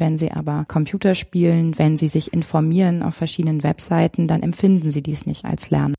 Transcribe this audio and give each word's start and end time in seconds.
Wenn 0.00 0.16
sie 0.16 0.32
aber 0.32 0.64
Computer 0.66 1.14
spielen, 1.14 1.78
wenn 1.78 1.98
sie 1.98 2.08
sich 2.08 2.32
informieren 2.32 3.02
auf 3.02 3.14
verschiedenen 3.14 3.62
Webseiten, 3.62 4.26
dann 4.26 4.42
empfinden 4.42 4.90
sie 4.90 5.02
dies 5.02 5.26
nicht 5.26 5.44
als 5.44 5.68
Lernen. 5.68 5.94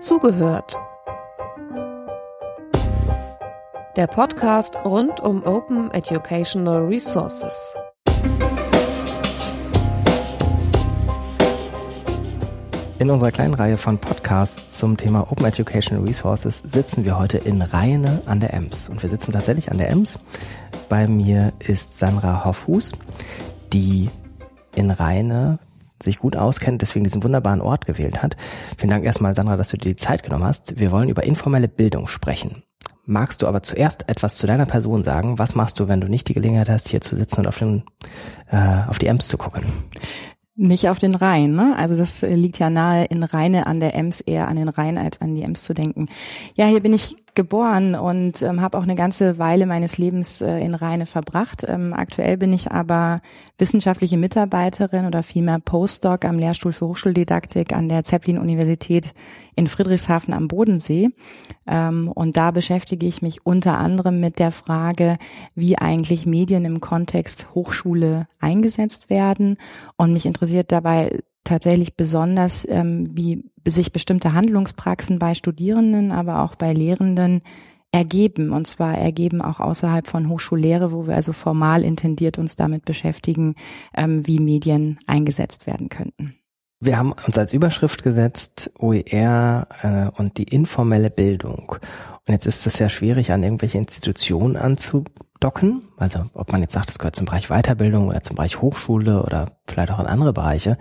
Zugehört. 0.00 0.76
Der 3.96 4.08
Podcast 4.08 4.74
rund 4.84 5.20
um 5.20 5.44
Open 5.44 5.92
Educational 5.92 6.84
Resources. 6.84 7.72
In 12.98 13.10
unserer 13.10 13.30
kleinen 13.30 13.52
Reihe 13.52 13.76
von 13.76 13.98
Podcasts 13.98 14.78
zum 14.78 14.96
Thema 14.96 15.30
Open 15.30 15.44
Educational 15.44 16.02
Resources 16.02 16.62
sitzen 16.64 17.04
wir 17.04 17.18
heute 17.18 17.36
in 17.36 17.60
Rheine 17.60 18.22
an 18.24 18.40
der 18.40 18.54
Ems. 18.54 18.88
Und 18.88 19.02
wir 19.02 19.10
sitzen 19.10 19.32
tatsächlich 19.32 19.70
an 19.70 19.76
der 19.76 19.90
Ems. 19.90 20.18
Bei 20.88 21.06
mir 21.06 21.52
ist 21.58 21.98
Sandra 21.98 22.46
Hoffhus, 22.46 22.92
die 23.74 24.08
in 24.74 24.90
Rheine 24.90 25.58
sich 26.02 26.18
gut 26.18 26.36
auskennt, 26.36 26.80
deswegen 26.80 27.04
diesen 27.04 27.22
wunderbaren 27.22 27.60
Ort 27.60 27.84
gewählt 27.84 28.22
hat. 28.22 28.34
Vielen 28.78 28.90
Dank 28.90 29.04
erstmal, 29.04 29.34
Sandra, 29.34 29.58
dass 29.58 29.68
du 29.68 29.76
dir 29.76 29.90
die 29.90 29.96
Zeit 29.96 30.22
genommen 30.22 30.44
hast. 30.44 30.78
Wir 30.78 30.90
wollen 30.90 31.10
über 31.10 31.24
informelle 31.24 31.68
Bildung 31.68 32.06
sprechen. 32.06 32.62
Magst 33.04 33.42
du 33.42 33.46
aber 33.46 33.62
zuerst 33.62 34.08
etwas 34.08 34.36
zu 34.36 34.46
deiner 34.46 34.66
Person 34.66 35.02
sagen? 35.02 35.38
Was 35.38 35.54
machst 35.54 35.78
du, 35.80 35.86
wenn 35.86 36.00
du 36.00 36.08
nicht 36.08 36.28
die 36.28 36.34
Gelegenheit 36.34 36.70
hast, 36.70 36.88
hier 36.88 37.02
zu 37.02 37.14
sitzen 37.14 37.40
und 37.40 37.46
auf, 37.46 37.58
den, 37.58 37.84
äh, 38.50 38.88
auf 38.88 38.98
die 38.98 39.06
Ems 39.06 39.28
zu 39.28 39.36
gucken? 39.36 39.64
Nicht 40.58 40.88
auf 40.88 40.98
den 40.98 41.14
Rhein, 41.14 41.52
ne? 41.52 41.76
Also 41.76 41.96
das 41.96 42.22
äh, 42.22 42.34
liegt 42.34 42.58
ja 42.58 42.70
nahe 42.70 43.04
in 43.04 43.22
Rheine 43.22 43.66
an 43.66 43.78
der 43.78 43.94
Ems 43.94 44.20
eher 44.20 44.48
an 44.48 44.56
den 44.56 44.68
Rhein 44.68 44.96
als 44.96 45.20
an 45.20 45.34
die 45.34 45.42
Ems 45.42 45.62
zu 45.64 45.74
denken. 45.74 46.06
Ja, 46.54 46.66
hier 46.66 46.80
bin 46.80 46.94
ich 46.94 47.14
geboren 47.36 47.94
und 47.94 48.42
ähm, 48.42 48.60
habe 48.60 48.76
auch 48.76 48.82
eine 48.82 48.96
ganze 48.96 49.38
Weile 49.38 49.66
meines 49.66 49.98
Lebens 49.98 50.40
äh, 50.40 50.58
in 50.58 50.74
Rheine 50.74 51.06
verbracht. 51.06 51.64
Ähm, 51.68 51.92
aktuell 51.92 52.36
bin 52.36 52.52
ich 52.52 52.72
aber 52.72 53.20
wissenschaftliche 53.58 54.16
Mitarbeiterin 54.16 55.06
oder 55.06 55.22
vielmehr 55.22 55.60
Postdoc 55.60 56.24
am 56.24 56.38
Lehrstuhl 56.38 56.72
für 56.72 56.88
Hochschuldidaktik 56.88 57.72
an 57.72 57.88
der 57.88 58.02
Zeppelin-Universität 58.02 59.14
in 59.54 59.68
Friedrichshafen 59.68 60.34
am 60.34 60.48
Bodensee. 60.48 61.10
Ähm, 61.66 62.10
und 62.12 62.36
da 62.36 62.50
beschäftige 62.50 63.06
ich 63.06 63.22
mich 63.22 63.46
unter 63.46 63.78
anderem 63.78 64.18
mit 64.18 64.40
der 64.40 64.50
Frage, 64.50 65.18
wie 65.54 65.78
eigentlich 65.78 66.26
Medien 66.26 66.64
im 66.64 66.80
Kontext 66.80 67.54
Hochschule 67.54 68.26
eingesetzt 68.40 69.10
werden. 69.10 69.58
Und 69.96 70.12
mich 70.12 70.26
interessiert 70.26 70.72
dabei 70.72 71.20
tatsächlich 71.46 71.96
besonders, 71.96 72.66
ähm, 72.68 73.06
wie 73.16 73.44
sich 73.66 73.92
bestimmte 73.92 74.32
Handlungspraxen 74.32 75.18
bei 75.18 75.34
Studierenden, 75.34 76.12
aber 76.12 76.42
auch 76.42 76.54
bei 76.54 76.72
Lehrenden 76.72 77.42
ergeben. 77.92 78.50
Und 78.52 78.66
zwar 78.66 78.98
ergeben 78.98 79.40
auch 79.40 79.60
außerhalb 79.60 80.06
von 80.06 80.28
Hochschullehre, 80.28 80.92
wo 80.92 81.06
wir 81.06 81.14
also 81.14 81.32
formal 81.32 81.82
intendiert 81.82 82.38
uns 82.38 82.56
damit 82.56 82.84
beschäftigen, 82.84 83.54
ähm, 83.96 84.26
wie 84.26 84.38
Medien 84.38 84.98
eingesetzt 85.06 85.66
werden 85.66 85.88
könnten. 85.88 86.34
Wir 86.78 86.98
haben 86.98 87.12
uns 87.12 87.38
als 87.38 87.52
Überschrift 87.52 88.02
gesetzt 88.02 88.70
OER 88.78 89.66
äh, 89.82 90.20
und 90.20 90.38
die 90.38 90.44
informelle 90.44 91.10
Bildung. 91.10 91.76
Und 92.26 92.32
jetzt 92.32 92.46
ist 92.46 92.66
es 92.66 92.78
ja 92.78 92.88
schwierig, 92.88 93.32
an 93.32 93.42
irgendwelche 93.42 93.78
Institutionen 93.78 94.56
anzudocken. 94.56 95.88
Also 95.96 96.26
ob 96.34 96.52
man 96.52 96.60
jetzt 96.60 96.74
sagt, 96.74 96.90
es 96.90 96.98
gehört 96.98 97.16
zum 97.16 97.26
Bereich 97.26 97.48
Weiterbildung 97.48 98.08
oder 98.08 98.22
zum 98.22 98.36
Bereich 98.36 98.60
Hochschule 98.60 99.22
oder 99.22 99.52
vielleicht 99.66 99.90
auch 99.90 100.00
in 100.00 100.06
andere 100.06 100.32
Bereiche 100.32 100.76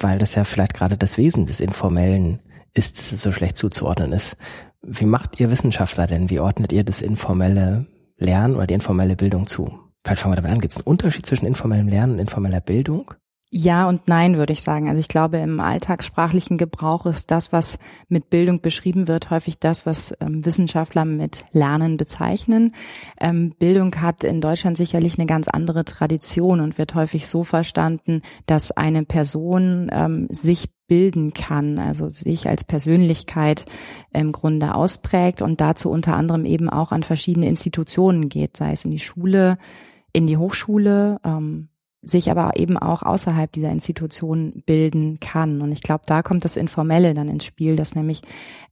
weil 0.00 0.18
das 0.18 0.34
ja 0.34 0.44
vielleicht 0.44 0.74
gerade 0.74 0.96
das 0.96 1.18
Wesen 1.18 1.46
des 1.46 1.60
Informellen 1.60 2.40
ist, 2.74 2.98
dass 2.98 3.12
es 3.12 3.22
so 3.22 3.32
schlecht 3.32 3.56
zuzuordnen 3.56 4.12
ist. 4.12 4.36
Wie 4.82 5.04
macht 5.04 5.38
ihr 5.38 5.50
Wissenschaftler 5.50 6.06
denn? 6.06 6.30
Wie 6.30 6.40
ordnet 6.40 6.72
ihr 6.72 6.84
das 6.84 7.02
informelle 7.02 7.86
Lernen 8.16 8.56
oder 8.56 8.66
die 8.66 8.74
informelle 8.74 9.16
Bildung 9.16 9.46
zu? 9.46 9.78
Vielleicht 10.04 10.22
fangen 10.22 10.32
wir 10.32 10.36
damit 10.36 10.52
an. 10.52 10.60
Gibt 10.60 10.72
es 10.72 10.78
einen 10.78 10.86
Unterschied 10.86 11.26
zwischen 11.26 11.46
informellem 11.46 11.88
Lernen 11.88 12.14
und 12.14 12.18
informeller 12.20 12.60
Bildung? 12.60 13.12
Ja 13.52 13.88
und 13.88 14.06
nein, 14.06 14.36
würde 14.36 14.52
ich 14.52 14.62
sagen. 14.62 14.88
Also 14.88 15.00
ich 15.00 15.08
glaube, 15.08 15.38
im 15.38 15.58
alltagssprachlichen 15.58 16.56
Gebrauch 16.56 17.04
ist 17.06 17.32
das, 17.32 17.52
was 17.52 17.80
mit 18.08 18.30
Bildung 18.30 18.60
beschrieben 18.60 19.08
wird, 19.08 19.30
häufig 19.30 19.58
das, 19.58 19.84
was 19.86 20.14
ähm, 20.20 20.44
Wissenschaftler 20.46 21.04
mit 21.04 21.44
Lernen 21.50 21.96
bezeichnen. 21.96 22.72
Ähm, 23.20 23.52
Bildung 23.58 23.92
hat 23.96 24.22
in 24.22 24.40
Deutschland 24.40 24.76
sicherlich 24.76 25.18
eine 25.18 25.26
ganz 25.26 25.48
andere 25.48 25.84
Tradition 25.84 26.60
und 26.60 26.78
wird 26.78 26.94
häufig 26.94 27.26
so 27.26 27.42
verstanden, 27.42 28.22
dass 28.46 28.70
eine 28.70 29.04
Person 29.04 29.90
ähm, 29.92 30.28
sich 30.30 30.70
bilden 30.86 31.34
kann, 31.34 31.80
also 31.80 32.08
sich 32.08 32.48
als 32.48 32.62
Persönlichkeit 32.62 33.64
im 34.12 34.30
Grunde 34.30 34.76
ausprägt 34.76 35.42
und 35.42 35.60
dazu 35.60 35.90
unter 35.90 36.16
anderem 36.16 36.44
eben 36.44 36.70
auch 36.70 36.92
an 36.92 37.02
verschiedene 37.02 37.48
Institutionen 37.48 38.28
geht, 38.28 38.56
sei 38.56 38.72
es 38.72 38.84
in 38.84 38.92
die 38.92 39.00
Schule, 39.00 39.58
in 40.12 40.28
die 40.28 40.36
Hochschule, 40.36 41.18
ähm, 41.24 41.69
sich 42.02 42.30
aber 42.30 42.56
eben 42.56 42.78
auch 42.78 43.02
außerhalb 43.02 43.52
dieser 43.52 43.70
Institution 43.70 44.62
bilden 44.66 45.20
kann. 45.20 45.60
Und 45.60 45.72
ich 45.72 45.82
glaube, 45.82 46.04
da 46.06 46.22
kommt 46.22 46.44
das 46.44 46.56
Informelle 46.56 47.14
dann 47.14 47.28
ins 47.28 47.44
Spiel, 47.44 47.76
dass 47.76 47.94
nämlich 47.94 48.22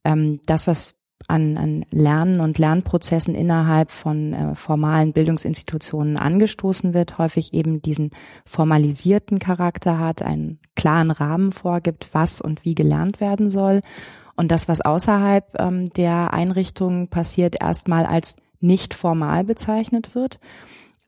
ähm, 0.04 0.40
das, 0.46 0.66
was 0.66 0.94
an, 1.26 1.56
an 1.56 1.84
Lernen 1.90 2.40
und 2.40 2.58
Lernprozessen 2.58 3.34
innerhalb 3.34 3.90
von 3.90 4.32
äh, 4.32 4.54
formalen 4.54 5.12
Bildungsinstitutionen 5.12 6.16
angestoßen 6.16 6.94
wird, 6.94 7.18
häufig 7.18 7.52
eben 7.52 7.82
diesen 7.82 8.10
formalisierten 8.44 9.38
Charakter 9.38 9.98
hat, 9.98 10.22
einen 10.22 10.60
klaren 10.76 11.10
Rahmen 11.10 11.50
vorgibt, 11.50 12.08
was 12.12 12.40
und 12.40 12.64
wie 12.64 12.74
gelernt 12.74 13.20
werden 13.20 13.50
soll. 13.50 13.80
Und 14.36 14.52
das, 14.52 14.68
was 14.68 14.80
außerhalb 14.80 15.58
ähm, 15.58 15.86
der 15.90 16.32
Einrichtungen 16.32 17.08
passiert, 17.08 17.60
erstmal 17.60 18.06
als 18.06 18.36
nicht 18.60 18.94
formal 18.94 19.44
bezeichnet 19.44 20.14
wird. 20.14 20.38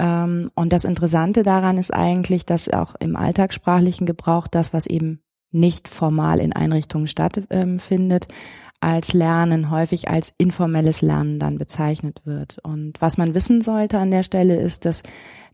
Ähm, 0.01 0.51
und 0.55 0.73
das 0.73 0.85
Interessante 0.85 1.43
daran 1.43 1.77
ist 1.77 1.93
eigentlich, 1.93 2.47
dass 2.47 2.69
auch 2.71 2.95
im 2.99 3.15
alltagssprachlichen 3.17 4.07
Gebrauch 4.07 4.49
das, 4.49 4.73
was 4.73 4.87
eben 4.87 5.21
nicht 5.53 5.89
formal 5.89 6.41
in 6.41 6.53
Einrichtungen 6.53 7.07
stattfindet, 7.07 8.27
ähm, 8.31 8.37
als 8.83 9.13
Lernen 9.13 9.71
häufig 9.71 10.09
als 10.09 10.33
informelles 10.39 11.03
Lernen 11.03 11.39
dann 11.39 11.59
bezeichnet 11.59 12.23
wird. 12.25 12.59
Und 12.63 13.01
was 13.01 13.19
man 13.19 13.35
wissen 13.35 13.61
sollte 13.61 13.99
an 13.99 14.11
der 14.11 14.23
Stelle 14.23 14.57
ist, 14.57 14.87
dass 14.87 15.03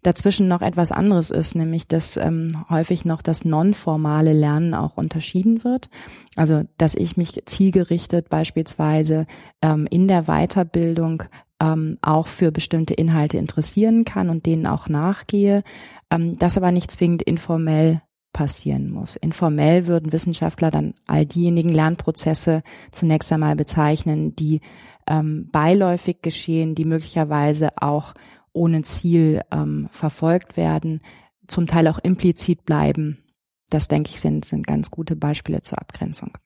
dazwischen 0.05 0.47
noch 0.47 0.63
etwas 0.63 0.93
anderes 0.93 1.31
ist, 1.31 1.57
nämlich 1.57 1.89
dass 1.89 2.17
ähm, 2.17 2.53
häufig 2.71 3.05
noch 3.05 3.23
das 3.23 3.45
nonformale 3.45 4.33
Lernen 4.33 4.75
auch 4.75 4.97
unterschieden 4.97 5.65
wird. 5.65 5.89
Also 6.37 6.63
dass 6.79 6.95
ich 6.95 7.17
mich 7.17 7.43
zielgerichtet 7.47 8.29
beispielsweise 8.29 9.27
ähm, 9.61 9.89
in 9.91 10.07
der 10.07 10.25
Weiterbildung 10.25 11.25
ähm, 11.61 11.99
auch 12.03 12.27
für 12.27 12.53
bestimmte 12.53 12.95
Inhalte 12.95 13.39
interessieren 13.39 14.05
kann 14.05 14.29
und 14.29 14.47
denen 14.47 14.67
auch 14.67 14.89
nachgehe, 14.89 15.63
ähm, 16.11 16.39
das 16.39 16.57
aber 16.57 16.73
nicht 16.73 16.91
zwingend 16.91 17.23
informell 17.23 18.03
passieren 18.33 18.91
muss. 18.91 19.17
Informell 19.17 19.87
würden 19.87 20.13
Wissenschaftler 20.13 20.71
dann 20.71 20.93
all 21.07 21.25
diejenigen 21.25 21.71
Lernprozesse 21.71 22.63
zunächst 22.93 23.33
einmal 23.33 23.57
bezeichnen, 23.57 24.37
die 24.37 24.61
ähm, 25.07 25.49
beiläufig 25.51 26.21
geschehen, 26.21 26.75
die 26.75 26.85
möglicherweise 26.85 27.71
auch 27.81 28.13
ohne 28.53 28.83
Ziel 28.83 29.41
ähm, 29.51 29.89
verfolgt 29.91 30.57
werden, 30.57 31.01
zum 31.47 31.67
Teil 31.67 31.89
auch 31.89 31.99
implizit 31.99 32.65
bleiben. 32.65 33.25
Das 33.71 33.89
denke 33.89 34.11
ich 34.11 34.21
sind, 34.21 34.45
sind 34.45 34.67
ganz 34.67 34.91
gute 34.91 35.17
Beispiele 35.17 35.63
zur 35.63 35.81
Abgrenzung. 35.81 36.37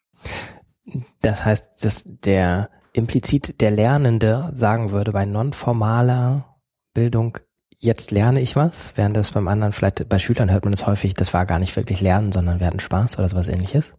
Das 1.23 1.45
heißt, 1.45 1.85
dass 1.85 2.05
der 2.07 2.71
implizit 2.93 3.61
der 3.61 3.71
Lernende 3.71 4.51
sagen 4.55 4.91
würde, 4.91 5.13
bei 5.13 5.25
nonformaler 5.25 6.57
Bildung, 6.95 7.39
jetzt 7.79 8.11
lerne 8.11 8.41
ich 8.41 8.57
was, 8.57 8.93
während 8.97 9.17
das 9.17 9.33
beim 9.33 9.49
anderen 9.49 9.73
vielleicht, 9.73 10.09
bei 10.09 10.19
Schülern 10.19 10.51
hört 10.51 10.65
man 10.65 10.73
es 10.73 10.87
häufig, 10.87 11.15
das 11.15 11.33
war 11.33 11.47
gar 11.47 11.59
nicht 11.59 11.77
wirklich 11.77 12.01
Lernen, 12.01 12.33
sondern 12.33 12.61
wir 12.61 12.67
hatten 12.67 12.81
Spaß 12.81 13.19
oder 13.19 13.29
sowas 13.29 13.49
ähnliches. 13.49 13.93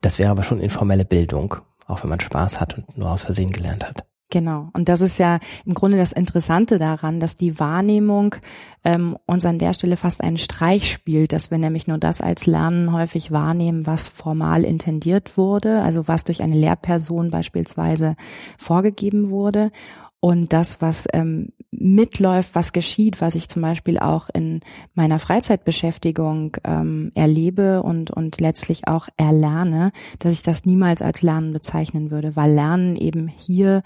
Das 0.00 0.18
wäre 0.18 0.30
aber 0.30 0.42
schon 0.42 0.60
informelle 0.60 1.04
Bildung, 1.04 1.56
auch 1.86 2.02
wenn 2.02 2.10
man 2.10 2.20
Spaß 2.20 2.60
hat 2.60 2.76
und 2.78 2.96
nur 2.96 3.10
aus 3.10 3.22
Versehen 3.22 3.50
gelernt 3.50 3.86
hat. 3.86 4.09
Genau. 4.30 4.70
Und 4.74 4.88
das 4.88 5.00
ist 5.00 5.18
ja 5.18 5.40
im 5.66 5.74
Grunde 5.74 5.96
das 5.98 6.12
Interessante 6.12 6.78
daran, 6.78 7.18
dass 7.18 7.36
die 7.36 7.58
Wahrnehmung 7.58 8.36
ähm, 8.84 9.18
uns 9.26 9.44
an 9.44 9.58
der 9.58 9.72
Stelle 9.72 9.96
fast 9.96 10.22
einen 10.22 10.38
Streich 10.38 10.90
spielt, 10.90 11.32
dass 11.32 11.50
wir 11.50 11.58
nämlich 11.58 11.88
nur 11.88 11.98
das 11.98 12.20
als 12.20 12.46
Lernen 12.46 12.92
häufig 12.92 13.32
wahrnehmen, 13.32 13.88
was 13.88 14.06
formal 14.06 14.64
intendiert 14.64 15.36
wurde, 15.36 15.82
also 15.82 16.06
was 16.06 16.22
durch 16.22 16.42
eine 16.42 16.54
Lehrperson 16.54 17.30
beispielsweise 17.30 18.14
vorgegeben 18.56 19.30
wurde 19.30 19.72
und 20.20 20.52
das, 20.52 20.80
was 20.82 21.06
ähm, 21.12 21.52
mitläuft, 21.70 22.54
was 22.54 22.72
geschieht, 22.72 23.20
was 23.20 23.34
ich 23.34 23.48
zum 23.48 23.62
Beispiel 23.62 23.98
auch 23.98 24.28
in 24.32 24.60
meiner 24.94 25.18
Freizeitbeschäftigung 25.18 26.56
ähm, 26.64 27.10
erlebe 27.14 27.82
und, 27.82 28.10
und 28.10 28.40
letztlich 28.40 28.86
auch 28.86 29.08
erlerne, 29.16 29.92
dass 30.18 30.32
ich 30.32 30.42
das 30.42 30.66
niemals 30.66 31.00
als 31.00 31.22
Lernen 31.22 31.52
bezeichnen 31.52 32.10
würde, 32.10 32.36
weil 32.36 32.52
Lernen 32.52 32.96
eben 32.96 33.28
hier 33.28 33.82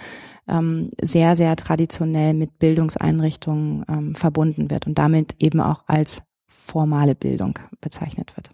ähm, 0.49 0.91
sehr, 1.01 1.37
sehr 1.37 1.55
traditionell 1.57 2.35
mit 2.35 2.59
Bildungseinrichtungen 2.59 3.85
ähm, 3.89 4.15
verbunden 4.15 4.71
wird 4.71 4.87
und 4.87 4.99
damit 4.99 5.37
eben 5.39 5.61
auch 5.61 5.85
als 5.87 6.23
formale 6.47 7.15
Bildung 7.15 7.59
bezeichnet 7.81 8.37
wird. 8.37 8.51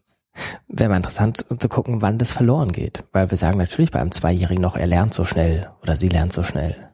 Wäre 0.69 0.91
mal 0.91 0.97
interessant 0.97 1.45
zu 1.59 1.69
gucken, 1.69 2.03
wann 2.03 2.19
das 2.19 2.33
verloren 2.33 2.73
geht, 2.73 3.05
weil 3.13 3.31
wir 3.31 3.39
sagen 3.39 3.59
natürlich 3.59 3.91
bei 3.91 4.01
einem 4.01 4.13
Zweijährigen 4.13 4.63
noch, 4.63 4.77
er 4.77 4.87
lernt 4.87 5.15
so 5.15 5.25
schnell 5.25 5.71
oder 5.83 5.97
sie 5.97 6.09
lernt 6.09 6.33
so 6.33 6.43
schnell. 6.43 6.90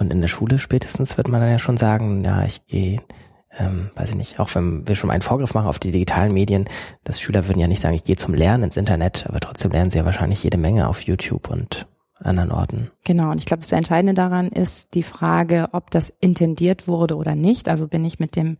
Und 0.00 0.12
in 0.12 0.22
der 0.22 0.28
Schule 0.28 0.58
spätestens 0.58 1.18
wird 1.18 1.28
man 1.28 1.40
dann 1.40 1.50
ja 1.50 1.58
schon 1.58 1.76
sagen, 1.76 2.24
ja, 2.24 2.42
ich 2.44 2.66
gehe, 2.66 3.00
ähm, 3.56 3.90
weiß 3.94 4.10
ich 4.10 4.16
nicht, 4.16 4.40
auch 4.40 4.52
wenn 4.54 4.88
wir 4.88 4.96
schon 4.96 5.10
einen 5.10 5.22
Vorgriff 5.22 5.52
machen 5.52 5.68
auf 5.68 5.78
die 5.78 5.92
digitalen 5.92 6.32
Medien, 6.32 6.64
dass 7.04 7.20
Schüler 7.20 7.46
würden 7.46 7.60
ja 7.60 7.68
nicht 7.68 7.82
sagen, 7.82 7.94
ich 7.94 8.04
gehe 8.04 8.16
zum 8.16 8.32
Lernen 8.32 8.64
ins 8.64 8.78
Internet, 8.78 9.26
aber 9.28 9.40
trotzdem 9.40 9.72
lernen 9.72 9.90
sie 9.90 9.98
ja 9.98 10.06
wahrscheinlich 10.06 10.42
jede 10.42 10.56
Menge 10.56 10.88
auf 10.88 11.02
YouTube 11.02 11.50
und 11.50 11.86
anderen 12.18 12.50
Orten. 12.50 12.90
Genau, 13.04 13.30
und 13.30 13.38
ich 13.38 13.46
glaube, 13.46 13.62
das 13.62 13.72
Entscheidende 13.72 14.14
daran 14.14 14.48
ist 14.48 14.94
die 14.94 15.02
Frage, 15.02 15.68
ob 15.72 15.90
das 15.90 16.10
intendiert 16.20 16.88
wurde 16.88 17.16
oder 17.16 17.34
nicht. 17.34 17.68
Also 17.68 17.86
bin 17.86 18.04
ich 18.04 18.18
mit 18.18 18.36
dem 18.36 18.56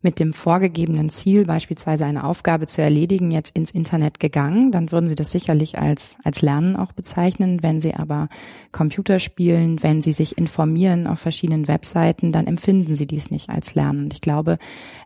mit 0.00 0.20
dem 0.20 0.32
vorgegebenen 0.32 1.10
Ziel, 1.10 1.44
beispielsweise 1.44 2.06
eine 2.06 2.24
Aufgabe 2.24 2.66
zu 2.66 2.80
erledigen, 2.80 3.30
jetzt 3.30 3.56
ins 3.56 3.72
Internet 3.72 4.20
gegangen, 4.20 4.70
dann 4.70 4.92
würden 4.92 5.08
Sie 5.08 5.16
das 5.16 5.32
sicherlich 5.32 5.78
als, 5.78 6.16
als 6.22 6.40
Lernen 6.40 6.76
auch 6.76 6.92
bezeichnen. 6.92 7.62
Wenn 7.62 7.80
Sie 7.80 7.94
aber 7.94 8.28
Computer 8.70 9.18
spielen, 9.18 9.82
wenn 9.82 10.00
Sie 10.00 10.12
sich 10.12 10.38
informieren 10.38 11.06
auf 11.06 11.18
verschiedenen 11.18 11.66
Webseiten, 11.66 12.30
dann 12.30 12.46
empfinden 12.46 12.94
Sie 12.94 13.06
dies 13.06 13.30
nicht 13.30 13.50
als 13.50 13.74
Lernen. 13.74 14.04
Und 14.04 14.14
ich 14.14 14.20
glaube, 14.20 14.58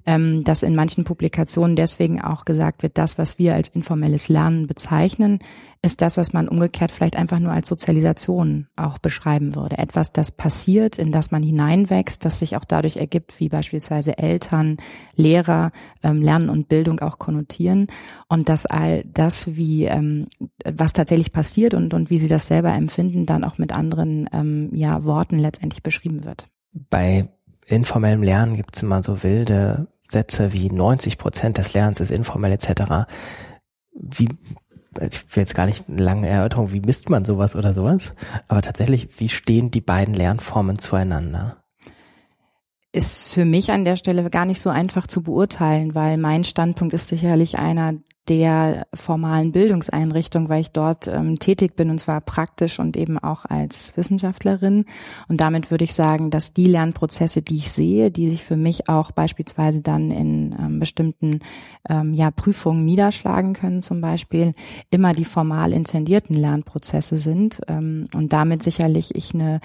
ähm, 0.04 0.44
dass 0.44 0.62
in 0.62 0.74
manchen 0.74 1.04
Publikationen 1.04 1.74
deswegen 1.74 2.20
auch 2.20 2.44
gesagt 2.44 2.82
wird, 2.82 2.98
das, 2.98 3.16
was 3.16 3.38
wir 3.38 3.54
als 3.54 3.68
informelles 3.68 4.28
Lernen 4.28 4.66
bezeichnen, 4.66 5.38
ist 5.82 6.00
das, 6.00 6.16
was 6.16 6.32
man 6.32 6.48
umgekehrt 6.48 6.92
vielleicht 6.92 7.16
einfach 7.16 7.40
nur 7.40 7.52
als 7.52 7.68
Sozialisation 7.68 8.68
auch 8.76 8.98
beschreiben 8.98 9.56
würde. 9.56 9.78
Etwas, 9.78 10.12
das 10.12 10.30
passiert, 10.30 10.96
in 10.96 11.10
das 11.10 11.32
man 11.32 11.42
hineinwächst, 11.42 12.24
das 12.24 12.38
sich 12.38 12.56
auch 12.56 12.64
dadurch 12.64 12.98
ergibt, 12.98 13.40
wie 13.40 13.48
beispielsweise 13.48 14.16
Eltern, 14.16 14.76
Lehrer 15.14 15.72
ähm, 16.02 16.22
Lernen 16.22 16.48
und 16.48 16.68
Bildung 16.68 17.00
auch 17.00 17.18
konnotieren 17.18 17.86
und 18.28 18.48
dass 18.48 18.66
all 18.66 19.04
das, 19.04 19.56
wie 19.56 19.84
ähm, 19.84 20.26
was 20.64 20.92
tatsächlich 20.92 21.32
passiert 21.32 21.74
und, 21.74 21.94
und 21.94 22.10
wie 22.10 22.18
sie 22.18 22.28
das 22.28 22.46
selber 22.46 22.72
empfinden, 22.72 23.26
dann 23.26 23.44
auch 23.44 23.58
mit 23.58 23.74
anderen 23.74 24.28
ähm, 24.32 24.70
ja, 24.72 25.04
Worten 25.04 25.38
letztendlich 25.38 25.82
beschrieben 25.82 26.24
wird. 26.24 26.48
Bei 26.72 27.28
informellem 27.66 28.22
Lernen 28.22 28.56
gibt 28.56 28.76
es 28.76 28.82
immer 28.82 29.02
so 29.02 29.22
wilde 29.22 29.88
Sätze 30.08 30.52
wie 30.52 30.70
90 30.70 31.18
Prozent 31.18 31.58
des 31.58 31.74
Lernens 31.74 32.00
ist 32.00 32.10
informell 32.10 32.52
etc. 32.52 33.08
Wie 33.94 34.28
ich 35.00 35.36
will 35.36 35.42
jetzt 35.42 35.54
gar 35.54 35.66
nicht 35.66 35.88
eine 35.88 36.02
lange 36.02 36.28
Erörterung, 36.28 36.72
wie 36.72 36.80
misst 36.80 37.08
man 37.08 37.24
sowas 37.24 37.56
oder 37.56 37.72
sowas, 37.72 38.12
aber 38.48 38.60
tatsächlich, 38.60 39.08
wie 39.18 39.28
stehen 39.28 39.70
die 39.70 39.80
beiden 39.80 40.12
Lernformen 40.12 40.78
zueinander? 40.78 41.61
Ist 42.92 43.32
für 43.32 43.46
mich 43.46 43.72
an 43.72 43.84
der 43.84 43.96
Stelle 43.96 44.28
gar 44.28 44.44
nicht 44.44 44.60
so 44.60 44.68
einfach 44.68 45.06
zu 45.06 45.22
beurteilen, 45.22 45.94
weil 45.94 46.18
mein 46.18 46.44
Standpunkt 46.44 46.92
ist 46.92 47.08
sicherlich 47.08 47.58
einer 47.58 47.94
der 48.28 48.86
formalen 48.94 49.50
Bildungseinrichtung, 49.50 50.48
weil 50.48 50.60
ich 50.60 50.70
dort 50.70 51.08
ähm, 51.08 51.40
tätig 51.40 51.74
bin 51.74 51.90
und 51.90 51.98
zwar 51.98 52.20
praktisch 52.20 52.78
und 52.78 52.96
eben 52.96 53.18
auch 53.18 53.44
als 53.44 53.96
Wissenschaftlerin. 53.96 54.84
Und 55.26 55.40
damit 55.40 55.72
würde 55.72 55.84
ich 55.84 55.92
sagen, 55.92 56.30
dass 56.30 56.52
die 56.52 56.66
Lernprozesse, 56.66 57.42
die 57.42 57.56
ich 57.56 57.72
sehe, 57.72 58.12
die 58.12 58.30
sich 58.30 58.44
für 58.44 58.56
mich 58.56 58.88
auch 58.88 59.10
beispielsweise 59.10 59.80
dann 59.80 60.12
in 60.12 60.54
ähm, 60.56 60.78
bestimmten 60.78 61.40
ähm, 61.88 62.14
ja, 62.14 62.30
Prüfungen 62.30 62.84
niederschlagen 62.84 63.54
können, 63.54 63.82
zum 63.82 64.00
Beispiel, 64.00 64.54
immer 64.90 65.14
die 65.14 65.24
formal 65.24 65.72
intendierten 65.72 66.36
Lernprozesse 66.36 67.18
sind 67.18 67.60
ähm, 67.66 68.04
und 68.14 68.32
damit 68.32 68.62
sicherlich 68.62 69.16
ich 69.16 69.34
eine 69.34 69.60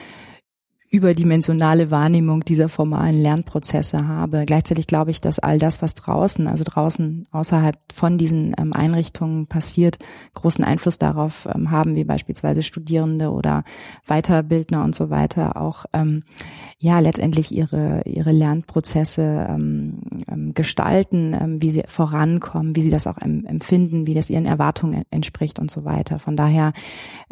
überdimensionale 0.90 1.92
Wahrnehmung 1.92 2.46
dieser 2.46 2.70
formalen 2.70 3.22
Lernprozesse 3.22 4.08
habe. 4.08 4.46
Gleichzeitig 4.46 4.88
glaube 4.88 5.12
ich, 5.12 5.20
dass 5.20 5.38
all 5.38 5.60
das, 5.60 5.82
was 5.82 5.96
draußen, 5.96 6.48
also 6.48 6.64
draußen 6.66 7.28
außerhalb 7.32 7.78
von 7.92 8.18
diesen 8.18 8.56
ähm, 8.58 8.72
Einrichtungen 8.72 9.48
passiert, 9.48 9.98
großen 10.34 10.64
Einfluss 10.64 10.98
darauf 10.98 11.48
ähm, 11.54 11.72
haben, 11.72 11.98
wie 11.98 12.06
beispielsweise 12.06 12.64
Studierende 12.64 13.32
oder 13.32 13.66
Weiterbildner 14.06 14.84
und 14.86 14.96
so 14.96 15.10
weiter 15.10 15.60
auch 15.60 15.86
ähm, 15.92 16.24
ja 16.80 17.00
letztendlich 17.00 17.52
ihre 17.52 18.04
ihre 18.06 18.32
Lernprozesse 18.32 19.46
ähm, 19.50 20.00
ähm, 20.30 20.54
gestalten, 20.54 21.36
ähm, 21.38 21.62
wie 21.62 21.72
sie 21.72 21.84
vorankommen, 21.88 22.78
wie 22.78 22.82
sie 22.82 22.92
das 22.92 23.08
auch 23.08 23.18
empfinden, 23.18 24.08
wie 24.08 24.14
das 24.14 24.30
ihren 24.30 24.46
Erwartungen 24.46 25.04
entspricht 25.12 25.60
und 25.60 25.70
so 25.70 25.84
weiter. 25.84 26.18
Von 26.18 26.38
daher 26.38 26.72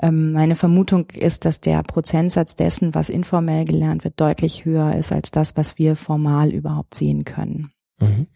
meine 0.02 0.56
Vermutung 0.56 1.06
ist, 1.12 1.46
dass 1.46 1.62
der 1.62 1.81
Prozentsatz 1.84 2.56
dessen, 2.56 2.94
was 2.94 3.10
informell 3.10 3.44
informell 3.45 3.65
gelernt 3.65 4.03
wird, 4.03 4.19
deutlich 4.19 4.65
höher 4.65 4.95
ist 4.95 5.12
als 5.12 5.31
das, 5.31 5.56
was 5.56 5.77
wir 5.77 5.95
formal 5.95 6.50
überhaupt 6.50 6.95
sehen 6.95 7.24
können. 7.25 7.71
Mhm. 8.00 8.27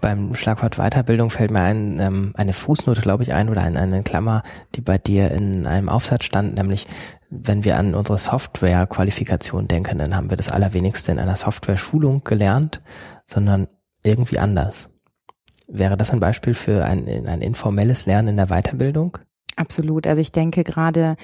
Beim 0.00 0.34
Schlagwort 0.34 0.76
Weiterbildung 0.76 1.30
fällt 1.30 1.52
mir 1.52 1.60
ein, 1.60 2.00
ähm, 2.00 2.32
eine 2.34 2.52
Fußnote, 2.52 3.00
glaube 3.00 3.22
ich, 3.22 3.32
ein 3.32 3.48
oder 3.48 3.62
eine, 3.62 3.78
eine 3.78 4.02
Klammer, 4.02 4.42
die 4.74 4.80
bei 4.80 4.98
dir 4.98 5.30
in 5.30 5.66
einem 5.66 5.88
Aufsatz 5.88 6.24
stand, 6.24 6.56
nämlich 6.56 6.88
wenn 7.30 7.64
wir 7.64 7.78
an 7.78 7.94
unsere 7.94 8.18
Software-Qualifikation 8.18 9.68
denken, 9.68 9.98
dann 9.98 10.16
haben 10.16 10.30
wir 10.30 10.36
das 10.36 10.50
allerwenigste 10.50 11.12
in 11.12 11.18
einer 11.18 11.36
Software-Schulung 11.36 12.24
gelernt, 12.24 12.82
sondern 13.26 13.68
irgendwie 14.02 14.38
anders. 14.38 14.90
Wäre 15.68 15.96
das 15.96 16.10
ein 16.10 16.20
Beispiel 16.20 16.54
für 16.54 16.84
ein, 16.84 17.08
ein 17.26 17.40
informelles 17.40 18.04
Lernen 18.04 18.28
in 18.28 18.36
der 18.36 18.48
Weiterbildung? 18.48 19.18
Absolut. 19.56 20.06
Also 20.06 20.20
ich 20.20 20.32
denke 20.32 20.64
gerade 20.64 21.16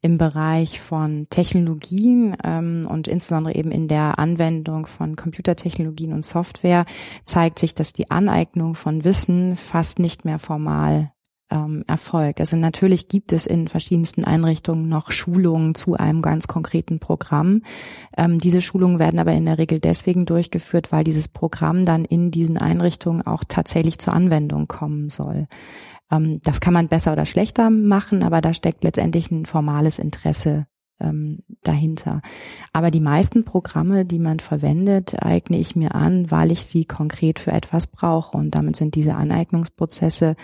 im 0.00 0.18
Bereich 0.18 0.80
von 0.80 1.26
Technologien 1.30 2.36
ähm, 2.44 2.86
und 2.88 3.08
insbesondere 3.08 3.54
eben 3.54 3.70
in 3.70 3.88
der 3.88 4.18
Anwendung 4.18 4.86
von 4.86 5.16
Computertechnologien 5.16 6.12
und 6.12 6.24
Software 6.24 6.84
zeigt 7.24 7.58
sich, 7.58 7.74
dass 7.74 7.92
die 7.92 8.10
Aneignung 8.10 8.74
von 8.74 9.04
Wissen 9.04 9.56
fast 9.56 9.98
nicht 9.98 10.24
mehr 10.24 10.38
formal 10.38 11.12
ähm, 11.50 11.84
erfolgt. 11.86 12.40
Also 12.40 12.56
natürlich 12.56 13.08
gibt 13.08 13.32
es 13.32 13.46
in 13.46 13.68
verschiedensten 13.68 14.24
Einrichtungen 14.24 14.88
noch 14.88 15.10
Schulungen 15.10 15.74
zu 15.74 15.94
einem 15.94 16.22
ganz 16.22 16.48
konkreten 16.48 16.98
Programm. 16.98 17.62
Ähm, 18.16 18.38
diese 18.38 18.60
Schulungen 18.60 18.98
werden 18.98 19.18
aber 19.18 19.32
in 19.32 19.44
der 19.44 19.58
Regel 19.58 19.78
deswegen 19.78 20.26
durchgeführt, 20.26 20.92
weil 20.92 21.04
dieses 21.04 21.28
Programm 21.28 21.84
dann 21.84 22.04
in 22.04 22.30
diesen 22.30 22.58
Einrichtungen 22.58 23.26
auch 23.26 23.44
tatsächlich 23.46 23.98
zur 23.98 24.14
Anwendung 24.14 24.66
kommen 24.66 25.08
soll. 25.08 25.46
Ähm, 26.10 26.40
das 26.42 26.60
kann 26.60 26.74
man 26.74 26.88
besser 26.88 27.12
oder 27.12 27.24
schlechter 27.24 27.70
machen, 27.70 28.22
aber 28.22 28.40
da 28.40 28.54
steckt 28.54 28.84
letztendlich 28.84 29.30
ein 29.30 29.46
formales 29.46 29.98
Interesse 29.98 30.66
ähm, 31.00 31.40
dahinter. 31.62 32.22
Aber 32.72 32.90
die 32.90 33.00
meisten 33.00 33.44
Programme, 33.44 34.04
die 34.04 34.18
man 34.18 34.40
verwendet, 34.40 35.22
eigne 35.22 35.58
ich 35.58 35.76
mir 35.76 35.94
an, 35.94 36.30
weil 36.30 36.52
ich 36.52 36.64
sie 36.66 36.84
konkret 36.84 37.38
für 37.38 37.52
etwas 37.52 37.86
brauche. 37.86 38.36
Und 38.36 38.54
damit 38.54 38.76
sind 38.76 38.94
diese 38.94 39.14
Aneignungsprozesse 39.14 40.36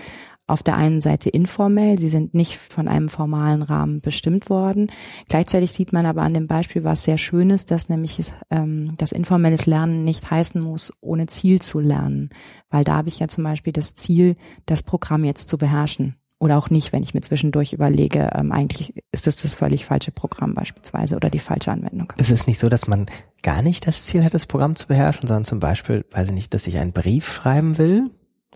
auf 0.47 0.63
der 0.63 0.77
einen 0.77 1.01
Seite 1.01 1.31
informell, 1.31 1.99
sie 1.99 2.09
sind 2.09 2.35
nicht 2.35 2.57
von 2.57 2.89
einem 2.89 3.09
formalen 3.09 3.63
Rahmen 3.63 4.01
bestimmt 4.01 4.51
worden. 4.51 4.91
Gleichzeitig 5.29 5.73
sieht 5.73 5.93
man 5.93 6.05
aber 6.05 6.23
an 6.23 6.35
dem 6.35 6.47
Beispiel 6.47 6.85
was 6.85 7.05
sehr 7.05 7.19
Schönes, 7.19 7.65
dass 7.65 7.89
nämlich 7.89 8.19
es, 8.19 8.33
ähm, 8.51 8.95
das 8.99 9.13
informelles 9.13 9.67
Lernen 9.67 10.05
nicht 10.05 10.31
heißen 10.31 10.61
muss, 10.61 10.93
ohne 11.01 11.27
Ziel 11.27 11.63
zu 11.63 11.81
lernen. 11.81 12.31
Weil 12.71 12.85
da 12.85 12.97
habe 12.97 13.09
ich 13.09 13.21
ja 13.21 13.29
zum 13.29 13.45
Beispiel 13.45 13.73
das 13.73 13.95
Ziel, 13.95 14.37
das 14.67 14.83
Programm 14.83 15.25
jetzt 15.25 15.49
zu 15.49 15.59
beherrschen. 15.59 16.17
Oder 16.41 16.59
auch 16.59 16.71
nicht, 16.71 16.93
wenn 16.93 17.05
ich 17.05 17.15
mir 17.15 17.21
zwischendurch 17.21 17.73
überlege, 17.73 18.31
ähm, 18.35 18.51
eigentlich 18.51 18.95
ist 19.13 19.29
das 19.29 19.37
das 19.37 19.55
völlig 19.55 19.85
falsche 19.85 20.11
Programm 20.11 20.55
beispielsweise 20.55 21.15
oder 21.15 21.31
die 21.31 21.39
falsche 21.39 21.71
Anwendung. 21.71 22.13
Es 22.17 22.31
ist 22.31 22.49
nicht 22.49 22.59
so, 22.59 22.69
dass 22.69 22.89
man 22.89 23.07
gar 23.45 23.63
nicht 23.63 23.87
das 23.87 24.07
Ziel 24.07 24.25
hat, 24.25 24.35
das 24.35 24.49
Programm 24.49 24.75
zu 24.75 24.89
beherrschen, 24.89 25.29
sondern 25.29 25.45
zum 25.45 25.61
Beispiel, 25.61 26.05
weiß 26.11 26.31
ich 26.31 26.35
nicht, 26.35 26.53
dass 26.53 26.67
ich 26.67 26.79
einen 26.79 26.93
Brief 26.93 27.33
schreiben 27.33 27.79
will 27.79 28.11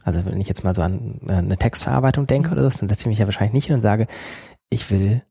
also 0.07 0.25
wenn 0.25 0.41
ich 0.41 0.47
jetzt 0.47 0.63
mal 0.63 0.75
so 0.75 0.83
an 0.83 1.21
äh, 1.29 1.33
eine 1.33 1.57
Textverarbeitung 1.57 2.29
denke 2.29 2.53
oder 2.53 2.71
so, 2.71 2.79
dann 2.79 2.89
setze 2.89 3.03
ich 3.03 3.09
mich 3.09 3.19
ja 3.19 3.27
wahrscheinlich 3.27 3.55
nicht 3.55 3.67
hin 3.67 3.75
und 3.75 3.83
sage, 3.83 4.07
ich 4.71 4.89
will 4.91 5.23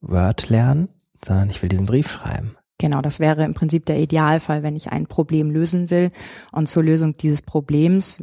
Word 0.00 0.48
lernen, 0.48 0.88
sondern 1.22 1.50
ich 1.50 1.60
will 1.60 1.68
diesen 1.68 1.84
Brief 1.84 2.10
schreiben. 2.10 2.56
Genau, 2.78 3.02
das 3.02 3.20
wäre 3.20 3.44
im 3.44 3.52
Prinzip 3.52 3.84
der 3.84 3.98
Idealfall, 3.98 4.62
wenn 4.62 4.76
ich 4.76 4.90
ein 4.90 5.06
Problem 5.06 5.50
lösen 5.50 5.90
will. 5.90 6.10
Und 6.52 6.68
zur 6.68 6.82
Lösung 6.82 7.12
dieses 7.12 7.42
Problems 7.42 8.22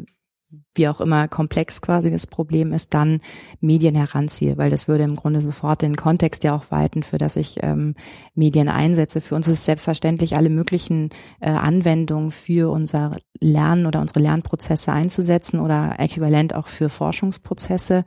wie 0.75 0.87
auch 0.87 1.01
immer 1.01 1.27
komplex 1.27 1.81
quasi 1.81 2.11
das 2.11 2.27
Problem 2.27 2.73
ist, 2.73 2.93
dann 2.93 3.19
Medien 3.59 3.95
heranziehe, 3.95 4.57
weil 4.57 4.69
das 4.69 4.87
würde 4.87 5.03
im 5.03 5.15
Grunde 5.15 5.41
sofort 5.41 5.81
den 5.81 5.95
Kontext 5.95 6.43
ja 6.43 6.55
auch 6.55 6.71
weiten, 6.71 7.03
für 7.03 7.17
das 7.17 7.35
ich 7.35 7.57
ähm, 7.61 7.95
Medien 8.35 8.69
einsetze. 8.69 9.21
Für 9.21 9.35
uns 9.35 9.47
ist 9.47 9.65
selbstverständlich, 9.65 10.35
alle 10.35 10.49
möglichen 10.49 11.09
äh, 11.39 11.49
Anwendungen 11.49 12.31
für 12.31 12.71
unser 12.71 13.17
Lernen 13.39 13.85
oder 13.85 14.01
unsere 14.01 14.21
Lernprozesse 14.21 14.91
einzusetzen 14.91 15.59
oder 15.59 15.95
äquivalent 15.97 16.55
auch 16.55 16.67
für 16.67 16.89
Forschungsprozesse. 16.89 18.05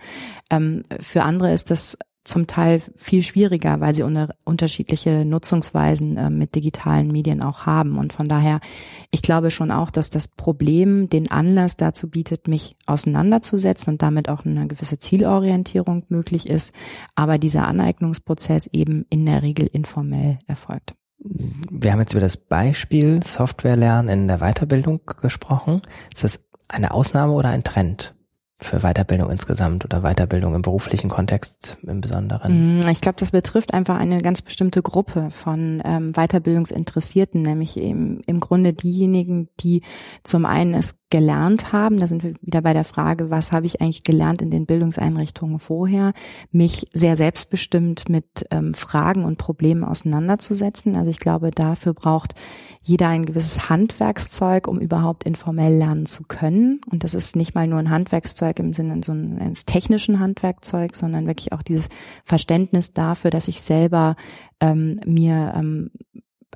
Ähm, 0.51 0.83
für 1.01 1.23
andere 1.23 1.53
ist 1.53 1.71
das 1.71 1.99
zum 2.25 2.47
Teil 2.47 2.81
viel 2.97 3.23
schwieriger, 3.23 3.81
weil 3.81 3.95
sie 3.95 4.03
unter, 4.03 4.31
unterschiedliche 4.45 5.25
Nutzungsweisen 5.25 6.17
äh, 6.17 6.31
mit 6.31 6.55
digitalen 6.55 7.09
Medien 7.09 7.43
auch 7.43 7.67
haben. 7.67 7.99
Und 7.99 8.15
von 8.15 8.27
daher, 8.27 8.61
ich 9.11 9.23
glaube 9.23 9.51
schon 9.51 9.71
auch, 9.71 9.91
dass 9.91 10.11
das 10.11 10.29
Problem 10.29 11.11
den 11.11 11.31
Anlass 11.31 11.77
dazu 11.77 12.09
bietet, 12.09 12.49
mich 12.49 12.77
auseinanderzusetzen 12.87 13.93
und 13.93 14.03
damit 14.03 14.29
auch 14.29 14.45
eine 14.45 14.67
gewisse 14.67 14.99
Zielorientierung 14.99 16.05
möglich 16.09 16.49
ist, 16.49 16.75
aber 17.15 17.39
dieser 17.39 17.69
Aneignungsprozess 17.69 18.67
eben 18.69 19.05
in 19.11 19.27
der 19.27 19.43
Regel 19.43 19.67
informell 19.67 20.39
erfolgt. 20.47 20.95
Wir 21.19 21.93
haben 21.93 22.01
jetzt 22.01 22.13
über 22.13 22.21
das 22.21 22.37
Beispiel 22.37 23.23
Software 23.23 23.77
lernen 23.77 24.09
in 24.09 24.29
der 24.29 24.39
Weiterbildung 24.39 25.01
gesprochen. 25.21 25.81
Ist 26.13 26.25
das 26.25 26.41
eine 26.69 26.93
Ausnahme 26.93 27.33
oder 27.33 27.51
ein 27.51 27.65
Trend? 27.65 28.15
Für 28.59 28.81
Weiterbildung 28.81 29.31
insgesamt 29.31 29.85
oder 29.85 30.03
Weiterbildung 30.03 30.55
im 30.55 30.63
beruflichen 30.63 31.11
Kontext 31.11 31.77
im 31.83 32.01
Besonderen? 32.01 32.79
Mm, 32.79 32.89
ich 32.89 33.01
glaube, 33.01 33.17
das 33.19 33.33
betrifft 33.33 33.75
einfach 33.75 33.99
eine 33.99 34.21
ganz 34.21 34.43
bestimmte 34.43 34.83
Gruppe 34.83 35.31
von 35.31 35.83
ähm, 35.85 36.13
Weiterbildungsinteressierten, 36.13 37.43
nämlich 37.43 37.77
eben 37.77 38.21
im 38.27 38.41
Grunde 38.41 38.73
diejenigen, 38.73 39.49
die 39.61 39.83
zum 40.23 40.47
einen 40.47 40.75
es 40.75 40.97
gelernt 41.15 41.73
haben, 41.73 41.99
da 41.99 42.09
sind 42.09 42.25
wir 42.25 42.35
wieder 42.43 42.61
bei 42.61 42.73
der 42.73 42.83
Frage, 42.83 43.31
was 43.31 43.53
habe 43.53 43.67
ich 43.67 43.81
eigentlich 43.81 44.03
gelernt 44.03 44.43
in 44.43 44.51
den 44.51 44.67
Bildungseinrichtungen 44.67 45.61
vorher, 45.61 46.13
mich 46.51 46.89
sehr 46.93 47.15
selbstbestimmt 47.15 48.09
mit 48.09 48.47
ähm, 48.51 48.75
Fragen 48.75 49.25
und 49.25 49.39
Problemen 49.39 49.85
auseinanderzusetzen. 49.85 50.97
Also 50.97 51.13
ich 51.13 51.21
glaube, 51.21 51.53
dafür 51.53 51.95
braucht 51.95 52.35
jeder 52.83 53.11
ein 53.11 53.27
gewisses 53.27 53.69
Handwerkszeug, 53.71 54.67
um 54.67 54.81
überhaupt 54.81 55.23
informell 55.23 55.77
lernen 55.79 56.07
zu 56.07 56.25
können. 56.25 56.81
Und 56.91 57.05
das 57.05 57.15
ist 57.15 57.37
nicht 57.37 57.55
mal 57.55 57.69
nur 57.69 57.79
ein 57.79 57.91
Handwerkszeug 57.91 58.59
im 58.59 58.73
Sinne 58.73 59.01
so 59.05 59.13
eines 59.13 59.67
technischen 59.67 60.19
Handwerkzeugs, 60.19 60.99
sondern 60.99 61.29
wirklich 61.29 61.53
auch 61.53 61.63
dieses 61.63 61.91
Verständnis 62.25 62.93
dafür, 62.93 63.31
dass 63.31 63.47
ich 63.47 63.61
selber 63.61 64.17
ähm, 64.59 64.99
mir 65.07 65.55
ähm, 65.57 65.93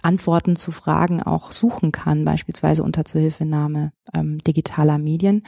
Antworten 0.02 0.56
zu 0.56 0.70
Fragen 0.70 1.22
auch 1.22 1.52
suchen 1.52 1.92
kann, 1.92 2.24
beispielsweise 2.24 2.82
unter 2.82 3.04
Zuhilfenahme 3.04 3.92
ähm, 4.14 4.38
digitaler 4.38 4.98
Medien. 4.98 5.42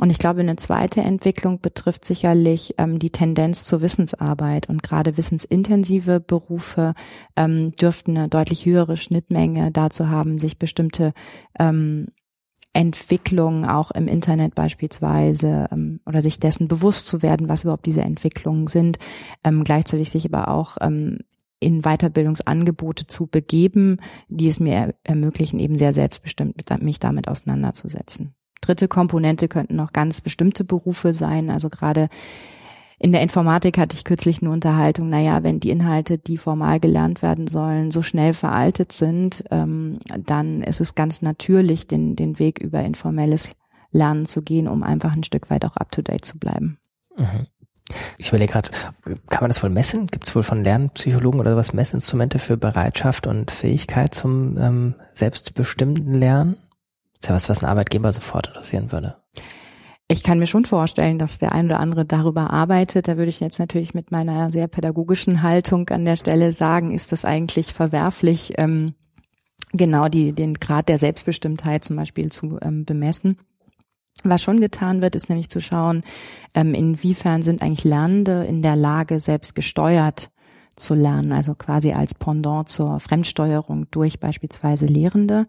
Und 0.00 0.10
ich 0.10 0.18
glaube, 0.18 0.40
eine 0.40 0.56
zweite 0.56 1.00
Entwicklung 1.00 1.60
betrifft 1.60 2.04
sicherlich 2.04 2.74
ähm, 2.78 2.98
die 2.98 3.10
Tendenz 3.10 3.64
zur 3.64 3.82
Wissensarbeit. 3.82 4.68
Und 4.68 4.82
gerade 4.82 5.16
wissensintensive 5.16 6.20
Berufe 6.20 6.94
ähm, 7.36 7.72
dürften 7.72 8.16
eine 8.16 8.28
deutlich 8.28 8.66
höhere 8.66 8.96
Schnittmenge 8.96 9.70
dazu 9.72 10.08
haben, 10.08 10.38
sich 10.38 10.58
bestimmte 10.58 11.12
ähm, 11.58 12.08
Entwicklungen 12.76 13.64
auch 13.64 13.90
im 13.90 14.06
Internet 14.06 14.54
beispielsweise 14.54 15.66
ähm, 15.72 16.00
oder 16.04 16.20
sich 16.20 16.38
dessen 16.38 16.68
bewusst 16.68 17.06
zu 17.06 17.22
werden, 17.22 17.48
was 17.48 17.62
überhaupt 17.62 17.86
diese 17.86 18.02
Entwicklungen 18.02 18.66
sind, 18.66 18.98
ähm, 19.44 19.64
gleichzeitig 19.64 20.10
sich 20.10 20.26
aber 20.26 20.48
auch 20.48 20.76
ähm, 20.82 21.20
in 21.60 21.82
Weiterbildungsangebote 21.82 23.06
zu 23.06 23.26
begeben, 23.26 23.98
die 24.28 24.48
es 24.48 24.60
mir 24.60 24.94
ermöglichen, 25.04 25.58
eben 25.58 25.78
sehr 25.78 25.92
selbstbestimmt 25.92 26.56
mich 26.82 26.98
damit 26.98 27.28
auseinanderzusetzen. 27.28 28.34
Dritte 28.60 28.88
Komponente 28.88 29.48
könnten 29.48 29.76
noch 29.76 29.92
ganz 29.92 30.20
bestimmte 30.20 30.64
Berufe 30.64 31.14
sein. 31.14 31.50
Also 31.50 31.70
gerade 31.70 32.08
in 32.98 33.12
der 33.12 33.20
Informatik 33.20 33.76
hatte 33.78 33.94
ich 33.94 34.04
kürzlich 34.04 34.40
eine 34.40 34.50
Unterhaltung, 34.50 35.08
naja, 35.10 35.42
wenn 35.42 35.60
die 35.60 35.70
Inhalte, 35.70 36.16
die 36.16 36.38
formal 36.38 36.80
gelernt 36.80 37.20
werden 37.20 37.46
sollen, 37.46 37.90
so 37.90 38.00
schnell 38.00 38.32
veraltet 38.32 38.92
sind, 38.92 39.44
ähm, 39.50 39.98
dann 40.18 40.62
ist 40.62 40.80
es 40.80 40.94
ganz 40.94 41.20
natürlich, 41.20 41.86
den, 41.86 42.16
den 42.16 42.38
Weg 42.38 42.58
über 42.58 42.82
informelles 42.82 43.54
Lernen 43.92 44.24
zu 44.24 44.42
gehen, 44.42 44.66
um 44.66 44.82
einfach 44.82 45.12
ein 45.12 45.24
Stück 45.24 45.50
weit 45.50 45.64
auch 45.66 45.76
up-to-date 45.76 46.24
zu 46.24 46.38
bleiben. 46.38 46.78
Mhm. 47.16 47.46
Ich 48.18 48.28
überlege 48.28 48.52
gerade, 48.52 48.70
kann 49.28 49.42
man 49.42 49.48
das 49.48 49.62
wohl 49.62 49.70
messen? 49.70 50.06
Gibt 50.08 50.26
es 50.26 50.34
wohl 50.34 50.42
von 50.42 50.64
Lernpsychologen 50.64 51.40
oder 51.40 51.56
was 51.56 51.72
Messinstrumente 51.72 52.38
für 52.38 52.56
Bereitschaft 52.56 53.26
und 53.26 53.50
Fähigkeit 53.50 54.14
zum 54.14 54.58
ähm, 54.58 54.94
selbstbestimmten 55.14 56.12
Lernen? 56.12 56.56
Das 57.14 57.22
ist 57.22 57.28
ja 57.28 57.34
was, 57.34 57.48
was 57.48 57.62
ein 57.62 57.70
Arbeitgeber 57.70 58.12
sofort 58.12 58.48
interessieren 58.48 58.92
würde. 58.92 59.16
Ich 60.08 60.22
kann 60.22 60.38
mir 60.38 60.46
schon 60.46 60.64
vorstellen, 60.64 61.18
dass 61.18 61.38
der 61.38 61.52
ein 61.52 61.66
oder 61.66 61.80
andere 61.80 62.04
darüber 62.04 62.50
arbeitet. 62.50 63.08
Da 63.08 63.16
würde 63.16 63.28
ich 63.28 63.40
jetzt 63.40 63.58
natürlich 63.58 63.92
mit 63.92 64.12
meiner 64.12 64.52
sehr 64.52 64.68
pädagogischen 64.68 65.42
Haltung 65.42 65.88
an 65.88 66.04
der 66.04 66.16
Stelle 66.16 66.52
sagen, 66.52 66.92
ist 66.92 67.10
das 67.10 67.24
eigentlich 67.24 67.72
verwerflich, 67.72 68.52
ähm, 68.56 68.94
genau 69.72 70.08
die, 70.08 70.32
den 70.32 70.54
Grad 70.54 70.88
der 70.88 70.98
Selbstbestimmtheit 70.98 71.84
zum 71.84 71.96
Beispiel 71.96 72.30
zu 72.30 72.58
ähm, 72.62 72.84
bemessen. 72.84 73.36
Was 74.22 74.42
schon 74.42 74.60
getan 74.60 75.02
wird, 75.02 75.14
ist 75.14 75.28
nämlich 75.28 75.50
zu 75.50 75.60
schauen, 75.60 76.02
ähm, 76.54 76.74
inwiefern 76.74 77.42
sind 77.42 77.62
eigentlich 77.62 77.84
Lernende 77.84 78.44
in 78.44 78.62
der 78.62 78.76
Lage, 78.76 79.20
selbst 79.20 79.54
gesteuert 79.54 80.30
zu 80.76 80.94
lernen, 80.94 81.32
also 81.32 81.54
quasi 81.54 81.92
als 81.92 82.14
Pendant 82.14 82.68
zur 82.68 83.00
Fremdsteuerung 83.00 83.86
durch 83.90 84.20
beispielsweise 84.20 84.86
Lehrende. 84.86 85.46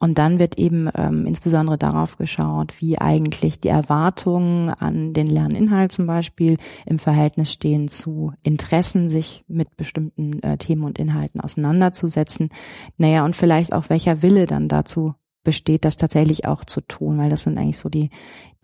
Und 0.00 0.18
dann 0.18 0.38
wird 0.38 0.58
eben 0.58 0.90
ähm, 0.96 1.26
insbesondere 1.26 1.78
darauf 1.78 2.18
geschaut, 2.18 2.80
wie 2.80 2.98
eigentlich 2.98 3.60
die 3.60 3.68
Erwartungen 3.68 4.70
an 4.70 5.12
den 5.12 5.28
Lerninhalt 5.28 5.92
zum 5.92 6.06
Beispiel 6.06 6.58
im 6.86 6.98
Verhältnis 6.98 7.52
stehen 7.52 7.88
zu 7.88 8.32
Interessen, 8.42 9.10
sich 9.10 9.44
mit 9.46 9.76
bestimmten 9.76 10.42
äh, 10.42 10.58
Themen 10.58 10.82
und 10.82 10.98
Inhalten 10.98 11.40
auseinanderzusetzen. 11.40 12.48
Naja, 12.96 13.24
und 13.24 13.36
vielleicht 13.36 13.72
auch 13.72 13.88
welcher 13.90 14.22
Wille 14.22 14.46
dann 14.46 14.68
dazu 14.68 15.14
besteht, 15.44 15.84
das 15.84 15.96
tatsächlich 15.96 16.46
auch 16.46 16.64
zu 16.64 16.80
tun, 16.80 17.18
weil 17.18 17.30
das 17.30 17.42
sind 17.42 17.58
eigentlich 17.58 17.78
so 17.78 17.88
die, 17.88 18.10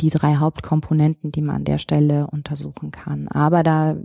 die 0.01 0.11
drei 0.11 0.37
Hauptkomponenten, 0.37 1.31
die 1.31 1.43
man 1.43 1.57
an 1.57 1.65
der 1.65 1.79
Stelle 1.79 2.27
untersuchen 2.27 2.91
kann. 2.91 3.29
Aber 3.29 3.63
da 3.63 3.97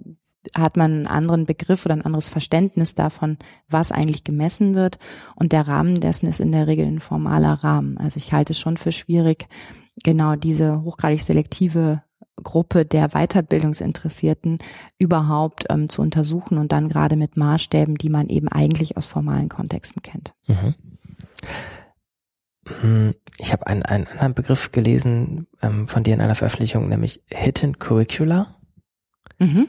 hat 0.53 0.77
man 0.77 0.91
einen 0.91 1.07
anderen 1.07 1.45
Begriff 1.45 1.85
oder 1.85 1.95
ein 1.95 2.05
anderes 2.05 2.29
Verständnis 2.29 2.93
davon, 2.93 3.37
was 3.67 3.91
eigentlich 3.91 4.23
gemessen 4.23 4.75
wird. 4.75 4.99
Und 5.35 5.51
der 5.51 5.67
Rahmen 5.67 5.99
dessen 5.99 6.27
ist 6.27 6.39
in 6.39 6.51
der 6.51 6.67
Regel 6.67 6.85
ein 6.85 6.99
formaler 6.99 7.53
Rahmen. 7.53 7.97
Also 7.97 8.17
ich 8.17 8.31
halte 8.31 8.53
es 8.53 8.59
schon 8.59 8.77
für 8.77 8.91
schwierig, 8.91 9.47
genau 10.03 10.35
diese 10.35 10.83
hochgradig 10.83 11.21
selektive 11.21 12.03
Gruppe 12.43 12.85
der 12.85 13.09
Weiterbildungsinteressierten 13.09 14.59
überhaupt 14.99 15.65
ähm, 15.69 15.89
zu 15.89 16.01
untersuchen 16.01 16.57
und 16.57 16.71
dann 16.71 16.89
gerade 16.89 17.15
mit 17.15 17.37
Maßstäben, 17.37 17.95
die 17.95 18.09
man 18.09 18.27
eben 18.27 18.49
eigentlich 18.49 18.97
aus 18.97 19.05
formalen 19.05 19.49
Kontexten 19.49 20.01
kennt. 20.01 20.33
Mhm. 20.47 20.75
Ich 23.37 23.53
habe 23.53 23.67
einen, 23.67 23.83
einen 23.83 24.07
anderen 24.07 24.33
Begriff 24.33 24.71
gelesen 24.71 25.47
ähm, 25.61 25.87
von 25.87 26.03
dir 26.03 26.15
in 26.15 26.21
einer 26.21 26.35
Veröffentlichung, 26.35 26.89
nämlich 26.89 27.21
Hidden 27.31 27.77
Curricula. 27.77 28.55
Mhm. 29.37 29.67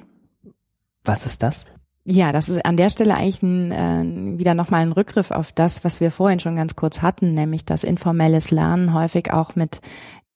Was 1.04 1.26
ist 1.26 1.42
das? 1.42 1.66
Ja, 2.08 2.30
das 2.30 2.48
ist 2.48 2.64
an 2.64 2.76
der 2.76 2.88
Stelle 2.88 3.16
eigentlich 3.16 3.42
ein, 3.42 3.72
äh, 3.72 4.38
wieder 4.38 4.54
nochmal 4.54 4.82
ein 4.82 4.92
Rückgriff 4.92 5.32
auf 5.32 5.50
das, 5.50 5.84
was 5.84 6.00
wir 6.00 6.12
vorhin 6.12 6.38
schon 6.38 6.54
ganz 6.54 6.76
kurz 6.76 7.02
hatten, 7.02 7.34
nämlich 7.34 7.64
dass 7.64 7.82
informelles 7.82 8.52
Lernen 8.52 8.94
häufig 8.94 9.32
auch 9.32 9.56
mit 9.56 9.80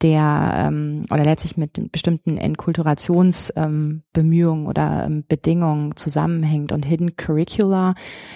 der 0.03 0.67
ähm, 0.69 1.05
oder 1.11 1.25
letztlich 1.25 1.57
mit 1.57 1.91
bestimmten 1.93 2.37
Enkulturationsbemühungen 2.37 4.65
ähm, 4.65 4.69
oder 4.69 5.07
ähm, 5.07 5.25
Bedingungen 5.29 5.97
zusammenhängt 5.97 6.73
und 6.73 6.85
Hidden 6.87 7.15
Curricula. 7.17 7.95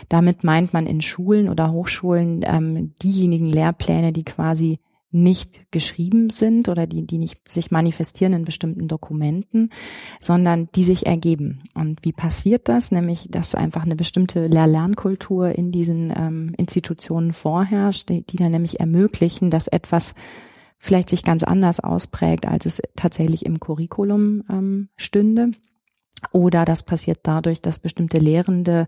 Damit 0.09 0.45
meint 0.45 0.73
man 0.73 0.87
in 0.87 1.01
Schulen 1.01 1.49
oder 1.49 1.73
Hochschulen 1.73 2.43
ähm, 2.45 2.95
diejenigen 3.03 3.47
Lehrpläne, 3.47 4.13
die 4.13 4.25
quasi 4.25 4.79
nicht 5.15 5.71
geschrieben 5.71 6.29
sind 6.29 6.69
oder 6.69 6.89
die, 6.89 7.07
die 7.07 7.19
nicht 7.19 7.49
sich 7.49 7.71
manifestieren 7.71 8.33
in 8.33 8.45
bestimmten 8.45 8.89
Dokumenten, 8.89 9.71
sondern 10.19 10.69
die 10.75 10.83
sich 10.83 11.07
ergeben. 11.07 11.63
Und 11.73 12.05
wie 12.05 12.13
passiert 12.13 12.69
das? 12.69 12.91
Nämlich, 12.91 13.29
dass 13.31 13.55
einfach 13.55 13.85
eine 13.85 13.95
bestimmte 13.95 14.49
Lehr-Lernkultur 14.49 15.57
in 15.57 15.71
diesen 15.71 16.13
ähm, 16.15 16.53
Institutionen 16.57 17.33
vorherrscht, 17.33 18.09
die, 18.09 18.23
die 18.23 18.37
dann 18.37 18.51
nämlich 18.51 18.81
ermöglichen, 18.81 19.51
dass 19.51 19.69
etwas 19.69 20.15
vielleicht 20.85 21.09
sich 21.09 21.25
ganz 21.25 21.43
anders 21.43 21.81
ausprägt, 21.81 22.47
als 22.47 22.67
es 22.67 22.83
tatsächlich 22.95 23.47
im 23.47 23.59
Curriculum 23.59 24.45
ähm, 24.51 24.89
stünde. 24.97 25.53
Oder 26.31 26.65
das 26.65 26.83
passiert 26.83 27.21
dadurch, 27.23 27.61
dass 27.61 27.81
bestimmte 27.81 28.19
Lehrende 28.19 28.87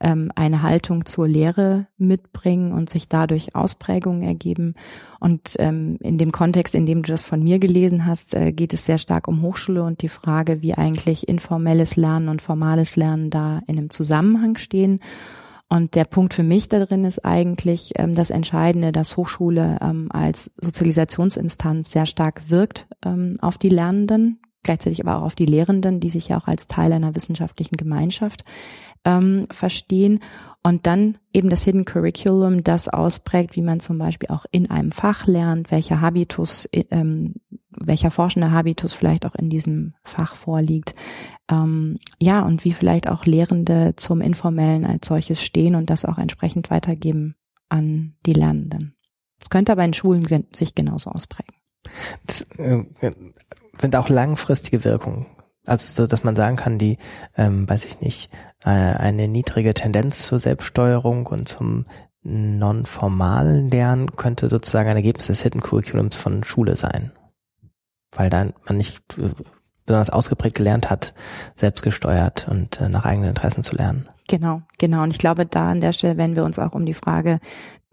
ähm, 0.00 0.30
eine 0.34 0.62
Haltung 0.62 1.04
zur 1.04 1.26
Lehre 1.26 1.86
mitbringen 1.96 2.72
und 2.72 2.90
sich 2.90 3.08
dadurch 3.08 3.54
Ausprägungen 3.54 4.22
ergeben. 4.22 4.74
Und 5.18 5.56
ähm, 5.58 5.98
in 6.00 6.18
dem 6.18 6.32
Kontext, 6.32 6.74
in 6.74 6.86
dem 6.86 7.02
du 7.02 7.12
das 7.12 7.24
von 7.24 7.42
mir 7.42 7.58
gelesen 7.58 8.06
hast, 8.06 8.34
äh, 8.34 8.52
geht 8.52 8.74
es 8.74 8.84
sehr 8.84 8.98
stark 8.98 9.26
um 9.26 9.42
Hochschule 9.42 9.82
und 9.82 10.02
die 10.02 10.08
Frage, 10.08 10.62
wie 10.62 10.74
eigentlich 10.74 11.28
informelles 11.28 11.96
Lernen 11.96 12.28
und 12.28 12.42
formales 12.42 12.96
Lernen 12.96 13.30
da 13.30 13.60
in 13.66 13.78
einem 13.78 13.90
Zusammenhang 13.90 14.56
stehen. 14.56 15.00
Und 15.68 15.96
der 15.96 16.04
Punkt 16.04 16.32
für 16.34 16.44
mich 16.44 16.68
darin 16.68 17.04
ist 17.04 17.24
eigentlich 17.24 17.92
ähm, 17.96 18.14
das 18.14 18.30
Entscheidende, 18.30 18.92
dass 18.92 19.16
Hochschule 19.16 19.78
ähm, 19.80 20.08
als 20.12 20.52
Sozialisationsinstanz 20.60 21.90
sehr 21.90 22.06
stark 22.06 22.50
wirkt 22.50 22.86
ähm, 23.04 23.36
auf 23.40 23.58
die 23.58 23.68
Lernenden, 23.68 24.40
gleichzeitig 24.62 25.04
aber 25.04 25.18
auch 25.18 25.22
auf 25.22 25.34
die 25.34 25.46
Lehrenden, 25.46 25.98
die 25.98 26.08
sich 26.08 26.28
ja 26.28 26.38
auch 26.38 26.46
als 26.46 26.68
Teil 26.68 26.92
einer 26.92 27.16
wissenschaftlichen 27.16 27.76
Gemeinschaft 27.76 28.44
ähm, 29.04 29.46
verstehen. 29.50 30.20
Und 30.62 30.86
dann 30.86 31.18
eben 31.32 31.48
das 31.48 31.62
Hidden 31.62 31.84
Curriculum, 31.84 32.64
das 32.64 32.88
ausprägt, 32.88 33.54
wie 33.54 33.62
man 33.62 33.78
zum 33.78 33.98
Beispiel 33.98 34.28
auch 34.30 34.46
in 34.50 34.68
einem 34.68 34.90
Fach 34.90 35.26
lernt, 35.26 35.70
welcher 35.70 36.00
Habitus, 36.00 36.68
ähm, 36.72 37.34
welcher 37.70 38.10
forschende 38.10 38.50
Habitus 38.50 38.92
vielleicht 38.92 39.26
auch 39.26 39.36
in 39.36 39.48
diesem 39.48 39.94
Fach 40.02 40.34
vorliegt. 40.34 40.94
Ähm, 41.50 41.98
ja, 42.20 42.42
und 42.42 42.64
wie 42.64 42.72
vielleicht 42.72 43.08
auch 43.08 43.24
Lehrende 43.24 43.94
zum 43.96 44.20
Informellen 44.20 44.84
als 44.84 45.06
solches 45.06 45.42
stehen 45.42 45.74
und 45.74 45.90
das 45.90 46.04
auch 46.04 46.18
entsprechend 46.18 46.70
weitergeben 46.70 47.36
an 47.68 48.16
die 48.26 48.32
Lernenden. 48.32 48.96
Es 49.40 49.50
könnte 49.50 49.72
aber 49.72 49.84
in 49.84 49.94
Schulen 49.94 50.46
sich 50.52 50.74
genauso 50.74 51.10
ausprägen. 51.10 51.54
Das, 52.26 52.42
äh, 52.58 52.84
sind 53.78 53.94
auch 53.94 54.08
langfristige 54.08 54.84
Wirkungen. 54.84 55.26
Also 55.66 56.02
so, 56.02 56.06
dass 56.06 56.24
man 56.24 56.36
sagen 56.36 56.56
kann, 56.56 56.78
die, 56.78 56.98
ähm, 57.36 57.68
weiß 57.68 57.84
ich 57.84 58.00
nicht, 58.00 58.30
äh, 58.64 58.70
eine 58.70 59.28
niedrige 59.28 59.74
Tendenz 59.74 60.26
zur 60.26 60.38
Selbststeuerung 60.38 61.26
und 61.26 61.48
zum 61.48 61.86
nonformalen 62.22 63.70
Lernen 63.70 64.16
könnte 64.16 64.48
sozusagen 64.48 64.88
ein 64.88 64.96
Ergebnis 64.96 65.26
des 65.26 65.42
Hidden 65.42 65.60
Curriculums 65.60 66.16
von 66.16 66.44
Schule 66.44 66.76
sein. 66.76 67.12
weil 68.12 68.30
dann 68.30 68.54
man 68.66 68.78
nicht 68.78 69.02
äh, 69.18 69.30
besonders 69.86 70.10
ausgeprägt 70.10 70.56
gelernt 70.56 70.90
hat, 70.90 71.14
selbstgesteuert 71.54 72.46
und 72.48 72.80
äh, 72.80 72.88
nach 72.88 73.04
eigenen 73.04 73.30
Interessen 73.30 73.62
zu 73.62 73.76
lernen. 73.76 74.08
Genau, 74.28 74.62
genau. 74.78 75.02
Und 75.02 75.12
ich 75.12 75.18
glaube, 75.18 75.46
da 75.46 75.70
an 75.70 75.80
der 75.80 75.92
Stelle 75.92 76.16
werden 76.16 76.36
wir 76.36 76.44
uns 76.44 76.58
auch 76.58 76.72
um 76.72 76.84
die 76.84 76.94
Frage 76.94 77.38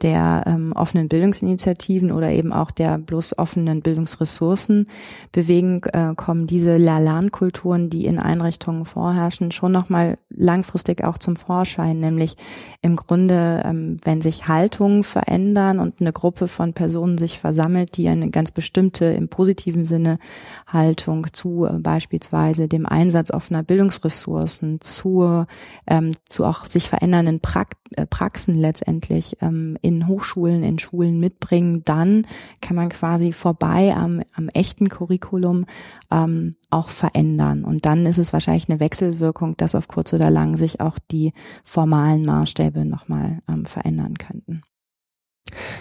der 0.03 0.43
ähm, 0.45 0.73
offenen 0.73 1.07
Bildungsinitiativen 1.07 2.11
oder 2.11 2.29
eben 2.31 2.51
auch 2.51 2.71
der 2.71 2.97
bloß 2.97 3.37
offenen 3.37 3.81
Bildungsressourcen 3.81 4.87
bewegen, 5.31 5.81
äh, 5.93 6.13
kommen 6.15 6.45
diese 6.45 6.77
Lernkulturen, 6.77 7.89
die 7.89 8.05
in 8.05 8.19
Einrichtungen 8.19 8.85
vorherrschen, 8.85 9.51
schon 9.51 9.71
nochmal 9.71 10.17
langfristig 10.29 11.03
auch 11.03 11.17
zum 11.17 11.37
Vorschein, 11.37 11.99
nämlich 11.99 12.35
im 12.81 12.97
Grunde, 12.97 13.63
ähm, 13.65 13.97
wenn 14.03 14.21
sich 14.21 14.47
Haltungen 14.47 15.03
verändern 15.03 15.79
und 15.79 16.01
eine 16.01 16.11
Gruppe 16.11 16.47
von 16.47 16.73
Personen 16.73 17.17
sich 17.17 17.39
versammelt, 17.39 17.97
die 17.97 18.09
eine 18.09 18.29
ganz 18.29 18.51
bestimmte 18.51 19.05
im 19.05 19.29
positiven 19.29 19.85
Sinne 19.85 20.19
Haltung 20.67 21.27
zu 21.31 21.65
äh, 21.65 21.79
beispielsweise 21.79 22.67
dem 22.67 22.85
Einsatz 22.85 23.31
offener 23.31 23.63
Bildungsressourcen, 23.63 24.81
zu, 24.81 25.45
ähm, 25.87 26.11
zu 26.27 26.45
auch 26.45 26.65
sich 26.65 26.89
verändernden 26.89 27.39
pra 27.39 27.63
äh, 27.95 28.05
Praxen 28.05 28.55
letztendlich 28.55 29.37
ähm, 29.41 29.77
in 29.81 29.92
Hochschulen, 30.01 30.63
in 30.63 30.79
Schulen 30.79 31.19
mitbringen, 31.19 31.83
dann 31.85 32.25
kann 32.61 32.75
man 32.75 32.89
quasi 32.89 33.31
vorbei 33.31 33.93
am, 33.95 34.21
am 34.35 34.49
echten 34.49 34.89
Curriculum 34.89 35.65
ähm, 36.11 36.55
auch 36.69 36.89
verändern. 36.89 37.63
Und 37.63 37.85
dann 37.85 38.05
ist 38.05 38.17
es 38.17 38.33
wahrscheinlich 38.33 38.69
eine 38.69 38.79
Wechselwirkung, 38.79 39.57
dass 39.57 39.75
auf 39.75 39.87
kurz 39.87 40.13
oder 40.13 40.29
lang 40.29 40.57
sich 40.57 40.79
auch 40.79 40.97
die 41.11 41.33
formalen 41.63 42.25
Maßstäbe 42.25 42.85
nochmal 42.85 43.39
ähm, 43.47 43.65
verändern 43.65 44.17
könnten. 44.17 44.61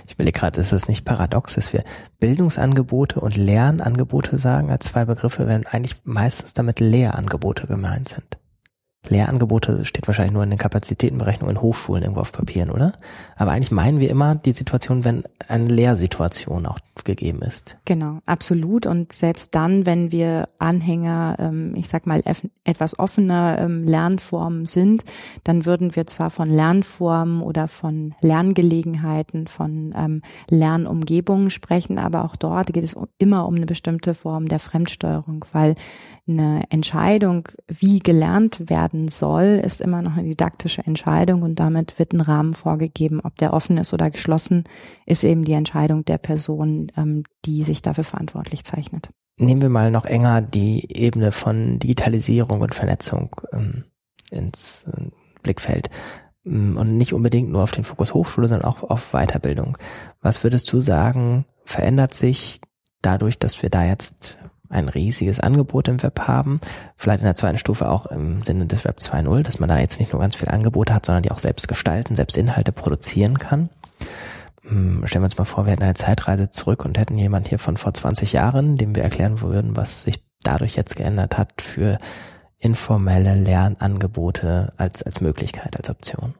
Ich 0.06 0.18
will 0.18 0.30
gerade, 0.32 0.60
ist 0.60 0.72
es 0.72 0.88
nicht 0.88 1.04
paradox, 1.04 1.54
dass 1.54 1.72
wir 1.72 1.82
Bildungsangebote 2.20 3.20
und 3.20 3.36
Lernangebote 3.36 4.38
sagen 4.38 4.70
als 4.70 4.86
zwei 4.86 5.04
Begriffe, 5.04 5.46
wenn 5.46 5.66
eigentlich 5.66 5.96
meistens 6.04 6.52
damit 6.52 6.80
Lehrangebote 6.80 7.66
gemeint 7.66 8.08
sind? 8.08 8.38
Lehrangebote 9.08 9.84
steht 9.84 10.06
wahrscheinlich 10.06 10.32
nur 10.32 10.44
in 10.44 10.50
den 10.50 10.58
Kapazitätenberechnungen 10.58 11.56
in 11.56 11.62
Hochschulen 11.62 12.02
irgendwo 12.02 12.20
auf 12.20 12.30
Papieren, 12.30 12.70
oder? 12.70 12.92
Aber 13.36 13.50
eigentlich 13.50 13.72
meinen 13.72 13.98
wir 13.98 14.08
immer 14.08 14.36
die 14.36 14.52
Situation, 14.52 15.04
wenn 15.04 15.24
eine 15.48 15.66
Lehrsituation 15.66 16.66
auch 16.66 16.78
gegeben 17.04 17.42
ist. 17.42 17.78
Genau, 17.84 18.18
absolut. 18.26 18.86
Und 18.86 19.12
selbst 19.12 19.54
dann, 19.56 19.86
wenn 19.86 20.12
wir 20.12 20.48
Anhänger, 20.58 21.36
ähm, 21.40 21.74
ich 21.74 21.88
sag 21.88 22.06
mal, 22.06 22.22
etwas 22.64 22.98
offener 22.98 23.58
ähm, 23.58 23.82
Lernformen 23.82 24.66
sind, 24.66 25.02
dann 25.42 25.66
würden 25.66 25.96
wir 25.96 26.06
zwar 26.06 26.30
von 26.30 26.48
Lernformen 26.48 27.42
oder 27.42 27.66
von 27.66 28.14
Lerngelegenheiten, 28.20 29.48
von 29.48 29.94
ähm, 29.96 30.22
Lernumgebungen 30.48 31.50
sprechen, 31.50 31.98
aber 31.98 32.24
auch 32.24 32.36
dort 32.36 32.72
geht 32.72 32.84
es 32.84 32.94
immer 33.18 33.48
um 33.48 33.56
eine 33.56 33.66
bestimmte 33.66 34.14
Form 34.14 34.46
der 34.46 34.60
Fremdsteuerung, 34.60 35.44
weil 35.52 35.74
eine 36.28 36.62
Entscheidung, 36.70 37.48
wie 37.66 37.98
gelernt 37.98 38.70
werden 38.70 38.91
soll, 39.08 39.60
ist 39.64 39.80
immer 39.80 40.02
noch 40.02 40.16
eine 40.16 40.28
didaktische 40.28 40.82
Entscheidung 40.86 41.42
und 41.42 41.56
damit 41.56 41.98
wird 41.98 42.12
ein 42.12 42.20
Rahmen 42.20 42.54
vorgegeben, 42.54 43.20
ob 43.20 43.36
der 43.36 43.52
offen 43.52 43.78
ist 43.78 43.92
oder 43.92 44.10
geschlossen, 44.10 44.64
ist 45.06 45.24
eben 45.24 45.44
die 45.44 45.52
Entscheidung 45.52 46.04
der 46.04 46.18
Person, 46.18 46.90
ähm, 46.96 47.24
die 47.44 47.64
sich 47.64 47.82
dafür 47.82 48.04
verantwortlich 48.04 48.64
zeichnet. 48.64 49.10
Nehmen 49.38 49.62
wir 49.62 49.68
mal 49.70 49.90
noch 49.90 50.04
enger 50.04 50.42
die 50.42 50.94
Ebene 50.94 51.32
von 51.32 51.78
Digitalisierung 51.78 52.60
und 52.60 52.74
Vernetzung 52.74 53.34
ähm, 53.52 53.84
ins 54.30 54.86
äh, 54.86 55.10
Blickfeld 55.42 55.90
ähm, 56.44 56.76
und 56.76 56.96
nicht 56.96 57.12
unbedingt 57.12 57.50
nur 57.50 57.62
auf 57.62 57.72
den 57.72 57.84
Fokus 57.84 58.14
Hochschule, 58.14 58.48
sondern 58.48 58.68
auch 58.68 58.82
auf 58.82 59.12
Weiterbildung. 59.12 59.78
Was 60.20 60.44
würdest 60.44 60.72
du 60.72 60.80
sagen, 60.80 61.44
verändert 61.64 62.14
sich 62.14 62.60
dadurch, 63.00 63.38
dass 63.38 63.62
wir 63.62 63.70
da 63.70 63.84
jetzt 63.84 64.38
ein 64.72 64.88
riesiges 64.88 65.38
Angebot 65.38 65.88
im 65.88 66.02
Web 66.02 66.20
haben. 66.20 66.60
Vielleicht 66.96 67.20
in 67.20 67.26
der 67.26 67.34
zweiten 67.34 67.58
Stufe 67.58 67.88
auch 67.88 68.06
im 68.06 68.42
Sinne 68.42 68.66
des 68.66 68.84
Web 68.84 68.98
2.0, 68.98 69.42
dass 69.42 69.60
man 69.60 69.68
da 69.68 69.78
jetzt 69.78 70.00
nicht 70.00 70.12
nur 70.12 70.20
ganz 70.20 70.34
viele 70.34 70.52
Angebote 70.52 70.94
hat, 70.94 71.06
sondern 71.06 71.22
die 71.22 71.30
auch 71.30 71.38
selbst 71.38 71.68
gestalten, 71.68 72.16
selbst 72.16 72.36
Inhalte 72.36 72.72
produzieren 72.72 73.38
kann. 73.38 73.68
Hm, 74.62 75.06
stellen 75.06 75.22
wir 75.22 75.26
uns 75.26 75.38
mal 75.38 75.44
vor, 75.44 75.66
wir 75.66 75.72
hätten 75.72 75.82
eine 75.82 75.94
Zeitreise 75.94 76.50
zurück 76.50 76.84
und 76.84 76.98
hätten 76.98 77.18
jemand 77.18 77.48
hier 77.48 77.58
von 77.58 77.76
vor 77.76 77.92
20 77.92 78.32
Jahren, 78.32 78.76
dem 78.76 78.94
wir 78.94 79.02
erklären 79.02 79.40
würden, 79.40 79.76
was 79.76 80.02
sich 80.02 80.24
dadurch 80.42 80.76
jetzt 80.76 80.96
geändert 80.96 81.36
hat 81.38 81.60
für 81.60 81.98
informelle 82.58 83.34
Lernangebote 83.34 84.72
als, 84.76 85.02
als 85.02 85.20
Möglichkeit, 85.20 85.76
als 85.76 85.90
Option. 85.90 86.34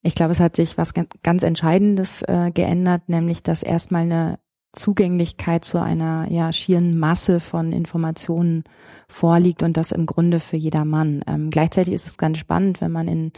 Ich 0.00 0.14
glaube, 0.14 0.32
es 0.32 0.40
hat 0.40 0.56
sich 0.56 0.78
was 0.78 0.94
ganz 1.22 1.42
Entscheidendes 1.42 2.22
äh, 2.22 2.50
geändert, 2.52 3.08
nämlich 3.08 3.42
dass 3.42 3.62
erstmal 3.62 4.02
eine 4.02 4.38
Zugänglichkeit 4.72 5.64
zu 5.64 5.80
einer 5.80 6.30
ja 6.30 6.52
schieren 6.52 6.98
Masse 6.98 7.40
von 7.40 7.72
Informationen 7.72 8.64
vorliegt 9.06 9.62
und 9.62 9.76
das 9.76 9.92
im 9.92 10.06
Grunde 10.06 10.40
für 10.40 10.56
jedermann. 10.56 11.22
Ähm, 11.26 11.50
gleichzeitig 11.50 11.92
ist 11.92 12.06
es 12.06 12.16
ganz 12.16 12.38
spannend, 12.38 12.80
wenn 12.80 12.92
man 12.92 13.08
in 13.08 13.32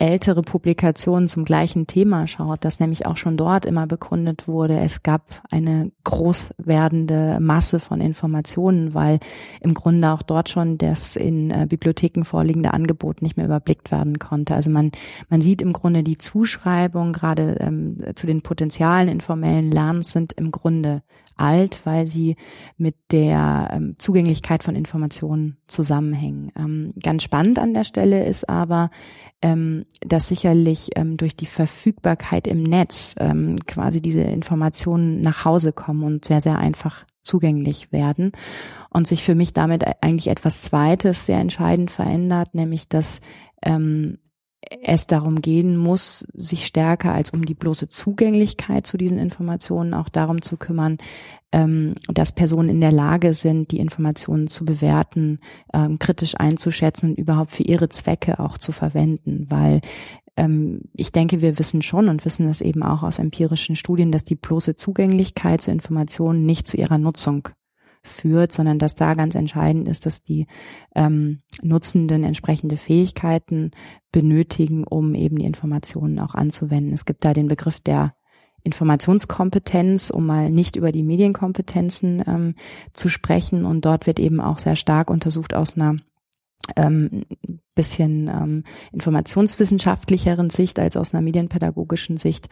ältere 0.00 0.42
Publikationen 0.42 1.28
zum 1.28 1.44
gleichen 1.44 1.88
Thema 1.88 2.28
schaut, 2.28 2.64
dass 2.64 2.78
nämlich 2.78 3.04
auch 3.06 3.16
schon 3.16 3.36
dort 3.36 3.66
immer 3.66 3.86
begründet 3.88 4.46
wurde, 4.46 4.78
es 4.78 5.02
gab 5.02 5.42
eine 5.50 5.90
groß 6.04 6.54
werdende 6.56 7.38
Masse 7.40 7.80
von 7.80 8.00
Informationen, 8.00 8.94
weil 8.94 9.18
im 9.60 9.74
Grunde 9.74 10.10
auch 10.12 10.22
dort 10.22 10.48
schon 10.48 10.78
das 10.78 11.16
in 11.16 11.50
äh, 11.50 11.66
Bibliotheken 11.68 12.22
vorliegende 12.22 12.72
Angebot 12.72 13.22
nicht 13.22 13.36
mehr 13.36 13.46
überblickt 13.46 13.90
werden 13.90 14.20
konnte. 14.20 14.54
Also 14.54 14.70
man, 14.70 14.92
man 15.30 15.40
sieht 15.40 15.60
im 15.60 15.72
Grunde 15.72 16.04
die 16.04 16.18
Zuschreibung 16.18 17.12
gerade 17.12 17.56
ähm, 17.58 17.98
zu 18.14 18.28
den 18.28 18.42
Potenzialen 18.42 19.08
informellen 19.08 19.70
Lernens 19.70 20.12
sind 20.12 20.32
im 20.34 20.52
Grunde 20.52 21.02
alt, 21.38 21.80
weil 21.84 22.04
sie 22.06 22.36
mit 22.76 22.96
der 23.10 23.70
ähm, 23.72 23.94
Zugänglichkeit 23.98 24.62
von 24.62 24.74
Informationen 24.74 25.56
zusammenhängen. 25.66 26.50
Ähm, 26.56 26.92
ganz 27.02 27.22
spannend 27.22 27.58
an 27.58 27.74
der 27.74 27.84
Stelle 27.84 28.26
ist 28.26 28.48
aber, 28.48 28.90
ähm, 29.40 29.86
dass 30.00 30.28
sicherlich 30.28 30.90
ähm, 30.96 31.16
durch 31.16 31.36
die 31.36 31.46
Verfügbarkeit 31.46 32.46
im 32.46 32.62
Netz 32.62 33.14
ähm, 33.18 33.56
quasi 33.66 34.00
diese 34.00 34.22
Informationen 34.22 35.20
nach 35.20 35.44
Hause 35.44 35.72
kommen 35.72 36.04
und 36.04 36.24
sehr, 36.24 36.40
sehr 36.40 36.58
einfach 36.58 37.04
zugänglich 37.22 37.92
werden 37.92 38.32
und 38.90 39.06
sich 39.06 39.22
für 39.22 39.34
mich 39.34 39.52
damit 39.52 39.84
eigentlich 40.00 40.28
etwas 40.28 40.62
Zweites 40.62 41.26
sehr 41.26 41.38
entscheidend 41.38 41.90
verändert, 41.90 42.54
nämlich 42.54 42.88
dass 42.88 43.20
ähm, 43.62 44.18
es 44.60 45.06
darum 45.06 45.40
gehen 45.40 45.76
muss, 45.76 46.26
sich 46.34 46.66
stärker 46.66 47.12
als 47.12 47.30
um 47.30 47.44
die 47.44 47.54
bloße 47.54 47.88
Zugänglichkeit 47.88 48.86
zu 48.86 48.96
diesen 48.96 49.18
Informationen 49.18 49.94
auch 49.94 50.08
darum 50.08 50.42
zu 50.42 50.56
kümmern, 50.56 50.98
ähm, 51.52 51.94
dass 52.08 52.34
Personen 52.34 52.68
in 52.68 52.80
der 52.80 52.92
Lage 52.92 53.34
sind, 53.34 53.70
die 53.70 53.78
Informationen 53.78 54.48
zu 54.48 54.64
bewerten, 54.64 55.40
ähm, 55.72 55.98
kritisch 55.98 56.34
einzuschätzen 56.36 57.10
und 57.10 57.18
überhaupt 57.18 57.52
für 57.52 57.62
ihre 57.62 57.88
Zwecke 57.88 58.40
auch 58.40 58.58
zu 58.58 58.72
verwenden, 58.72 59.46
weil 59.48 59.80
ähm, 60.36 60.82
ich 60.94 61.12
denke, 61.12 61.40
wir 61.40 61.58
wissen 61.58 61.80
schon 61.80 62.08
und 62.08 62.24
wissen 62.24 62.46
das 62.46 62.60
eben 62.60 62.82
auch 62.82 63.02
aus 63.02 63.18
empirischen 63.18 63.76
Studien, 63.76 64.12
dass 64.12 64.24
die 64.24 64.36
bloße 64.36 64.76
Zugänglichkeit 64.76 65.62
zu 65.62 65.70
Informationen 65.70 66.44
nicht 66.44 66.66
zu 66.66 66.76
ihrer 66.76 66.98
Nutzung 66.98 67.48
führt, 68.08 68.52
sondern 68.52 68.78
dass 68.78 68.94
da 68.94 69.14
ganz 69.14 69.34
entscheidend 69.34 69.88
ist, 69.88 70.06
dass 70.06 70.22
die 70.22 70.46
ähm, 70.94 71.42
Nutzenden 71.62 72.24
entsprechende 72.24 72.76
Fähigkeiten 72.76 73.70
benötigen, 74.12 74.84
um 74.84 75.14
eben 75.14 75.38
die 75.38 75.46
Informationen 75.46 76.18
auch 76.18 76.34
anzuwenden. 76.34 76.92
Es 76.92 77.04
gibt 77.04 77.24
da 77.24 77.32
den 77.32 77.48
Begriff 77.48 77.80
der 77.80 78.14
Informationskompetenz, 78.62 80.10
um 80.10 80.26
mal 80.26 80.50
nicht 80.50 80.76
über 80.76 80.92
die 80.92 81.02
Medienkompetenzen 81.02 82.22
ähm, 82.26 82.54
zu 82.92 83.08
sprechen. 83.08 83.64
Und 83.64 83.84
dort 83.84 84.06
wird 84.06 84.18
eben 84.18 84.40
auch 84.40 84.58
sehr 84.58 84.76
stark 84.76 85.10
untersucht 85.10 85.54
aus 85.54 85.76
einer 85.76 85.96
ähm, 86.76 87.24
bisschen 87.74 88.28
ähm, 88.28 88.64
informationswissenschaftlicheren 88.92 90.50
Sicht 90.50 90.78
als 90.78 90.96
aus 90.96 91.14
einer 91.14 91.22
medienpädagogischen 91.22 92.16
Sicht, 92.16 92.48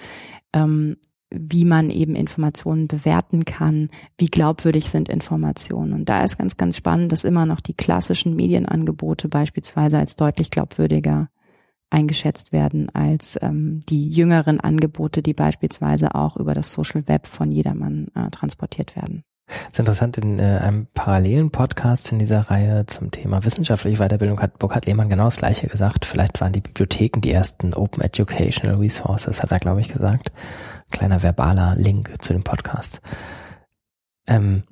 ähm, 0.53 0.97
wie 1.31 1.65
man 1.65 1.91
eben 1.91 2.15
Informationen 2.15 2.87
bewerten 2.87 3.45
kann, 3.45 3.91
wie 4.19 4.27
glaubwürdig 4.27 4.91
sind 4.91 5.09
Informationen. 5.09 5.93
Und 5.93 6.09
da 6.09 6.23
ist 6.23 6.39
ganz, 6.39 6.57
ganz 6.57 6.77
spannend, 6.77 7.13
dass 7.13 7.25
immer 7.25 7.47
noch 7.47 7.61
die 7.61 7.75
klassischen 7.75 8.37
Medienangebote 8.37 9.29
beispielsweise 9.29 9.99
als 9.99 10.17
deutlich 10.17 10.51
glaubwürdiger 10.51 11.29
eingeschätzt 11.91 12.53
werden 12.53 12.91
als 12.91 13.39
ähm, 13.41 13.83
die 13.89 14.09
jüngeren 14.09 14.61
Angebote, 14.61 15.23
die 15.23 15.35
beispielsweise 15.35 16.15
auch 16.15 16.37
über 16.37 16.55
das 16.55 16.73
Social 16.73 17.07
Web 17.07 17.27
von 17.27 17.51
jedermann 17.51 18.09
äh, 18.15 18.29
transportiert 18.31 18.97
werden. 18.97 19.23
Das 19.47 19.73
ist 19.73 19.79
interessant, 19.79 20.19
in 20.19 20.41
äh, 20.41 20.43
einem 20.43 20.89
parallelen 20.93 21.53
Podcast 21.53 22.11
in 22.11 22.19
dieser 22.19 22.51
Reihe 22.51 22.85
zum 22.87 23.13
Thema 23.13 23.45
wissenschaftliche 23.45 23.99
Weiterbildung 23.99 24.41
hat 24.41 24.59
Burkhard 24.59 24.87
Lehmann 24.87 25.09
genau 25.09 25.27
das 25.27 25.37
Gleiche 25.37 25.69
gesagt. 25.69 26.05
Vielleicht 26.05 26.41
waren 26.41 26.53
die 26.53 26.61
Bibliotheken 26.61 27.21
die 27.21 27.31
ersten 27.31 27.73
Open 27.73 28.03
Educational 28.03 28.79
Resources, 28.79 29.43
hat 29.43 29.53
er, 29.53 29.59
glaube 29.59 29.81
ich, 29.81 29.89
gesagt. 29.89 30.33
Kleiner 30.91 31.23
verbaler 31.23 31.75
Link 31.77 32.15
zu 32.21 32.33
dem 32.33 32.45
Podcast. 32.45 33.01
Ähm, 34.27 34.65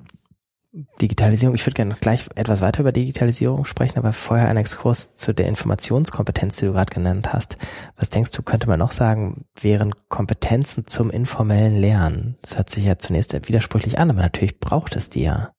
Digitalisierung, 1.01 1.55
ich 1.55 1.65
würde 1.65 1.75
gerne 1.75 1.95
gleich 2.01 2.27
etwas 2.35 2.59
weiter 2.59 2.81
über 2.81 2.91
Digitalisierung 2.91 3.63
sprechen, 3.63 3.97
aber 3.97 4.11
vorher 4.11 4.49
ein 4.49 4.57
Exkurs 4.57 5.15
zu 5.15 5.33
der 5.33 5.47
Informationskompetenz, 5.47 6.57
die 6.57 6.65
du 6.65 6.73
gerade 6.73 6.93
genannt 6.93 7.31
hast. 7.31 7.57
Was 7.95 8.09
denkst 8.09 8.31
du, 8.31 8.41
könnte 8.41 8.67
man 8.67 8.79
noch 8.79 8.91
sagen, 8.91 9.45
wären 9.59 9.93
Kompetenzen 10.09 10.85
zum 10.85 11.11
informellen 11.11 11.75
Lernen? 11.75 12.37
Das 12.41 12.57
hört 12.57 12.69
sich 12.69 12.83
ja 12.83 12.97
zunächst 12.97 13.33
widersprüchlich 13.47 13.99
an, 13.99 14.09
aber 14.09 14.21
natürlich 14.21 14.59
braucht 14.59 14.97
es 14.97 15.09
die 15.09 15.23
ja. 15.23 15.53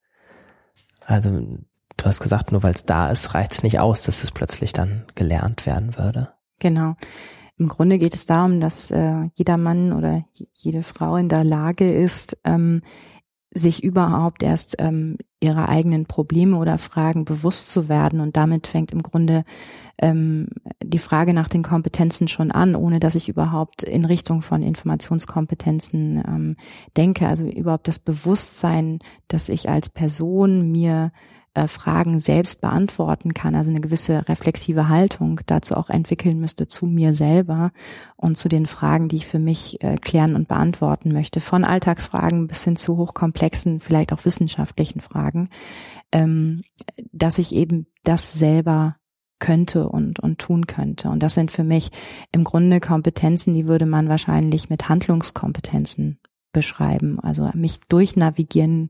Also 1.07 1.31
du 1.31 2.05
hast 2.05 2.21
gesagt, 2.21 2.53
nur 2.53 2.63
weil 2.63 2.75
es 2.75 2.85
da 2.85 3.11
ist, 3.11 3.33
reicht 3.33 3.53
es 3.53 3.63
nicht 3.63 3.81
aus, 3.81 4.03
dass 4.03 4.23
es 4.23 4.33
plötzlich 4.33 4.75
dann 4.75 5.07
gelernt 5.15 5.65
werden 5.65 5.97
würde. 5.97 6.29
Genau. 6.59 6.95
Im 7.59 7.69
Grunde 7.69 7.99
geht 7.99 8.15
es 8.15 8.27
darum, 8.27 8.61
dass 8.61 8.91
äh, 8.91 9.29
jeder 9.35 9.57
Mann 9.57 9.93
oder 9.93 10.25
jede 10.55 10.83
Frau 10.83 11.17
in 11.17 11.29
der 11.29 11.45
Lage 11.45 11.91
ist, 11.91 12.37
ähm, 12.45 12.83
sich 13.51 13.83
überhaupt 13.83 14.43
erst 14.43 14.77
ähm, 14.79 15.17
ihre 15.41 15.69
eigenen 15.69 16.07
Probleme 16.07 16.57
oder 16.59 16.79
Fragen 16.79 17.25
bewusst 17.25 17.71
zu 17.71 17.89
werden. 17.89 18.21
Und 18.21 18.37
damit 18.37 18.67
fängt 18.67 18.93
im 18.93 19.03
Grunde 19.03 19.45
ähm, 19.99 20.49
die 20.83 20.99
Frage 20.99 21.33
nach 21.33 21.49
den 21.49 21.63
Kompetenzen 21.63 22.29
schon 22.29 22.51
an, 22.51 22.75
ohne 22.75 23.01
dass 23.01 23.15
ich 23.15 23.29
überhaupt 23.29 23.83
in 23.83 24.05
Richtung 24.05 24.43
von 24.43 24.63
Informationskompetenzen 24.63 26.23
ähm, 26.27 26.57
denke. 26.97 27.27
Also 27.27 27.47
überhaupt 27.47 27.89
das 27.89 27.99
Bewusstsein, 27.99 28.99
dass 29.29 29.49
ich 29.49 29.69
als 29.69 29.89
Person 29.89 30.71
mir 30.71 31.13
äh, 31.57 31.69
Fragen 31.69 32.19
selbst 32.19 32.61
beantworten 32.61 33.33
kann, 33.33 33.55
also 33.55 33.71
eine 33.71 33.81
gewisse 33.81 34.29
reflexive 34.29 34.89
Haltung 34.89 35.41
dazu 35.47 35.75
auch 35.75 35.89
entwickeln 35.89 36.39
müsste 36.39 36.69
zu 36.69 36.87
mir 36.87 37.15
selber 37.15 37.73
und 38.17 38.37
zu 38.37 38.49
den 38.49 38.67
Fragen, 38.67 39.09
die 39.09 39.17
ich 39.17 39.27
für 39.27 39.39
mich 39.39 39.83
äh, 39.83 39.97
klären 39.97 40.37
und 40.37 40.49
beantworten 40.49 41.13
möchte, 41.13 41.41
von 41.41 41.65
Alltagsfragen 41.65 42.47
bis 42.47 42.63
hin 42.63 42.77
zu 42.77 42.99
hochkomplexen, 42.99 43.81
vielleicht 43.81 44.13
auch 44.13 44.27
wissenschaftlichen 44.27 45.01
Fragen, 45.01 45.49
ähm, 46.13 46.63
dass 47.13 47.39
ich 47.39 47.55
eben 47.55 47.87
das 48.05 48.35
selber 48.35 48.97
könnte 49.39 49.89
und, 49.89 50.21
und 50.21 50.39
tun 50.39 50.67
könnte. 50.67 51.09
Und 51.09 51.23
das 51.23 51.35
sind 51.35 51.51
für 51.51 51.65
mich 51.65 51.91
im 52.33 52.45
Grunde 52.45 52.81
Kompetenzen, 52.81 53.55
die 53.55 53.67
würde 53.67 53.87
man 53.87 54.09
wahrscheinlich 54.09 54.69
mit 54.69 54.89
Handlungskompetenzen 54.89 56.19
beschreiben, 56.57 57.21
also 57.21 57.51
mich 57.53 57.81
durchnavigieren 57.81 58.89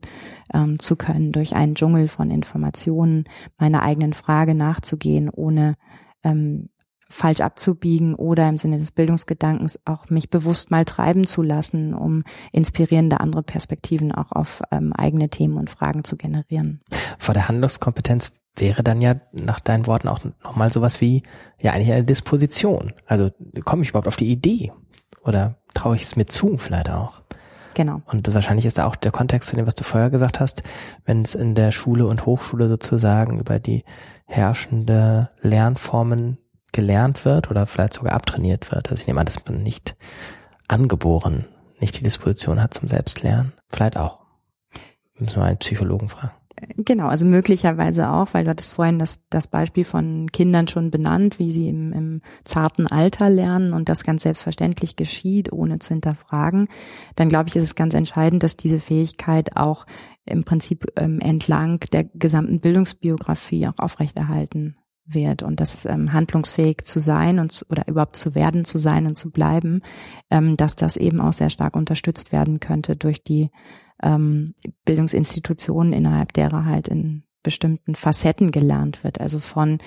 ähm, 0.53 0.79
zu 0.79 0.95
können 0.95 1.33
durch 1.33 1.53
einen 1.53 1.75
Dschungel 1.75 2.07
von 2.07 2.31
Informationen, 2.31 3.25
meiner 3.57 3.83
eigenen 3.83 4.13
Frage 4.13 4.55
nachzugehen, 4.55 5.29
ohne 5.29 5.75
ähm, 6.23 6.69
falsch 7.09 7.41
abzubiegen 7.41 8.15
oder 8.15 8.47
im 8.47 8.57
Sinne 8.57 8.79
des 8.79 8.91
Bildungsgedankens 8.91 9.79
auch 9.83 10.09
mich 10.09 10.29
bewusst 10.29 10.71
mal 10.71 10.85
treiben 10.85 11.27
zu 11.27 11.41
lassen, 11.41 11.93
um 11.93 12.23
inspirierende 12.53 13.19
andere 13.19 13.43
Perspektiven 13.43 14.13
auch 14.13 14.31
auf 14.31 14.61
ähm, 14.71 14.93
eigene 14.93 15.27
Themen 15.27 15.57
und 15.57 15.69
Fragen 15.69 16.05
zu 16.05 16.15
generieren. 16.15 16.79
Vor 17.19 17.33
der 17.33 17.49
Handlungskompetenz 17.49 18.31
wäre 18.55 18.81
dann 18.81 19.01
ja 19.01 19.15
nach 19.33 19.59
deinen 19.59 19.87
Worten 19.87 20.07
auch 20.07 20.21
nochmal 20.41 20.71
sowas 20.71 21.01
wie, 21.01 21.23
ja 21.61 21.73
eigentlich 21.73 21.91
eine 21.91 22.05
Disposition. 22.05 22.93
Also 23.07 23.29
komme 23.65 23.83
ich 23.83 23.89
überhaupt 23.89 24.07
auf 24.07 24.15
die 24.15 24.31
Idee? 24.31 24.71
Oder 25.21 25.57
traue 25.73 25.97
ich 25.97 26.03
es 26.03 26.15
mir 26.15 26.25
zu 26.25 26.57
vielleicht 26.57 26.89
auch? 26.89 27.21
Genau. 27.77 28.01
Und 28.07 28.33
wahrscheinlich 28.33 28.65
ist 28.65 28.79
da 28.79 28.87
auch 28.87 28.95
der 28.95 29.11
Kontext 29.11 29.49
zu 29.49 29.55
dem, 29.55 29.67
was 29.67 29.75
du 29.75 29.83
vorher 29.83 30.09
gesagt 30.09 30.39
hast, 30.39 30.63
wenn 31.05 31.21
es 31.21 31.35
in 31.35 31.53
der 31.53 31.69
Schule 31.71 32.07
und 32.07 32.25
Hochschule 32.25 32.67
sozusagen 32.69 33.39
über 33.39 33.59
die 33.59 33.83
herrschende 34.25 35.29
Lernformen 35.41 36.39
gelernt 36.71 37.23
wird 37.23 37.51
oder 37.51 37.67
vielleicht 37.67 37.93
sogar 37.93 38.13
abtrainiert 38.13 38.71
wird. 38.71 38.89
Also 38.89 38.99
ich 38.99 39.05
nehme 39.05 39.19
an, 39.19 39.27
dass 39.27 39.45
man 39.45 39.61
nicht 39.61 39.95
angeboren, 40.67 41.45
nicht 41.79 41.99
die 41.99 42.03
Disposition 42.03 42.59
hat 42.63 42.73
zum 42.73 42.89
Selbstlernen. 42.89 43.53
Vielleicht 43.69 43.95
auch. 43.95 44.21
Müssen 45.19 45.35
wir 45.35 45.43
einen 45.43 45.59
Psychologen 45.59 46.09
fragen. 46.09 46.33
Genau, 46.75 47.07
also 47.07 47.25
möglicherweise 47.27 48.09
auch, 48.09 48.33
weil 48.33 48.43
du 48.43 48.49
hattest 48.49 48.73
vorhin 48.73 48.97
das, 48.97 49.21
das 49.29 49.47
Beispiel 49.47 49.83
von 49.83 50.25
Kindern 50.31 50.67
schon 50.67 50.89
benannt, 50.89 51.37
wie 51.37 51.51
sie 51.51 51.69
im, 51.69 51.93
im 51.93 52.21
zarten 52.45 52.87
Alter 52.87 53.29
lernen 53.29 53.73
und 53.73 53.89
das 53.89 54.03
ganz 54.03 54.23
selbstverständlich 54.23 54.95
geschieht, 54.95 55.51
ohne 55.53 55.77
zu 55.77 55.93
hinterfragen. 55.93 56.67
Dann 57.15 57.29
glaube 57.29 57.49
ich, 57.49 57.55
ist 57.55 57.63
es 57.63 57.75
ganz 57.75 57.93
entscheidend, 57.93 58.41
dass 58.41 58.57
diese 58.57 58.79
Fähigkeit 58.79 59.55
auch 59.55 59.85
im 60.25 60.45
Prinzip 60.45 60.85
ähm, 60.95 61.19
entlang 61.19 61.79
der 61.91 62.05
gesamten 62.05 62.59
Bildungsbiografie 62.59 63.67
auch 63.67 63.77
aufrechterhalten 63.77 64.77
wird 65.07 65.43
und 65.43 65.59
das 65.59 65.85
ähm, 65.85 66.13
handlungsfähig 66.13 66.83
zu 66.83 66.99
sein 66.99 67.39
und 67.39 67.65
oder 67.69 67.87
überhaupt 67.87 68.15
zu 68.15 68.35
werden, 68.35 68.65
zu 68.65 68.77
sein 68.77 69.07
und 69.07 69.15
zu 69.15 69.31
bleiben, 69.31 69.81
ähm, 70.29 70.57
dass 70.57 70.75
das 70.75 70.97
eben 70.97 71.21
auch 71.21 71.33
sehr 71.33 71.49
stark 71.49 71.75
unterstützt 71.75 72.31
werden 72.31 72.59
könnte 72.59 72.95
durch 72.95 73.23
die 73.23 73.49
ähm, 74.03 74.53
Bildungsinstitutionen, 74.85 75.93
innerhalb 75.93 76.33
derer 76.33 76.65
halt 76.65 76.87
in 76.87 77.23
bestimmten 77.43 77.95
Facetten 77.95 78.51
gelernt 78.51 79.05
wird, 79.05 79.21
also 79.21 79.39
von 79.39 79.77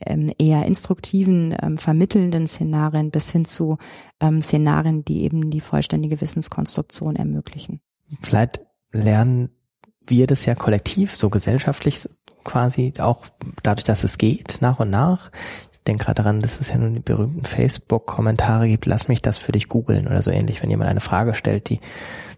ähm, 0.00 0.30
eher 0.38 0.64
instruktiven, 0.66 1.54
ähm, 1.60 1.76
vermittelnden 1.76 2.46
Szenarien 2.46 3.10
bis 3.10 3.32
hin 3.32 3.44
zu 3.44 3.78
ähm, 4.20 4.40
Szenarien, 4.40 5.04
die 5.04 5.22
eben 5.22 5.50
die 5.50 5.60
vollständige 5.60 6.20
Wissenskonstruktion 6.20 7.16
ermöglichen. 7.16 7.80
Vielleicht 8.20 8.60
lernen 8.92 9.50
wir 10.06 10.26
das 10.26 10.46
ja 10.46 10.54
kollektiv, 10.54 11.14
so 11.14 11.28
gesellschaftlich 11.28 12.08
quasi, 12.48 12.94
auch 12.98 13.26
dadurch, 13.62 13.84
dass 13.84 14.04
es 14.04 14.18
geht, 14.18 14.58
nach 14.60 14.80
und 14.80 14.90
nach. 14.90 15.30
Ich 15.72 15.80
denke 15.86 16.06
gerade 16.06 16.22
daran, 16.22 16.40
dass 16.40 16.60
es 16.60 16.70
ja 16.70 16.78
nun 16.78 16.94
die 16.94 17.00
berühmten 17.00 17.44
Facebook-Kommentare 17.44 18.68
gibt, 18.68 18.86
lass 18.86 19.08
mich 19.08 19.22
das 19.22 19.38
für 19.38 19.52
dich 19.52 19.68
googeln 19.68 20.06
oder 20.06 20.22
so 20.22 20.30
ähnlich, 20.30 20.62
wenn 20.62 20.70
jemand 20.70 20.90
eine 20.90 21.00
Frage 21.00 21.34
stellt, 21.34 21.68
die 21.68 21.80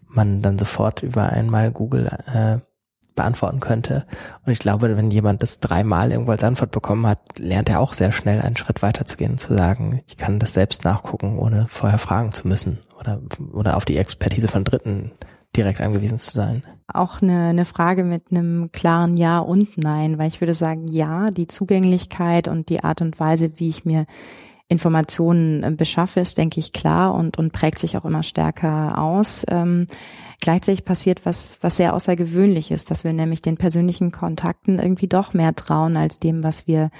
man 0.08 0.42
dann 0.42 0.58
sofort 0.58 1.02
über 1.02 1.30
einmal 1.30 1.70
Google 1.70 2.10
äh, 2.26 2.58
beantworten 3.14 3.60
könnte. 3.60 4.06
Und 4.44 4.52
ich 4.52 4.58
glaube, 4.58 4.96
wenn 4.96 5.10
jemand 5.10 5.42
das 5.42 5.60
dreimal 5.60 6.10
irgendwo 6.10 6.32
als 6.32 6.42
Antwort 6.44 6.70
bekommen 6.70 7.06
hat, 7.06 7.38
lernt 7.38 7.68
er 7.68 7.80
auch 7.80 7.92
sehr 7.92 8.12
schnell 8.12 8.40
einen 8.40 8.56
Schritt 8.56 8.82
weiter 8.82 9.04
zu 9.04 9.16
gehen 9.16 9.32
und 9.32 9.38
zu 9.38 9.54
sagen, 9.54 10.00
ich 10.06 10.16
kann 10.16 10.38
das 10.38 10.54
selbst 10.54 10.84
nachgucken, 10.84 11.38
ohne 11.38 11.66
vorher 11.68 11.98
fragen 11.98 12.32
zu 12.32 12.48
müssen 12.48 12.80
oder, 12.98 13.20
oder 13.52 13.76
auf 13.76 13.84
die 13.84 13.98
Expertise 13.98 14.48
von 14.48 14.64
Dritten 14.64 15.12
direkt 15.56 15.80
angewiesen 15.80 16.18
zu 16.18 16.32
sein. 16.32 16.62
Auch 16.94 17.22
eine, 17.22 17.48
eine 17.48 17.64
Frage 17.64 18.04
mit 18.04 18.24
einem 18.30 18.70
klaren 18.72 19.16
Ja 19.16 19.38
und 19.38 19.76
Nein, 19.76 20.18
weil 20.18 20.28
ich 20.28 20.40
würde 20.40 20.54
sagen, 20.54 20.86
ja, 20.88 21.30
die 21.30 21.46
Zugänglichkeit 21.46 22.48
und 22.48 22.68
die 22.68 22.82
Art 22.82 23.00
und 23.02 23.18
Weise, 23.20 23.52
wie 23.58 23.68
ich 23.68 23.84
mir 23.84 24.06
Informationen 24.70 25.64
äh, 25.64 25.70
beschaffe, 25.72 26.20
ist, 26.20 26.38
denke 26.38 26.60
ich, 26.60 26.72
klar 26.72 27.14
und, 27.14 27.38
und 27.38 27.52
prägt 27.52 27.78
sich 27.78 27.98
auch 27.98 28.04
immer 28.04 28.22
stärker 28.22 28.96
aus. 28.98 29.44
Ähm, 29.48 29.88
gleichzeitig 30.40 30.84
passiert 30.84 31.26
was, 31.26 31.58
was 31.60 31.76
sehr 31.76 31.92
außergewöhnlich 31.92 32.70
ist, 32.70 32.90
dass 32.90 33.02
wir 33.02 33.12
nämlich 33.12 33.42
den 33.42 33.56
persönlichen 33.56 34.12
Kontakten 34.12 34.78
irgendwie 34.78 35.08
doch 35.08 35.34
mehr 35.34 35.54
trauen 35.54 35.96
als 35.96 36.20
dem, 36.20 36.44
was 36.44 36.68
wir 36.68 36.90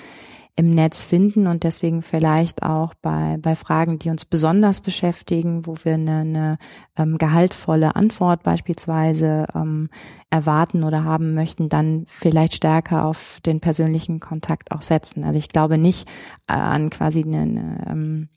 im 0.56 0.70
Netz 0.70 1.02
finden 1.02 1.46
und 1.46 1.62
deswegen 1.62 2.02
vielleicht 2.02 2.62
auch 2.62 2.94
bei, 2.94 3.38
bei 3.40 3.54
Fragen, 3.54 3.98
die 3.98 4.10
uns 4.10 4.24
besonders 4.24 4.80
beschäftigen, 4.80 5.66
wo 5.66 5.74
wir 5.82 5.94
eine, 5.94 6.18
eine 6.20 6.58
ähm, 6.96 7.18
gehaltvolle 7.18 7.96
Antwort 7.96 8.42
beispielsweise 8.42 9.46
ähm, 9.54 9.88
erwarten 10.30 10.84
oder 10.84 11.04
haben 11.04 11.34
möchten, 11.34 11.68
dann 11.68 12.04
vielleicht 12.06 12.54
stärker 12.54 13.04
auf 13.04 13.40
den 13.44 13.60
persönlichen 13.60 14.20
Kontakt 14.20 14.72
auch 14.72 14.82
setzen. 14.82 15.24
Also 15.24 15.38
ich 15.38 15.48
glaube 15.48 15.78
nicht 15.78 16.08
an 16.46 16.90
quasi 16.90 17.22
eine, 17.22 17.40
eine 17.40 17.86
ähm, 17.88 18.28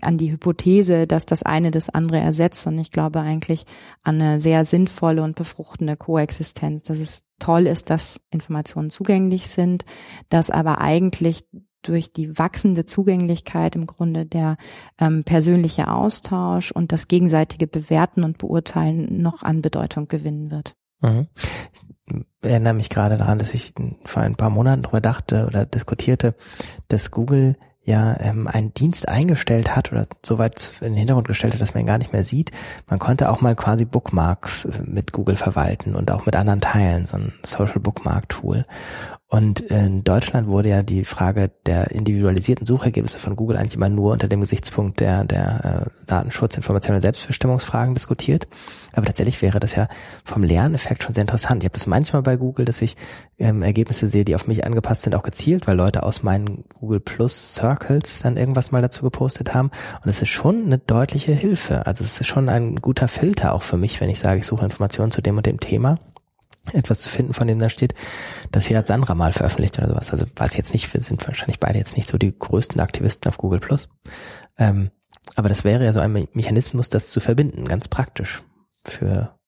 an 0.00 0.18
die 0.18 0.32
Hypothese, 0.32 1.06
dass 1.06 1.26
das 1.26 1.42
eine 1.42 1.70
das 1.70 1.88
andere 1.88 2.18
ersetzt. 2.18 2.66
Und 2.66 2.78
ich 2.78 2.90
glaube 2.90 3.20
eigentlich 3.20 3.66
an 4.02 4.20
eine 4.20 4.40
sehr 4.40 4.64
sinnvolle 4.64 5.22
und 5.22 5.36
befruchtende 5.36 5.96
Koexistenz, 5.96 6.84
dass 6.84 6.98
es 6.98 7.24
toll 7.38 7.66
ist, 7.66 7.90
dass 7.90 8.20
Informationen 8.30 8.90
zugänglich 8.90 9.48
sind, 9.48 9.84
dass 10.28 10.50
aber 10.50 10.80
eigentlich 10.80 11.46
durch 11.82 12.12
die 12.12 12.38
wachsende 12.38 12.86
Zugänglichkeit 12.86 13.76
im 13.76 13.86
Grunde 13.86 14.24
der 14.24 14.56
ähm, 14.98 15.22
persönliche 15.24 15.88
Austausch 15.88 16.72
und 16.72 16.92
das 16.92 17.08
gegenseitige 17.08 17.66
Bewerten 17.66 18.24
und 18.24 18.38
Beurteilen 18.38 19.20
noch 19.20 19.42
an 19.42 19.60
Bedeutung 19.60 20.08
gewinnen 20.08 20.50
wird. 20.50 20.74
Mhm. 21.02 21.28
Ich 22.06 22.50
erinnere 22.50 22.74
mich 22.74 22.90
gerade 22.90 23.16
daran, 23.16 23.38
dass 23.38 23.54
ich 23.54 23.72
vor 24.04 24.22
ein 24.22 24.36
paar 24.36 24.50
Monaten 24.50 24.82
darüber 24.82 25.00
dachte 25.00 25.46
oder 25.46 25.64
diskutierte, 25.64 26.34
dass 26.88 27.10
Google 27.10 27.56
ja 27.84 28.18
ähm, 28.20 28.46
einen 28.46 28.72
Dienst 28.72 29.08
eingestellt 29.08 29.76
hat 29.76 29.92
oder 29.92 30.06
so 30.24 30.38
weit 30.38 30.72
in 30.80 30.88
den 30.88 30.96
Hintergrund 30.96 31.28
gestellt 31.28 31.54
hat, 31.54 31.60
dass 31.60 31.74
man 31.74 31.82
ihn 31.82 31.86
gar 31.86 31.98
nicht 31.98 32.12
mehr 32.12 32.24
sieht. 32.24 32.50
Man 32.88 32.98
konnte 32.98 33.30
auch 33.30 33.40
mal 33.40 33.54
quasi 33.54 33.84
Bookmarks 33.84 34.64
äh, 34.64 34.82
mit 34.84 35.12
Google 35.12 35.36
verwalten 35.36 35.94
und 35.94 36.10
auch 36.10 36.26
mit 36.26 36.36
anderen 36.36 36.60
teilen, 36.60 37.06
so 37.06 37.16
ein 37.16 37.32
Social 37.42 37.80
Bookmark 37.80 38.28
Tool. 38.28 38.64
Und 39.34 39.58
in 39.62 40.04
Deutschland 40.04 40.46
wurde 40.46 40.68
ja 40.68 40.84
die 40.84 41.04
Frage 41.04 41.50
der 41.66 41.90
individualisierten 41.90 42.66
Suchergebnisse 42.66 43.18
von 43.18 43.34
Google 43.34 43.56
eigentlich 43.56 43.74
immer 43.74 43.88
nur 43.88 44.12
unter 44.12 44.28
dem 44.28 44.38
Gesichtspunkt 44.38 45.00
der, 45.00 45.24
der 45.24 45.88
äh, 45.88 46.06
Datenschutz, 46.06 46.56
Information 46.56 46.94
und 46.94 47.02
Selbstbestimmungsfragen 47.02 47.94
diskutiert. 47.94 48.46
Aber 48.92 49.06
tatsächlich 49.06 49.42
wäre 49.42 49.58
das 49.58 49.74
ja 49.74 49.88
vom 50.24 50.44
Lerneffekt 50.44 51.02
schon 51.02 51.14
sehr 51.14 51.22
interessant. 51.22 51.64
Ich 51.64 51.66
habe 51.66 51.72
das 51.72 51.88
manchmal 51.88 52.22
bei 52.22 52.36
Google, 52.36 52.64
dass 52.64 52.80
ich 52.80 52.96
ähm, 53.36 53.62
Ergebnisse 53.62 54.08
sehe, 54.08 54.24
die 54.24 54.36
auf 54.36 54.46
mich 54.46 54.64
angepasst 54.64 55.02
sind, 55.02 55.16
auch 55.16 55.24
gezielt, 55.24 55.66
weil 55.66 55.76
Leute 55.76 56.04
aus 56.04 56.22
meinen 56.22 56.62
Google 56.78 57.00
Plus 57.00 57.54
Circles 57.54 58.20
dann 58.20 58.36
irgendwas 58.36 58.70
mal 58.70 58.82
dazu 58.82 59.02
gepostet 59.02 59.52
haben. 59.52 59.72
Und 60.04 60.08
es 60.08 60.22
ist 60.22 60.28
schon 60.28 60.66
eine 60.66 60.78
deutliche 60.78 61.32
Hilfe. 61.32 61.86
Also 61.86 62.04
es 62.04 62.20
ist 62.20 62.28
schon 62.28 62.48
ein 62.48 62.76
guter 62.76 63.08
Filter 63.08 63.52
auch 63.54 63.62
für 63.62 63.78
mich, 63.78 64.00
wenn 64.00 64.10
ich 64.10 64.20
sage, 64.20 64.38
ich 64.38 64.46
suche 64.46 64.64
Informationen 64.64 65.10
zu 65.10 65.22
dem 65.22 65.36
und 65.36 65.46
dem 65.46 65.58
Thema 65.58 65.98
etwas 66.72 67.00
zu 67.00 67.10
finden, 67.10 67.34
von 67.34 67.46
dem 67.46 67.58
da 67.58 67.68
steht, 67.68 67.94
das 68.50 68.66
hier 68.66 68.78
hat 68.78 68.86
Sandra 68.86 69.14
mal 69.14 69.32
veröffentlicht 69.32 69.78
oder 69.78 69.88
sowas. 69.88 70.10
Also 70.10 70.26
weiß 70.34 70.52
ich 70.52 70.56
jetzt 70.56 70.72
nicht, 70.72 70.92
wir 70.94 71.02
sind 71.02 71.26
wahrscheinlich 71.26 71.60
beide 71.60 71.78
jetzt 71.78 71.96
nicht 71.96 72.08
so 72.08 72.18
die 72.18 72.36
größten 72.36 72.80
Aktivisten 72.80 73.28
auf 73.28 73.38
Google 73.38 73.60
Plus. 73.60 73.88
Ähm, 74.58 74.90
aber 75.36 75.48
das 75.48 75.64
wäre 75.64 75.84
ja 75.84 75.92
so 75.92 76.00
ein 76.00 76.28
Mechanismus, 76.32 76.88
das 76.88 77.10
zu 77.10 77.20
verbinden, 77.20 77.64
ganz 77.66 77.88
praktisch 77.88 78.42
für 78.84 79.38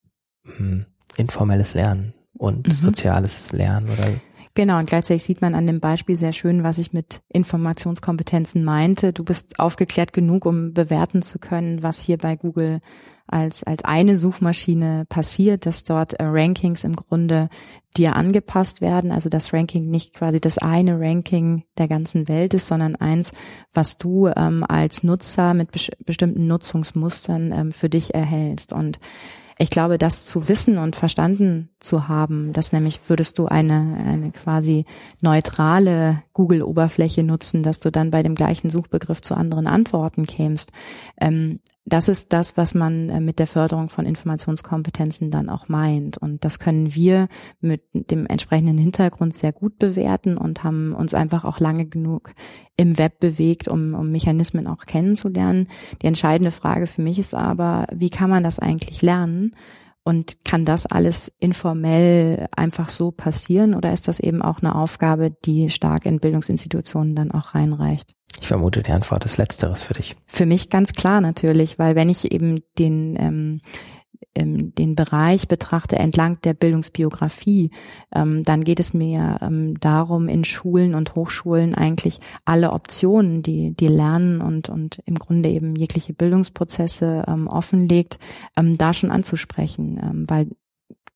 hm, 0.45 0.87
informelles 1.17 1.75
Lernen 1.75 2.15
und 2.33 2.67
mhm. 2.67 2.73
soziales 2.73 3.53
Lernen 3.53 3.91
oder 3.91 4.09
Genau, 4.57 4.79
und 4.79 4.89
gleichzeitig 4.89 5.23
sieht 5.23 5.43
man 5.43 5.55
an 5.55 5.67
dem 5.67 5.81
Beispiel 5.81 6.17
sehr 6.17 6.33
schön, 6.33 6.63
was 6.65 6.79
ich 6.79 6.95
mit 6.95 7.21
Informationskompetenzen 7.29 8.65
meinte. 8.65 9.13
Du 9.13 9.23
bist 9.23 9.61
aufgeklärt 9.61 10.15
genug, 10.15 10.47
um 10.47 10.73
bewerten 10.73 11.21
zu 11.21 11.39
können, 11.39 11.83
was 11.83 12.01
hier 12.01 12.17
bei 12.17 12.37
Google 12.37 12.81
als, 13.27 13.65
als 13.65 13.85
eine 13.85 14.17
Suchmaschine 14.17 15.05
passiert, 15.11 15.67
dass 15.67 15.85
dort 15.85 16.15
äh, 16.15 16.25
Rankings 16.25 16.85
im 16.85 16.97
Grunde 16.97 17.51
dir 17.99 18.17
angepasst 18.17 18.81
werden. 18.81 19.13
Also 19.13 19.29
das 19.29 19.53
Ranking 19.53 19.91
nicht 19.91 20.15
quasi 20.15 20.41
das 20.41 20.57
eine 20.57 20.99
Ranking 20.99 21.65
der 21.77 21.89
ganzen 21.89 22.27
Welt 22.27 22.55
ist, 22.55 22.67
sondern 22.67 22.97
eins, 22.97 23.33
was 23.75 23.99
du 23.99 24.29
ähm, 24.29 24.65
als 24.67 25.03
Nutzer 25.03 25.53
mit 25.53 25.71
bes 25.71 25.91
bestimmten 26.07 26.47
Nutzungsmustern 26.47 27.53
ähm, 27.53 27.73
für 27.73 27.91
dich 27.91 28.15
erhältst. 28.15 28.73
Und 28.73 29.01
ich 29.59 29.71
glaube, 29.71 29.97
das 29.97 30.27
zu 30.27 30.49
wissen 30.49 30.77
und 30.77 30.97
verstanden 30.97 31.71
zu 31.81 32.09
haben, 32.09 32.53
dass 32.53 32.73
nämlich 32.73 33.09
würdest 33.09 33.39
du 33.39 33.47
eine, 33.47 33.97
eine 34.05 34.31
quasi 34.31 34.85
neutrale 35.21 36.23
Google-Oberfläche 36.35 37.23
nutzen, 37.23 37.63
dass 37.63 37.81
du 37.81 37.91
dann 37.91 38.11
bei 38.11 38.23
dem 38.23 38.35
gleichen 38.35 38.69
Suchbegriff 38.69 39.23
zu 39.23 39.35
anderen 39.35 39.67
Antworten 39.67 40.27
kämst. 40.27 40.73
Ähm, 41.19 41.61
das 41.87 42.09
ist 42.09 42.33
das, 42.33 42.57
was 42.57 42.75
man 42.75 43.09
äh, 43.09 43.21
mit 43.21 43.39
der 43.39 43.47
Förderung 43.47 43.89
von 43.89 44.07
Informationskompetenzen 44.07 45.31
dann 45.31 45.49
auch 45.49 45.69
meint. 45.69 46.19
Und 46.19 46.45
das 46.45 46.59
können 46.59 46.95
wir 46.95 47.29
mit 47.61 47.83
dem 47.93 48.27
entsprechenden 48.27 48.77
Hintergrund 48.77 49.35
sehr 49.37 49.53
gut 49.53 49.79
bewerten 49.79 50.37
und 50.37 50.65
haben 50.65 50.95
uns 50.95 51.15
einfach 51.15 51.45
auch 51.45 51.61
lange 51.61 51.87
genug 51.87 52.33
im 52.77 52.99
Web 52.99 53.21
bewegt, 53.21 53.69
um, 53.69 53.95
um 53.95 54.11
Mechanismen 54.11 54.67
auch 54.67 54.87
kennenzulernen. 54.87 55.69
Die 56.03 56.09
entscheidende 56.09 56.51
Frage 56.51 56.89
für 56.89 57.03
mich 57.03 57.21
ist 57.21 57.35
aber, 57.35 57.87
wie 57.95 58.11
kann 58.11 58.31
man 58.31 58.43
das 58.43 58.59
eigentlich 58.59 59.01
lernen? 59.03 59.55
Und 60.03 60.45
kann 60.45 60.65
das 60.65 60.87
alles 60.87 61.33
informell 61.41 62.47
einfach 62.55 62.91
so 62.91 63.11
passieren 63.11 63.75
oder 63.75 63.93
ist 63.93 64.07
das 64.07 64.21
eben 64.21 64.41
auch 64.41 64.61
eine 64.61 64.77
Aufgabe, 64.77 65.33
die 65.45 65.69
stark 65.69 66.07
in 66.07 66.21
Bildungsinstitutionen 66.21 67.17
dann 67.17 67.33
auch 67.33 67.57
reinreicht? 67.57 68.16
Ich 68.41 68.49
vermute, 68.49 68.83
die 68.83 68.93
Antwort 68.93 69.25
ist 69.25 69.39
letzteres 69.39 69.83
für 69.83 69.95
dich. 69.95 70.17
Für 70.27 70.47
mich 70.47 70.71
ganz 70.71 70.93
klar 70.93 71.21
natürlich, 71.21 71.79
weil 71.79 71.95
wenn 71.95 72.09
ich 72.09 72.31
eben 72.33 72.61
den 72.79 73.17
ähm, 73.19 73.61
ähm, 74.35 74.75
den 74.75 74.95
Bereich 74.95 75.49
betrachte 75.49 75.97
entlang 75.97 76.41
der 76.43 76.55
Bildungsbiografie, 76.55 77.71
ähm, 78.15 78.43
dann 78.43 78.65
geht 78.65 78.81
es 78.81 78.95
mir 78.95 79.39
ähm, 79.41 79.79
darum, 79.81 80.29
in 80.29 80.45
Schulen 80.45 80.95
und 80.95 81.15
Hochschulen 81.15 81.75
eigentlich 81.75 82.21
alle 82.45 82.73
Optionen, 82.73 83.43
die 83.43 83.75
die 83.75 83.89
Lernen 83.89 84.41
und 84.41 84.69
und 84.69 85.01
im 85.07 85.19
Grunde 85.19 85.49
eben 85.49 85.75
jegliche 85.75 86.13
Bildungsprozesse 86.13 87.25
offenlegt, 87.47 88.19
da 88.55 88.93
schon 88.93 89.11
anzusprechen, 89.11 90.25
weil 90.29 90.49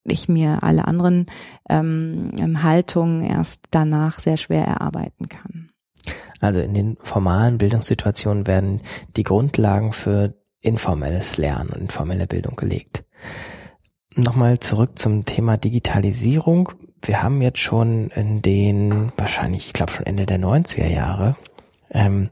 ich 0.05 0.29
mir 0.29 0.63
alle 0.63 0.87
anderen 0.87 1.27
ähm, 1.69 2.63
Haltungen 2.63 3.23
erst 3.23 3.67
danach 3.71 4.19
sehr 4.19 4.37
schwer 4.37 4.65
erarbeiten 4.65 5.29
kann. 5.29 5.70
Also 6.41 6.61
in 6.61 6.75
den 6.75 6.97
formalen 7.03 7.59
Bildungssituationen 7.59 8.47
werden 8.47 8.81
die 9.17 9.25
Grundlagen 9.25 9.93
für 9.93 10.35
informelles 10.61 11.37
Lernen 11.37 11.71
und 11.71 11.81
informelle 11.81 12.27
Bildung 12.27 12.57
gelegt. 12.57 13.05
Nochmal 14.17 14.59
zurück 14.59 14.99
zum 14.99 15.25
Thema 15.25 15.57
Digitalisierung. 15.57 16.73
Wir 17.03 17.23
haben 17.23 17.41
jetzt 17.43 17.61
schon 17.61 18.09
in 18.11 18.43
den, 18.43 19.13
wahrscheinlich, 19.17 19.69
ich 19.69 19.73
glaube 19.73 19.93
schon 19.93 20.07
Ende 20.07 20.27
der 20.27 20.39
90er 20.39 20.89
Jahre, 20.89 21.37
ähm, 21.91 22.31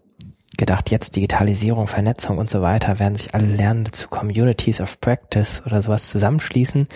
gedacht, 0.57 0.91
jetzt 0.91 1.17
Digitalisierung, 1.17 1.87
Vernetzung 1.87 2.39
und 2.39 2.51
so 2.51 2.63
weiter, 2.63 2.99
werden 2.99 3.17
sich 3.17 3.35
alle 3.35 3.47
Lernende 3.47 3.93
zu 3.93 4.09
Communities 4.09 4.81
of 4.81 5.01
Practice 5.01 5.63
oder 5.65 5.81
sowas 5.81 6.11
zusammenschließen. 6.11 6.89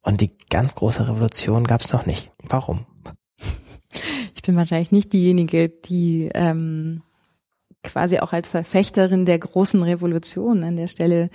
Und 0.00 0.20
die 0.20 0.32
ganz 0.48 0.74
große 0.74 1.08
Revolution 1.08 1.64
gab 1.64 1.80
es 1.80 1.92
noch 1.92 2.06
nicht. 2.06 2.30
Warum? 2.42 2.86
Bin 4.44 4.56
wahrscheinlich 4.56 4.92
nicht 4.92 5.12
diejenige, 5.12 5.68
die 5.68 6.30
ähm, 6.34 7.02
quasi 7.82 8.18
auch 8.18 8.32
als 8.32 8.48
Verfechterin 8.48 9.26
der 9.26 9.38
großen 9.38 9.82
Revolution 9.82 10.64
an 10.64 10.76
der 10.76 10.88
Stelle 10.88 11.30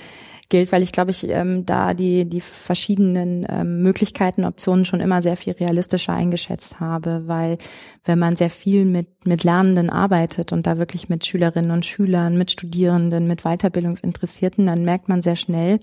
gilt, 0.49 0.71
weil 0.71 0.81
ich 0.81 0.91
glaube, 0.91 1.11
ich 1.11 1.29
ähm, 1.29 1.65
da 1.65 1.93
die 1.93 2.25
die 2.25 2.41
verschiedenen 2.41 3.45
ähm, 3.47 3.83
Möglichkeiten, 3.83 4.43
Optionen 4.43 4.83
schon 4.83 4.99
immer 4.99 5.21
sehr 5.21 5.37
viel 5.37 5.53
realistischer 5.53 6.13
eingeschätzt 6.13 6.79
habe, 6.79 7.23
weil 7.27 7.59
wenn 8.03 8.19
man 8.19 8.35
sehr 8.35 8.49
viel 8.49 8.83
mit 8.83 9.25
mit 9.25 9.43
Lernenden 9.43 9.89
arbeitet 9.89 10.51
und 10.51 10.65
da 10.65 10.77
wirklich 10.77 11.07
mit 11.07 11.25
Schülerinnen 11.25 11.71
und 11.71 11.85
Schülern, 11.85 12.35
mit 12.37 12.51
Studierenden, 12.51 13.27
mit 13.27 13.43
Weiterbildungsinteressierten, 13.43 14.65
dann 14.65 14.83
merkt 14.83 15.07
man 15.07 15.21
sehr 15.21 15.35
schnell, 15.35 15.79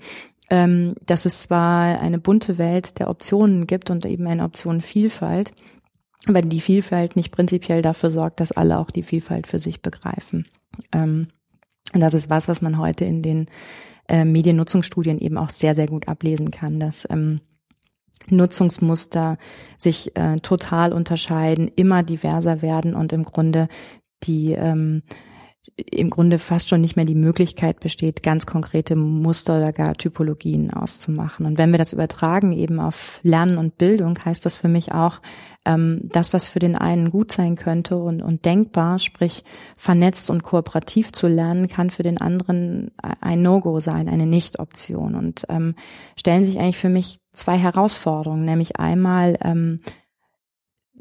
ähm, 0.50 0.94
dass 1.04 1.26
es 1.26 1.42
zwar 1.42 2.00
eine 2.00 2.18
bunte 2.18 2.58
Welt 2.58 2.98
der 2.98 3.08
Optionen 3.08 3.66
gibt 3.66 3.90
und 3.90 4.04
eben 4.04 4.26
eine 4.26 4.44
Optionenvielfalt, 4.44 5.52
wenn 6.26 6.48
die 6.48 6.60
Vielfalt 6.60 7.16
nicht 7.16 7.30
prinzipiell 7.30 7.82
dafür 7.82 8.10
sorgt, 8.10 8.40
dass 8.40 8.52
alle 8.52 8.78
auch 8.78 8.90
die 8.90 9.02
Vielfalt 9.02 9.46
für 9.46 9.58
sich 9.58 9.82
begreifen. 9.82 10.46
Ähm, 10.92 11.28
und 11.94 12.00
das 12.00 12.14
ist 12.14 12.30
was, 12.30 12.48
was 12.48 12.62
man 12.62 12.78
heute 12.78 13.04
in 13.04 13.22
den 13.22 13.46
äh, 14.08 14.24
Mediennutzungsstudien 14.24 15.18
eben 15.18 15.38
auch 15.38 15.50
sehr, 15.50 15.74
sehr 15.74 15.86
gut 15.86 16.08
ablesen 16.08 16.50
kann, 16.50 16.80
dass 16.80 17.06
ähm, 17.10 17.40
Nutzungsmuster 18.28 19.38
sich 19.78 20.16
äh, 20.16 20.36
total 20.36 20.92
unterscheiden, 20.92 21.68
immer 21.68 22.02
diverser 22.02 22.60
werden 22.60 22.94
und 22.94 23.12
im 23.12 23.24
Grunde 23.24 23.68
die 24.24 24.52
ähm, 24.52 25.02
im 25.76 26.11
Grunde 26.11 26.38
fast 26.38 26.68
schon 26.68 26.81
nicht 26.81 26.96
mehr 26.96 27.05
die 27.05 27.14
Möglichkeit 27.14 27.81
besteht, 27.81 28.22
ganz 28.22 28.46
konkrete 28.46 28.96
Muster 28.96 29.59
oder 29.59 29.72
gar 29.72 29.94
Typologien 29.94 30.72
auszumachen. 30.72 31.46
Und 31.46 31.59
wenn 31.59 31.70
wir 31.70 31.79
das 31.79 31.92
übertragen 31.92 32.52
eben 32.52 32.81
auf 32.81 33.20
Lernen 33.22 33.59
und 33.59 33.76
Bildung, 33.79 34.18
heißt 34.24 34.44
das 34.46 34.57
für 34.57 34.68
mich 34.68 34.92
auch, 34.92 35.20
ähm, 35.64 36.00
das, 36.05 36.33
was 36.33 36.46
für 36.48 36.61
den 36.61 36.76
einen 36.76 37.11
gut 37.11 37.33
sein 37.33 37.57
könnte 37.57 37.96
und, 37.96 38.22
und 38.22 38.44
denkbar, 38.44 38.98
sprich 38.98 39.44
vernetzt 39.76 40.31
und 40.31 40.42
kooperativ 40.42 41.12
zu 41.12 41.26
lernen, 41.26 41.68
kann 41.68 41.90
für 41.90 42.02
den 42.02 42.18
anderen 42.18 42.92
ein 43.20 43.42
No-Go 43.42 43.81
sein, 43.81 44.09
eine 44.09 44.26
Nicht-Option. 44.26 45.14
Und 45.14 45.44
ähm, 45.48 45.74
stellen 46.16 46.44
sich 46.44 46.59
eigentlich 46.59 46.79
für 46.79 46.88
mich 46.88 47.20
zwei 47.33 47.59
Herausforderungen, 47.59 48.44
nämlich 48.44 48.79
einmal 48.79 49.37
ähm, 49.42 49.81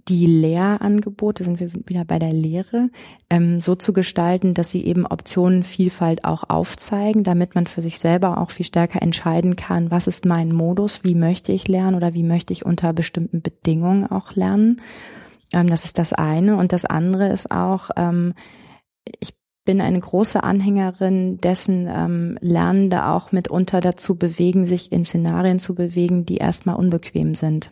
die 0.08 0.26
Lehrangebote, 0.26 1.44
sind 1.44 1.60
wir 1.60 1.74
wieder 1.88 2.06
bei 2.06 2.20
der 2.20 2.34
Lehre, 2.34 2.90
ähm, 3.30 3.62
so 3.62 3.76
zu 3.76 3.94
gestalten, 3.94 4.54
dass 4.54 4.72
sie 4.72 4.86
eben 4.86 5.06
Optionenvielfalt 5.06 6.26
auch 6.26 6.44
aufzeigen, 6.48 7.24
damit 7.24 7.56
man 7.56 7.66
für 7.66 7.82
sich 7.82 7.98
selber 7.98 8.38
auch 8.40 8.52
viel 8.52 8.66
stärker 8.66 9.02
entscheiden 9.02 9.56
kann, 9.56 9.92
was 9.92 10.08
ist 10.08 10.26
mein 10.26 10.52
Modus, 10.52 11.04
wie 11.04 11.16
möchte 11.16 11.52
ich 11.52 11.68
lernen 11.68 11.96
oder 11.96 12.14
wie 12.14 12.24
möchte 12.24 12.54
ich 12.54 12.66
unter 12.66 12.94
bestimmten 12.94 13.42
Bedingungen 13.42 14.06
auch 14.06 14.36
lernen. 14.36 14.82
Ähm, 15.54 15.68
das 15.68 15.86
ist 15.86 15.98
das 15.98 16.14
eine. 16.14 16.58
Und 16.58 16.72
das 16.72 16.86
andere 16.86 17.30
ist 17.30 17.50
auch, 17.50 17.90
ähm, 17.96 18.34
ich 19.20 19.34
bin 19.66 19.82
eine 19.82 20.00
große 20.00 20.44
Anhängerin 20.44 21.40
dessen, 21.40 21.88
ähm, 21.90 22.38
Lernende 22.40 23.08
auch 23.08 23.32
mitunter 23.32 23.82
dazu 23.82 24.16
bewegen, 24.16 24.68
sich 24.68 24.92
in 24.92 25.06
Szenarien 25.06 25.58
zu 25.58 25.74
bewegen, 25.74 26.26
die 26.26 26.38
erstmal 26.38 26.76
unbequem 26.76 27.34
sind. 27.34 27.72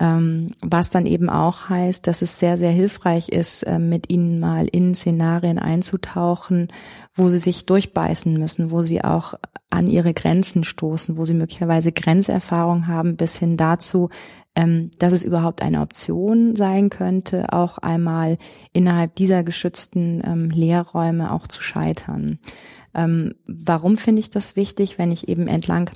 Ähm, 0.00 0.52
was 0.60 0.90
dann 0.90 1.06
eben 1.06 1.28
auch 1.28 1.68
heißt, 1.68 2.06
dass 2.06 2.22
es 2.22 2.38
sehr, 2.38 2.56
sehr 2.56 2.70
hilfreich 2.70 3.30
ist, 3.30 3.64
äh, 3.64 3.80
mit 3.80 4.12
ihnen 4.12 4.38
mal 4.38 4.68
in 4.68 4.94
Szenarien 4.94 5.58
einzutauchen, 5.58 6.68
wo 7.16 7.28
sie 7.30 7.40
sich 7.40 7.66
durchbeißen 7.66 8.32
müssen, 8.38 8.70
wo 8.70 8.84
sie 8.84 9.02
auch 9.02 9.34
an 9.70 9.88
ihre 9.88 10.14
Grenzen 10.14 10.62
stoßen, 10.62 11.16
wo 11.16 11.24
sie 11.24 11.34
möglicherweise 11.34 11.90
Grenzerfahrung 11.90 12.86
haben, 12.86 13.16
bis 13.16 13.36
hin 13.38 13.56
dazu, 13.56 14.08
ähm, 14.54 14.92
dass 15.00 15.12
es 15.12 15.24
überhaupt 15.24 15.62
eine 15.62 15.80
Option 15.80 16.54
sein 16.54 16.90
könnte, 16.90 17.52
auch 17.52 17.78
einmal 17.78 18.38
innerhalb 18.72 19.16
dieser 19.16 19.42
geschützten 19.42 20.22
ähm, 20.24 20.50
Lehrräume 20.50 21.32
auch 21.32 21.48
zu 21.48 21.60
scheitern. 21.60 22.38
Ähm, 22.94 23.34
warum 23.46 23.96
finde 23.96 24.20
ich 24.20 24.30
das 24.30 24.54
wichtig, 24.54 24.96
wenn 24.96 25.10
ich 25.10 25.28
eben 25.28 25.48
entlang 25.48 25.90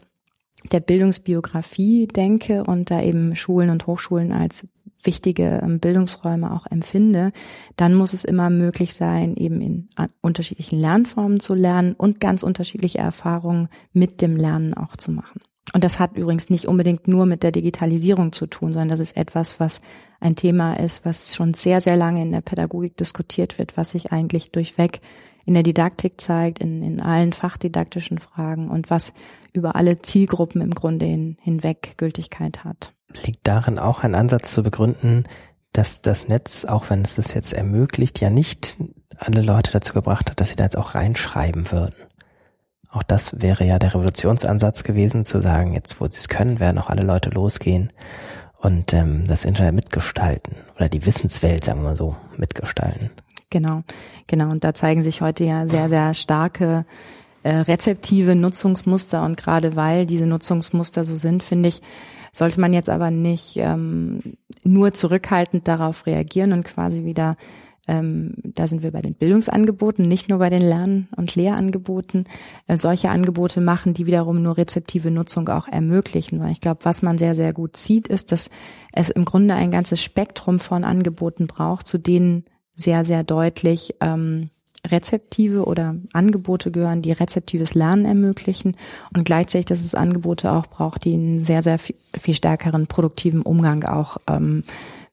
der 0.71 0.81
Bildungsbiografie 0.81 2.07
denke 2.07 2.65
und 2.65 2.91
da 2.91 3.03
eben 3.03 3.35
Schulen 3.35 3.71
und 3.71 3.87
Hochschulen 3.87 4.33
als 4.33 4.67
wichtige 5.03 5.61
ähm, 5.63 5.81
Bildungsräume 5.81 6.53
auch 6.53 6.67
empfinde, 6.71 7.33
dann 7.77 7.95
muss 7.95 8.13
es 8.13 8.25
immer 8.25 8.51
möglich 8.51 8.95
sein, 8.95 9.37
eben 9.37 9.61
in 9.61 9.89
unterschiedlichen 10.21 10.79
Lernformen 10.79 11.41
zu 11.41 11.55
lernen 11.55 11.95
und 11.95 12.21
ganz 12.21 12.43
unterschiedliche 12.43 12.99
Erfahrungen 12.99 13.69
mit 13.93 14.21
dem 14.23 14.37
Lernen 14.37 14.75
auch 14.75 14.97
zu 14.97 15.11
machen. 15.11 15.41
Und 15.75 15.85
das 15.85 15.99
hat 15.99 16.17
übrigens 16.17 16.51
nicht 16.51 16.67
unbedingt 16.67 17.09
nur 17.09 17.25
mit 17.25 17.43
der 17.43 17.53
Digitalisierung 17.53 18.33
zu 18.33 18.47
tun, 18.47 18.73
sondern 18.73 18.89
das 18.89 19.01
ist 19.01 19.17
etwas, 19.17 19.59
was 19.59 19.81
ein 20.21 20.37
Thema 20.37 20.75
ist, 20.75 21.05
was 21.05 21.35
schon 21.35 21.55
sehr, 21.55 21.81
sehr 21.81 21.97
lange 21.97 22.23
in 22.23 22.33
der 22.33 22.43
Pädagogik 22.43 22.97
diskutiert 22.97 23.59
wird, 23.59 23.77
was 23.77 23.91
sich 23.91 24.13
eigentlich 24.13 24.51
durchweg 24.51 25.01
in 25.45 25.55
der 25.55 25.63
Didaktik 25.63 26.21
zeigt, 26.21 26.61
in, 26.61 26.83
in 26.83 27.01
allen 27.01 27.33
fachdidaktischen 27.33 28.19
Fragen 28.19 28.69
und 28.69 28.91
was 28.91 29.13
über 29.53 29.77
alle 29.77 30.01
Zielgruppen 30.01 30.61
im 30.61 30.71
Grunde 30.71 31.07
hin, 31.07 31.37
hinweg 31.41 31.95
Gültigkeit 31.97 32.65
hat. 32.65 32.93
Liegt 33.27 33.41
darin 33.47 33.79
auch 33.79 34.03
ein 34.03 34.15
Ansatz 34.15 34.55
zu 34.55 34.63
begründen, 34.63 35.25
dass 35.73 36.03
das 36.03 36.29
Netz, 36.29 36.65
auch 36.65 36.91
wenn 36.91 37.03
es 37.03 37.17
das 37.17 37.35
jetzt 37.35 37.53
ermöglicht, 37.53 38.21
ja 38.21 38.31
nicht 38.31 38.77
alle 39.19 39.43
Leute 39.43 39.73
dazu 39.73 39.93
gebracht 39.93 40.31
hat, 40.31 40.41
dass 40.41 40.51
sie 40.51 40.57
da 40.57 40.65
jetzt 40.65 40.77
auch 40.77 40.95
reinschreiben 40.95 41.71
würden. 41.71 41.95
Auch 42.91 43.03
das 43.03 43.41
wäre 43.41 43.65
ja 43.65 43.79
der 43.79 43.95
Revolutionsansatz 43.95 44.85
gewesen, 44.85 45.25
zu 45.25 45.41
sagen, 45.41 45.73
jetzt 45.73 46.01
wo 46.01 46.05
sie 46.05 46.19
es 46.19 46.29
können, 46.29 46.61
werden 46.61 46.79
auch 46.79 46.91
alle 46.91 47.03
Leute 47.03 47.31
losgehen 47.31 47.89
und 48.59 48.93
ähm, 48.93 49.27
das 49.27 49.45
Internet 49.45 49.75
mitgestalten 49.75 50.57
oder 50.77 50.89
die 50.89 51.07
Wissenswelt, 51.07 51.65
sagen 51.65 51.81
wir 51.81 51.91
mal 51.91 51.97
so, 51.97 52.17
mitgestalten. 52.37 53.11
Genau, 53.53 53.83
genau. 54.27 54.51
Und 54.51 54.65
da 54.65 54.73
zeigen 54.73 55.03
sich 55.03 55.21
heute 55.21 55.45
ja 55.45 55.69
sehr, 55.69 55.91
sehr 55.91 56.15
starke 56.15 56.87
äh, 57.43 57.55
rezeptive 57.57 58.35
Nutzungsmuster. 58.35 59.23
Und 59.23 59.37
gerade 59.37 59.77
weil 59.77 60.07
diese 60.07 60.27
Nutzungsmuster 60.27 61.05
so 61.05 61.17
sind, 61.17 61.43
finde 61.43 61.69
ich, 61.69 61.83
sollte 62.33 62.61
man 62.61 62.73
jetzt 62.73 62.89
aber 62.89 63.11
nicht 63.11 63.59
ähm, 63.59 64.21
nur 64.65 64.95
zurückhaltend 64.95 65.69
darauf 65.69 66.07
reagieren 66.07 66.55
und 66.55 66.65
quasi 66.65 67.05
wieder 67.05 67.37
ähm, 67.89 68.35
da 68.45 68.69
sind 68.69 68.85
wir 68.85 68.93
bei 68.93 69.03
den 69.03 69.15
Bildungsangeboten, 69.15 70.07
nicht 70.07 70.29
nur 70.29 70.39
bei 70.39 70.51
den 70.51 70.63
Lern- 70.63 71.09
und 71.17 71.35
Lehrangeboten, 71.35 72.25
äh, 72.69 72.77
solche 72.77 73.11
Angebote 73.11 73.61
machen, 73.61 73.93
die 73.93 74.07
wiederum 74.07 74.41
nur 74.41 74.57
rezeptive 74.57 75.11
Nutzung 75.11 75.49
auch 75.49 75.67
ermöglichen. 75.67 76.47
Ich 76.49 76.61
glaube, 76.61 76.85
was 76.85 77.03
man 77.03 77.19
sehr, 77.19 77.35
sehr 77.35 77.53
gut 77.53 77.77
sieht, 77.77 78.07
ist, 78.07 78.31
dass 78.31 78.51
es 78.93 79.11
im 79.11 79.25
Grunde 79.25 79.57
ein 79.57 79.73
ganzes 79.73 80.01
Spektrum 80.01 80.61
von 80.61 80.85
Angeboten 80.85 81.49
braucht, 81.49 81.89
zu 81.89 81.99
denen 81.99 82.45
sehr, 82.75 83.05
sehr 83.05 83.25
deutlich 83.25 83.95
ähm, 84.01 84.51
rezeptive 84.87 85.65
oder 85.65 85.95
Angebote 86.13 86.71
gehören, 86.71 87.03
die 87.03 87.13
rezeptives 87.13 87.75
Lernen 87.75 88.05
ermöglichen 88.05 88.77
und 89.15 89.25
gleichzeitig, 89.25 89.67
dass 89.67 89.81
es 89.81 89.95
Angebote 89.95 90.51
auch 90.51 90.67
braucht, 90.67 91.05
die 91.05 91.15
einen 91.15 91.45
sehr, 91.45 91.63
sehr 91.63 91.79
viel, 91.79 92.35
stärkeren 92.35 92.87
produktiven 92.87 93.43
Umgang 93.43 93.85
auch 93.85 94.17
ähm, 94.29 94.65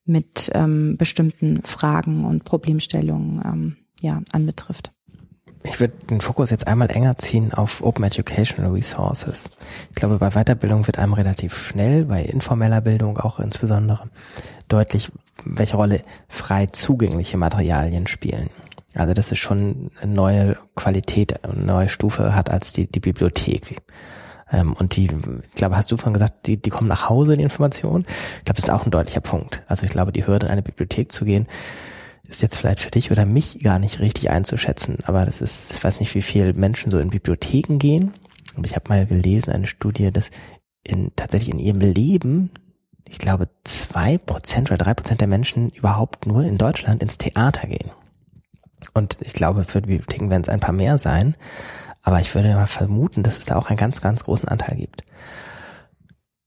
mit 0.06 0.50
ähm, 0.56 0.98
bestimmten 0.98 1.62
Fragen 1.64 2.26
und 2.26 2.44
Problemstellungen 2.44 3.42
ähm, 3.46 3.78
ja, 4.02 4.22
anbetrifft. 4.32 4.92
Ich 5.64 5.80
würde 5.80 5.94
den 6.10 6.22
Fokus 6.22 6.52
jetzt 6.52 6.68
einmal 6.68 6.90
enger 6.90 7.18
ziehen 7.18 7.54
auf 7.54 7.84
Open 7.84 8.06
Educational 8.06 8.72
Resources. 8.72 9.50
Ich 9.90 9.96
glaube, 9.96 10.18
bei 10.18 10.32
Weiterbildung 10.32 10.88
wird 10.88 10.98
einem 10.98 11.14
relativ 11.14 11.58
schnell, 11.58 12.06
bei 12.06 12.24
informeller 12.24 12.82
Bildung 12.82 13.18
auch 13.18 13.40
insbesondere, 13.40 14.10
deutlich, 14.70 15.12
welche 15.46 15.78
Rolle 15.78 16.02
frei 16.28 16.68
zugängliche 16.68 17.38
Materialien 17.38 18.08
spielen. 18.08 18.50
Also 18.96 19.14
das 19.14 19.32
ist 19.32 19.40
schon 19.40 19.92
eine 20.02 20.14
neue 20.14 20.58
Qualität, 20.76 21.44
eine 21.44 21.64
neue 21.64 21.90
Stufe 21.90 22.36
hat 22.36 22.50
als 22.50 22.74
die, 22.74 22.88
die 22.88 23.00
Bibliothek. 23.00 23.78
Ähm, 24.52 24.74
und 24.74 24.96
die, 24.96 25.06
ich 25.06 25.56
glaube, 25.56 25.78
hast 25.78 25.92
du 25.92 25.98
vorhin 25.98 26.14
gesagt, 26.14 26.48
die, 26.48 26.58
die 26.58 26.70
kommen 26.70 26.88
nach 26.88 27.10
Hause, 27.10 27.38
die 27.38 27.44
Informationen. 27.44 28.06
Ich 28.40 28.46
glaube, 28.46 28.56
das 28.56 28.64
ist 28.64 28.72
auch 28.72 28.86
ein 28.86 28.92
deutlicher 28.92 29.22
Punkt. 29.22 29.64
Also 29.68 29.86
ich 29.86 29.92
glaube, 29.92 30.12
die 30.12 30.26
Hürde, 30.26 30.48
in 30.48 30.52
eine 30.52 30.64
Bibliothek 30.64 31.12
zu 31.12 31.26
gehen, 31.26 31.48
ist 32.28 32.42
jetzt 32.42 32.58
vielleicht 32.58 32.80
für 32.80 32.92
dich 32.92 33.12
oder 33.12 33.26
mich 33.26 33.60
gar 33.60 33.80
nicht 33.80 34.00
richtig 34.00 34.30
einzuschätzen. 34.30 34.98
Aber 35.04 35.26
das 35.26 35.42
ist, 35.42 35.76
ich 35.76 35.84
weiß 35.84 36.00
nicht, 36.00 36.14
wie 36.16 36.22
viele 36.22 36.54
Menschen 36.54 36.92
so 36.92 37.00
in 37.00 37.10
Bibliotheken 37.10 37.78
gehen. 37.78 38.14
Und 38.56 38.66
ich 38.66 38.76
habe 38.76 38.90
mal 38.90 39.06
gelesen, 39.06 39.52
eine 39.52 39.68
Studie, 39.68 40.12
dass 40.12 40.32
in, 40.84 41.12
tatsächlich 41.16 41.54
in 41.54 41.60
ihrem 41.60 41.80
Leben 41.80 42.52
ich 43.10 43.18
glaube, 43.18 43.50
zwei 43.64 44.18
Prozent 44.18 44.70
oder 44.70 44.78
drei 44.78 44.94
Prozent 44.94 45.22
der 45.22 45.28
Menschen 45.28 45.70
überhaupt 45.70 46.26
nur 46.26 46.44
in 46.44 46.58
Deutschland 46.58 47.02
ins 47.02 47.18
Theater 47.18 47.68
gehen. 47.68 47.92
Und 48.94 49.18
ich 49.22 49.34
glaube, 49.34 49.64
für 49.64 49.82
die 49.82 49.88
Bibliotheken 49.88 50.30
werden 50.30 50.44
es 50.44 50.50
ein 50.50 50.60
paar 50.60 50.74
mehr 50.74 50.98
sein. 50.98 51.36
Aber 52.02 52.20
ich 52.22 52.34
würde 52.34 52.54
mal 52.54 52.68
vermuten, 52.68 53.24
dass 53.24 53.38
es 53.38 53.46
da 53.46 53.58
auch 53.58 53.68
einen 53.68 53.78
ganz, 53.78 54.02
ganz 54.02 54.24
großen 54.24 54.48
Anteil 54.48 54.78
gibt. 54.78 55.04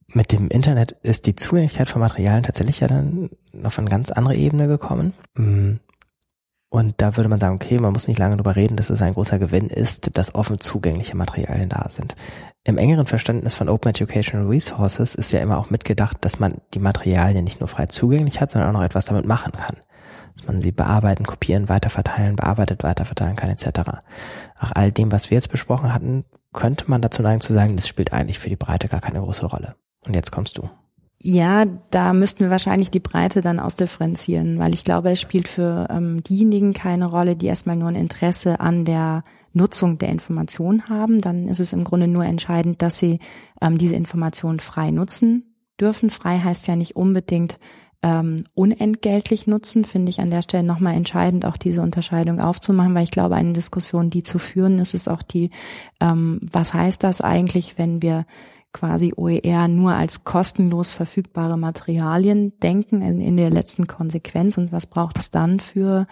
Mit 0.08 0.32
dem 0.32 0.48
Internet 0.48 0.92
ist 1.02 1.26
die 1.26 1.36
Zugänglichkeit 1.36 1.88
von 1.88 2.00
Materialien 2.00 2.42
tatsächlich 2.42 2.80
ja 2.80 2.88
dann 2.88 3.30
auf 3.62 3.78
eine 3.78 3.88
ganz 3.88 4.10
andere 4.10 4.34
Ebene 4.34 4.66
gekommen. 4.66 5.14
Und 6.72 6.94
da 7.02 7.18
würde 7.18 7.28
man 7.28 7.38
sagen, 7.38 7.56
okay, 7.56 7.78
man 7.78 7.92
muss 7.92 8.08
nicht 8.08 8.18
lange 8.18 8.34
darüber 8.34 8.56
reden, 8.56 8.76
dass 8.76 8.88
es 8.88 9.02
ein 9.02 9.12
großer 9.12 9.38
Gewinn 9.38 9.68
ist, 9.68 10.16
dass 10.16 10.34
offen 10.34 10.58
zugängliche 10.58 11.14
Materialien 11.14 11.68
da 11.68 11.90
sind. 11.90 12.16
Im 12.64 12.78
engeren 12.78 13.04
Verständnis 13.04 13.54
von 13.54 13.68
Open 13.68 13.90
Educational 13.90 14.46
Resources 14.46 15.14
ist 15.14 15.32
ja 15.32 15.40
immer 15.40 15.58
auch 15.58 15.68
mitgedacht, 15.68 16.16
dass 16.22 16.40
man 16.40 16.62
die 16.72 16.78
Materialien 16.78 17.44
nicht 17.44 17.60
nur 17.60 17.68
frei 17.68 17.86
zugänglich 17.86 18.40
hat, 18.40 18.50
sondern 18.50 18.70
auch 18.70 18.78
noch 18.78 18.86
etwas 18.86 19.04
damit 19.04 19.26
machen 19.26 19.52
kann 19.52 19.76
dass 20.34 20.46
man 20.46 20.62
sie 20.62 20.72
bearbeiten, 20.72 21.26
kopieren, 21.26 21.68
weiterverteilen, 21.68 22.36
bearbeitet, 22.36 22.82
weiterverteilen 22.82 23.36
kann, 23.36 23.50
etc. 23.50 23.66
Nach 24.58 24.72
all 24.72 24.90
dem, 24.90 25.12
was 25.12 25.28
wir 25.28 25.36
jetzt 25.36 25.52
besprochen 25.52 25.92
hatten, 25.92 26.24
könnte 26.54 26.90
man 26.90 27.02
dazu 27.02 27.20
neigen 27.20 27.42
zu 27.42 27.52
sagen, 27.52 27.76
das 27.76 27.86
spielt 27.86 28.14
eigentlich 28.14 28.38
für 28.38 28.48
die 28.48 28.56
Breite 28.56 28.88
gar 28.88 29.02
keine 29.02 29.20
große 29.20 29.44
Rolle. 29.44 29.74
Und 30.06 30.14
jetzt 30.14 30.32
kommst 30.32 30.56
du. 30.56 30.70
Ja, 31.24 31.66
da 31.90 32.12
müssten 32.14 32.40
wir 32.40 32.50
wahrscheinlich 32.50 32.90
die 32.90 32.98
Breite 32.98 33.42
dann 33.42 33.60
ausdifferenzieren, 33.60 34.58
weil 34.58 34.74
ich 34.74 34.82
glaube, 34.82 35.12
es 35.12 35.20
spielt 35.20 35.46
für 35.46 35.86
ähm, 35.88 36.20
diejenigen 36.24 36.72
keine 36.72 37.06
Rolle, 37.06 37.36
die 37.36 37.46
erstmal 37.46 37.76
nur 37.76 37.90
ein 37.90 37.94
Interesse 37.94 38.58
an 38.58 38.84
der 38.84 39.22
Nutzung 39.52 39.98
der 39.98 40.08
Information 40.08 40.88
haben. 40.88 41.20
Dann 41.20 41.46
ist 41.46 41.60
es 41.60 41.72
im 41.72 41.84
Grunde 41.84 42.08
nur 42.08 42.24
entscheidend, 42.24 42.82
dass 42.82 42.98
sie 42.98 43.20
ähm, 43.60 43.78
diese 43.78 43.94
Information 43.94 44.58
frei 44.58 44.90
nutzen 44.90 45.54
dürfen. 45.80 46.10
Frei 46.10 46.40
heißt 46.40 46.66
ja 46.66 46.74
nicht 46.74 46.96
unbedingt 46.96 47.60
ähm, 48.02 48.36
unentgeltlich 48.54 49.46
nutzen, 49.46 49.84
finde 49.84 50.10
ich 50.10 50.18
an 50.18 50.30
der 50.32 50.42
Stelle 50.42 50.64
nochmal 50.64 50.94
entscheidend, 50.94 51.46
auch 51.46 51.56
diese 51.56 51.82
Unterscheidung 51.82 52.40
aufzumachen, 52.40 52.96
weil 52.96 53.04
ich 53.04 53.12
glaube, 53.12 53.36
eine 53.36 53.52
Diskussion, 53.52 54.10
die 54.10 54.24
zu 54.24 54.40
führen 54.40 54.80
ist, 54.80 54.92
ist 54.92 55.08
auch 55.08 55.22
die, 55.22 55.50
ähm, 56.00 56.40
was 56.42 56.74
heißt 56.74 57.04
das 57.04 57.20
eigentlich, 57.20 57.78
wenn 57.78 58.02
wir 58.02 58.26
quasi 58.72 59.12
OER 59.16 59.68
nur 59.68 59.92
als 59.92 60.24
kostenlos 60.24 60.92
verfügbare 60.92 61.58
Materialien 61.58 62.58
denken 62.60 63.02
in, 63.02 63.20
in 63.20 63.36
der 63.36 63.50
letzten 63.50 63.86
Konsequenz 63.86 64.56
und 64.58 64.72
was 64.72 64.86
braucht 64.86 65.18
es 65.18 65.30
dann 65.30 65.60
für 65.60 66.06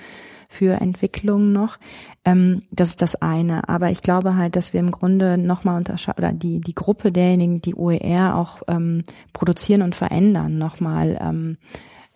für 0.52 0.80
Entwicklungen 0.80 1.52
noch. 1.52 1.78
Ähm, 2.24 2.62
das 2.72 2.88
ist 2.88 3.02
das 3.02 3.14
eine. 3.14 3.68
Aber 3.68 3.90
ich 3.90 4.02
glaube 4.02 4.34
halt, 4.34 4.56
dass 4.56 4.72
wir 4.72 4.80
im 4.80 4.90
Grunde 4.90 5.38
nochmal 5.38 5.76
unterscheiden, 5.76 6.18
oder 6.18 6.32
die, 6.32 6.60
die 6.60 6.74
Gruppe 6.74 7.12
derjenigen, 7.12 7.62
die 7.62 7.76
OER 7.76 8.34
auch 8.34 8.62
ähm, 8.66 9.04
produzieren 9.32 9.82
und 9.82 9.94
verändern, 9.94 10.58
nochmal 10.58 11.16
ähm, 11.20 11.56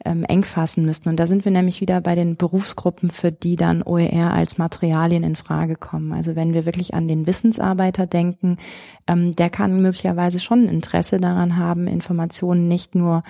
ähm, 0.05 0.25
eng 0.25 0.45
fassen 0.45 0.85
müssten. 0.85 1.09
Und 1.09 1.17
da 1.19 1.27
sind 1.27 1.45
wir 1.45 1.53
nämlich 1.53 1.81
wieder 1.81 2.01
bei 2.01 2.15
den 2.15 2.37
Berufsgruppen, 2.37 3.11
für 3.11 3.33
die 3.33 3.57
dann 3.57 3.83
OER 3.83 4.33
als 4.33 4.59
Materialien 4.59 5.23
in 5.23 5.37
Frage 5.37 5.77
kommen. 5.77 6.13
Also 6.13 6.37
wenn 6.37 6.55
wir 6.55 6.67
wirklich 6.67 6.95
an 6.95 7.09
den 7.09 7.27
Wissensarbeiter 7.27 8.07
denken, 8.07 8.59
ähm, 9.07 9.33
der 9.33 9.51
kann 9.51 9.81
möglicherweise 9.81 10.41
schon 10.41 10.69
Interesse 10.69 11.19
daran 11.19 11.57
haben, 11.57 11.87
Informationen 11.87 12.69
nicht 12.69 12.95
nur 12.95 13.23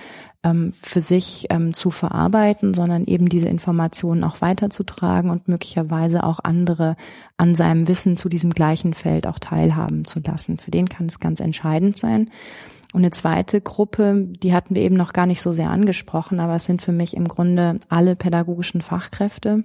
ähm, 0.43 0.71
für 0.79 1.01
sich 1.01 1.47
ähm, 1.49 1.73
zu 1.73 1.91
verarbeiten, 1.91 2.73
sondern 2.73 3.05
eben 3.05 3.29
diese 3.29 3.47
Informationen 3.47 4.23
auch 4.23 4.41
weiterzutragen 4.41 5.31
und 5.31 5.47
möglicherweise 5.47 6.23
auch 6.23 6.39
andere 6.43 6.95
an 7.37 7.55
seinem 7.55 7.87
Wissen 7.87 8.15
zu 8.15 8.29
diesem 8.29 8.51
gleichen 8.51 8.93
Feld 8.93 9.27
auch 9.27 9.39
teilhaben 9.39 10.05
zu 10.05 10.19
lassen. 10.19 10.57
Für 10.57 10.71
den 10.71 10.87
kann 10.87 11.07
es 11.07 11.19
ganz 11.19 11.39
entscheidend 11.39 11.97
sein. 11.97 12.29
Und 12.93 13.01
eine 13.01 13.11
zweite 13.11 13.61
Gruppe, 13.61 14.27
die 14.27 14.53
hatten 14.53 14.75
wir 14.75 14.83
eben 14.83 14.95
noch 14.95 15.13
gar 15.13 15.25
nicht 15.25 15.41
so 15.41 15.51
sehr 15.51 15.69
angesprochen, 15.69 16.39
aber 16.39 16.55
es 16.55 16.65
sind 16.65 16.81
für 16.81 16.91
mich 16.91 17.15
im 17.15 17.27
Grunde 17.27 17.75
alle 17.89 18.15
pädagogischen 18.15 18.81
Fachkräfte, 18.81 19.63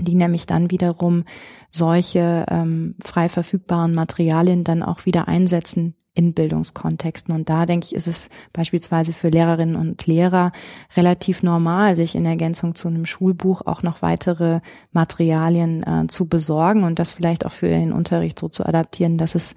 die 0.00 0.14
nämlich 0.14 0.46
dann 0.46 0.70
wiederum 0.70 1.24
solche 1.70 2.46
ähm, 2.48 2.96
frei 3.02 3.28
verfügbaren 3.28 3.94
Materialien 3.94 4.64
dann 4.64 4.82
auch 4.82 5.06
wieder 5.06 5.28
einsetzen 5.28 5.94
in 6.18 6.34
Bildungskontexten. 6.34 7.32
Und 7.32 7.48
da 7.48 7.64
denke 7.64 7.86
ich, 7.86 7.94
ist 7.94 8.08
es 8.08 8.28
beispielsweise 8.52 9.12
für 9.12 9.28
Lehrerinnen 9.28 9.76
und 9.76 10.04
Lehrer 10.06 10.50
relativ 10.96 11.44
normal, 11.44 11.94
sich 11.94 12.16
in 12.16 12.26
Ergänzung 12.26 12.74
zu 12.74 12.88
einem 12.88 13.06
Schulbuch 13.06 13.62
auch 13.66 13.84
noch 13.84 14.02
weitere 14.02 14.60
Materialien 14.90 15.84
äh, 15.84 16.08
zu 16.08 16.28
besorgen 16.28 16.82
und 16.82 16.98
das 16.98 17.12
vielleicht 17.12 17.46
auch 17.46 17.52
für 17.52 17.68
den 17.68 17.92
Unterricht 17.92 18.36
so 18.36 18.48
zu 18.48 18.66
adaptieren, 18.66 19.16
dass 19.16 19.36
es 19.36 19.54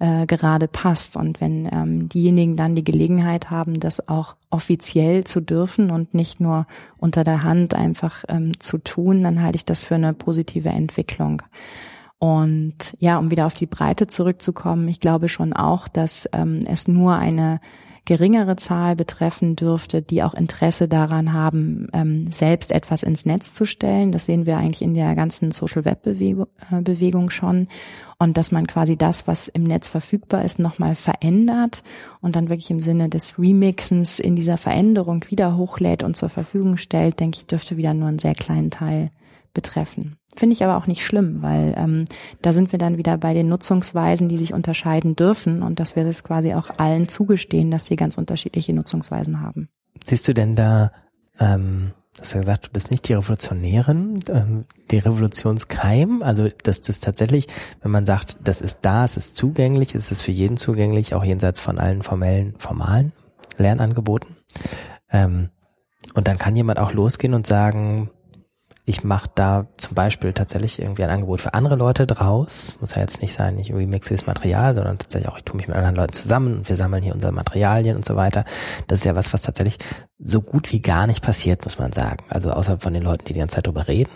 äh, 0.00 0.26
gerade 0.26 0.66
passt. 0.66 1.16
Und 1.16 1.40
wenn 1.40 1.68
ähm, 1.70 2.08
diejenigen 2.08 2.56
dann 2.56 2.74
die 2.74 2.84
Gelegenheit 2.84 3.50
haben, 3.50 3.78
das 3.78 4.08
auch 4.08 4.34
offiziell 4.50 5.24
zu 5.24 5.40
dürfen 5.40 5.90
und 5.90 6.14
nicht 6.14 6.40
nur 6.40 6.66
unter 6.98 7.22
der 7.22 7.44
Hand 7.44 7.74
einfach 7.74 8.24
ähm, 8.28 8.58
zu 8.58 8.78
tun, 8.78 9.22
dann 9.22 9.42
halte 9.42 9.56
ich 9.56 9.64
das 9.64 9.84
für 9.84 9.94
eine 9.94 10.12
positive 10.12 10.70
Entwicklung. 10.70 11.42
Und 12.18 12.74
ja, 12.98 13.18
um 13.18 13.30
wieder 13.30 13.46
auf 13.46 13.54
die 13.54 13.66
Breite 13.66 14.06
zurückzukommen, 14.06 14.88
ich 14.88 15.00
glaube 15.00 15.28
schon 15.28 15.52
auch, 15.52 15.86
dass 15.86 16.28
ähm, 16.32 16.60
es 16.66 16.88
nur 16.88 17.14
eine 17.14 17.60
geringere 18.10 18.56
Zahl 18.56 18.96
betreffen 18.96 19.54
dürfte, 19.54 20.02
die 20.02 20.24
auch 20.24 20.34
Interesse 20.34 20.88
daran 20.88 21.32
haben, 21.32 21.86
ähm, 21.92 22.28
selbst 22.32 22.72
etwas 22.72 23.04
ins 23.04 23.24
Netz 23.24 23.54
zu 23.54 23.64
stellen. 23.64 24.10
Das 24.10 24.24
sehen 24.24 24.46
wir 24.46 24.58
eigentlich 24.58 24.82
in 24.82 24.94
der 24.94 25.14
ganzen 25.14 25.52
Social 25.52 25.84
Web 25.84 26.04
äh, 26.08 26.34
Bewegung 26.82 27.30
schon. 27.30 27.68
Und 28.18 28.36
dass 28.36 28.50
man 28.50 28.66
quasi 28.66 28.96
das, 28.96 29.28
was 29.28 29.46
im 29.46 29.62
Netz 29.62 29.86
verfügbar 29.86 30.44
ist, 30.44 30.58
nochmal 30.58 30.96
verändert 30.96 31.84
und 32.20 32.34
dann 32.34 32.48
wirklich 32.48 32.72
im 32.72 32.82
Sinne 32.82 33.08
des 33.08 33.38
Remixens 33.38 34.18
in 34.18 34.34
dieser 34.34 34.56
Veränderung 34.56 35.24
wieder 35.28 35.56
hochlädt 35.56 36.02
und 36.02 36.16
zur 36.16 36.30
Verfügung 36.30 36.78
stellt, 36.78 37.20
denke 37.20 37.38
ich, 37.38 37.46
dürfte 37.46 37.76
wieder 37.76 37.94
nur 37.94 38.08
einen 38.08 38.18
sehr 38.18 38.34
kleinen 38.34 38.72
Teil 38.72 39.12
betreffen. 39.54 40.19
Finde 40.36 40.54
ich 40.54 40.62
aber 40.62 40.76
auch 40.76 40.86
nicht 40.86 41.04
schlimm, 41.04 41.42
weil 41.42 41.74
ähm, 41.76 42.04
da 42.40 42.52
sind 42.52 42.70
wir 42.72 42.78
dann 42.78 42.98
wieder 42.98 43.18
bei 43.18 43.34
den 43.34 43.48
Nutzungsweisen, 43.48 44.28
die 44.28 44.38
sich 44.38 44.54
unterscheiden 44.54 45.16
dürfen 45.16 45.62
und 45.62 45.80
dass 45.80 45.96
wir 45.96 46.04
das 46.04 46.22
quasi 46.22 46.54
auch 46.54 46.70
allen 46.78 47.08
zugestehen, 47.08 47.70
dass 47.70 47.86
sie 47.86 47.96
ganz 47.96 48.16
unterschiedliche 48.16 48.72
Nutzungsweisen 48.72 49.40
haben. 49.40 49.68
Siehst 50.04 50.28
du 50.28 50.32
denn 50.32 50.54
da, 50.54 50.92
ähm, 51.40 51.92
du 52.14 52.22
hast 52.22 52.34
ja 52.34 52.40
gesagt, 52.40 52.66
du 52.66 52.70
bist 52.70 52.92
nicht 52.92 53.08
die 53.08 53.14
Revolutionärin, 53.14 54.20
ähm, 54.28 54.64
die 54.92 54.98
Revolutionskeim, 54.98 56.22
also 56.22 56.48
dass 56.62 56.80
das 56.80 57.00
tatsächlich, 57.00 57.48
wenn 57.82 57.90
man 57.90 58.06
sagt, 58.06 58.38
das 58.42 58.60
ist 58.60 58.78
da, 58.82 59.04
es 59.04 59.16
ist 59.16 59.34
zugänglich, 59.34 59.96
es 59.96 60.12
ist 60.12 60.22
für 60.22 60.32
jeden 60.32 60.56
zugänglich, 60.56 61.14
auch 61.14 61.24
jenseits 61.24 61.58
von 61.58 61.78
allen 61.78 62.02
formellen, 62.02 62.54
formalen 62.58 63.12
Lernangeboten. 63.58 64.36
Ähm, 65.10 65.50
und 66.14 66.28
dann 66.28 66.38
kann 66.38 66.56
jemand 66.56 66.78
auch 66.78 66.92
losgehen 66.92 67.34
und 67.34 67.46
sagen, 67.46 68.10
ich 68.90 69.04
mache 69.04 69.30
da 69.36 69.68
zum 69.76 69.94
Beispiel 69.94 70.32
tatsächlich 70.32 70.80
irgendwie 70.80 71.04
ein 71.04 71.10
Angebot 71.10 71.40
für 71.40 71.54
andere 71.54 71.76
Leute 71.76 72.08
draus. 72.08 72.76
Muss 72.80 72.96
ja 72.96 73.02
jetzt 73.02 73.22
nicht 73.22 73.32
sein, 73.32 73.56
ich 73.56 73.72
remixe 73.72 74.14
das 74.14 74.26
Material, 74.26 74.74
sondern 74.74 74.98
tatsächlich 74.98 75.30
auch, 75.30 75.36
ich 75.36 75.44
tue 75.44 75.56
mich 75.56 75.68
mit 75.68 75.76
anderen 75.76 75.94
Leuten 75.94 76.12
zusammen 76.12 76.58
und 76.58 76.68
wir 76.68 76.74
sammeln 76.74 77.00
hier 77.00 77.14
unsere 77.14 77.30
Materialien 77.30 77.96
und 77.96 78.04
so 78.04 78.16
weiter. 78.16 78.44
Das 78.88 78.98
ist 78.98 79.04
ja 79.04 79.14
was, 79.14 79.32
was 79.32 79.42
tatsächlich 79.42 79.78
so 80.18 80.40
gut 80.42 80.72
wie 80.72 80.82
gar 80.82 81.06
nicht 81.06 81.22
passiert, 81.22 81.62
muss 81.64 81.78
man 81.78 81.92
sagen. 81.92 82.24
Also 82.30 82.50
außer 82.50 82.80
von 82.80 82.92
den 82.92 83.04
Leuten, 83.04 83.26
die 83.26 83.32
die 83.32 83.38
ganze 83.38 83.56
Zeit 83.56 83.68
drüber 83.68 83.86
reden, 83.86 84.10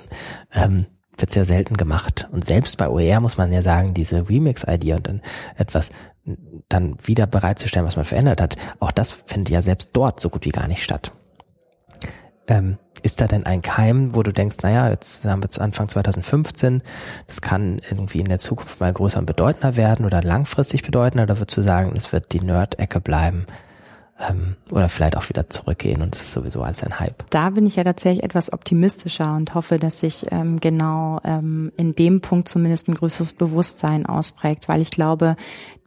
ähm, 0.53 0.87
wird 1.17 1.31
sehr 1.31 1.45
selten 1.45 1.77
gemacht. 1.77 2.29
Und 2.33 2.45
selbst 2.45 2.77
bei 2.77 2.89
OER 2.89 3.21
muss 3.21 3.39
man 3.39 3.53
ja 3.53 3.63
sagen, 3.63 3.95
diese 3.95 4.29
Remix-Idee 4.29 4.95
und 4.95 5.07
dann 5.07 5.23
etwas 5.55 5.91
dann 6.69 6.97
wieder 7.01 7.29
bereitzustellen, 7.29 7.87
was 7.87 7.95
man 7.95 8.05
verändert 8.05 8.41
hat, 8.41 8.57
auch 8.81 8.91
das 8.91 9.13
findet 9.13 9.51
ja 9.51 9.63
selbst 9.63 9.91
dort 9.93 10.19
so 10.19 10.31
gut 10.31 10.45
wie 10.47 10.51
gar 10.51 10.67
nicht 10.67 10.83
statt. 10.83 11.13
Ähm, 12.49 12.79
ist 13.03 13.21
da 13.21 13.27
denn 13.27 13.45
ein 13.45 13.63
Keim, 13.63 14.15
wo 14.15 14.23
du 14.23 14.33
denkst, 14.33 14.59
naja, 14.63 14.89
jetzt 14.89 15.25
haben 15.25 15.43
wir 15.43 15.51
zu 15.51 15.61
Anfang 15.61 15.89
2015, 15.89 16.83
das 17.27 17.41
kann 17.41 17.81
irgendwie 17.91 18.21
in 18.21 18.29
der 18.29 18.39
Zukunft 18.39 18.81
mal 18.81 18.93
größer 18.93 19.19
und 19.19 19.27
bedeutender 19.27 19.77
werden 19.77 20.07
oder 20.07 20.23
langfristig 20.23 20.83
bedeutender, 20.83 21.25
oder 21.25 21.39
würdest 21.39 21.57
du 21.57 21.63
sagen, 21.63 21.93
es 21.97 22.13
wird 22.13 22.33
die 22.33 22.41
Nerd-Ecke 22.41 23.01
bleiben? 23.01 23.47
Ähm, 24.21 24.55
oder 24.71 24.89
vielleicht 24.89 25.17
auch 25.17 25.29
wieder 25.29 25.49
zurückgehen 25.49 26.01
und 26.01 26.15
es 26.15 26.23
ist 26.23 26.33
sowieso 26.33 26.63
als 26.63 26.85
ein 26.85 27.01
Hype. 27.01 27.29
Da 27.31 27.51
bin 27.51 27.67
ich 27.67 27.75
ja 27.75 27.83
tatsächlich 27.83 28.23
etwas 28.23 28.53
optimistischer 28.53 29.35
und 29.35 29.57
hoffe, 29.57 29.81
dass 29.81 29.99
sich 29.99 30.27
ähm, 30.31 30.61
genau 30.61 31.19
ähm, 31.25 31.73
in 31.77 31.97
dem 31.97 32.21
Punkt 32.21 32.49
zumindest 32.49 32.89
ein 32.89 32.95
größeres 32.95 33.33
Bewusstsein 33.33 34.07
ausprägt, 34.07 34.69
weil 34.69 34.81
ich 34.81 34.93
glaube, 34.93 35.35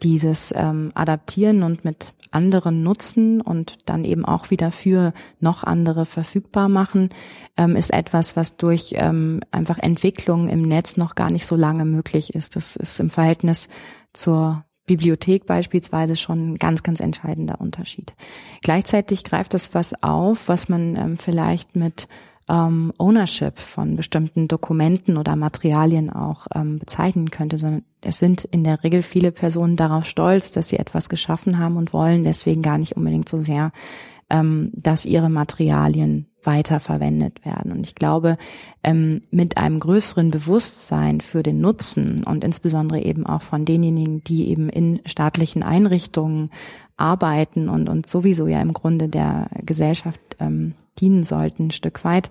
dieses 0.03 0.53
ähm, 0.57 0.91
Adaptieren 0.93 1.63
und 1.63 1.85
mit 1.85 2.13
anderen 2.32 2.84
nutzen 2.84 3.41
und 3.41 3.89
dann 3.89 4.03
eben 4.03 4.25
auch 4.25 4.49
wieder 4.49 4.71
für 4.71 5.13
noch 5.39 5.63
andere 5.63 6.05
verfügbar 6.05 6.69
machen, 6.69 7.09
ähm, 7.57 7.75
ist 7.75 7.91
etwas, 7.91 8.36
was 8.36 8.57
durch 8.57 8.93
ähm, 8.97 9.41
einfach 9.51 9.80
Entwicklung 9.80 10.47
im 10.47 10.61
Netz 10.61 10.97
noch 10.97 11.15
gar 11.15 11.32
nicht 11.32 11.45
so 11.45 11.55
lange 11.55 11.86
möglich 11.86 12.36
ist. 12.36 12.55
Das 12.55 12.75
ist 12.75 12.99
im 12.99 13.09
Verhältnis 13.09 13.69
zur 14.13 14.65
Bibliothek 14.86 15.45
beispielsweise 15.45 16.15
schon 16.15 16.53
ein 16.53 16.57
ganz, 16.57 16.82
ganz 16.82 16.99
entscheidender 16.99 17.61
Unterschied. 17.61 18.15
Gleichzeitig 18.61 19.23
greift 19.23 19.53
das 19.53 19.73
was 19.73 20.01
auf, 20.01 20.47
was 20.47 20.69
man 20.69 20.95
ähm, 20.95 21.17
vielleicht 21.17 21.75
mit 21.75 22.07
ähm, 22.49 22.93
Ownership 22.97 23.59
von 23.59 23.95
bestimmten 23.95 24.47
Dokumenten 24.47 25.17
oder 25.17 25.35
Materialien 25.35 26.09
auch 26.09 26.47
ähm, 26.53 26.79
bezeichnen 26.79 27.31
könnte, 27.31 27.57
sondern 27.57 27.83
es 28.01 28.19
sind 28.19 28.45
in 28.45 28.63
der 28.63 28.83
Regel 28.83 29.01
viele 29.01 29.31
Personen 29.31 29.75
darauf 29.75 30.05
stolz, 30.05 30.51
dass 30.51 30.69
sie 30.69 30.77
etwas 30.77 31.09
geschaffen 31.09 31.57
haben 31.57 31.77
und 31.77 31.93
wollen 31.93 32.23
deswegen 32.23 32.61
gar 32.61 32.77
nicht 32.77 32.95
unbedingt 32.95 33.27
so 33.27 33.41
sehr, 33.41 33.71
ähm, 34.29 34.71
dass 34.73 35.05
ihre 35.05 35.29
Materialien 35.29 36.27
weiterverwendet 36.43 37.43
werden. 37.45 37.71
Und 37.71 37.85
ich 37.85 37.95
glaube, 37.95 38.37
ähm, 38.83 39.21
mit 39.31 39.57
einem 39.57 39.79
größeren 39.79 40.31
Bewusstsein 40.31 41.19
für 41.19 41.43
den 41.43 41.59
Nutzen 41.59 42.23
und 42.25 42.43
insbesondere 42.43 43.01
eben 43.01 43.25
auch 43.25 43.41
von 43.41 43.65
denjenigen, 43.65 44.23
die 44.23 44.47
eben 44.49 44.69
in 44.69 45.01
staatlichen 45.05 45.61
Einrichtungen 45.61 46.49
arbeiten 46.97 47.69
und, 47.69 47.89
und 47.89 48.09
sowieso 48.09 48.47
ja 48.47 48.61
im 48.61 48.73
Grunde 48.73 49.07
der 49.07 49.47
Gesellschaft 49.63 50.21
ähm, 50.39 50.73
dienen 50.99 51.23
sollten, 51.23 51.67
ein 51.67 51.71
Stück 51.71 52.03
weit, 52.03 52.29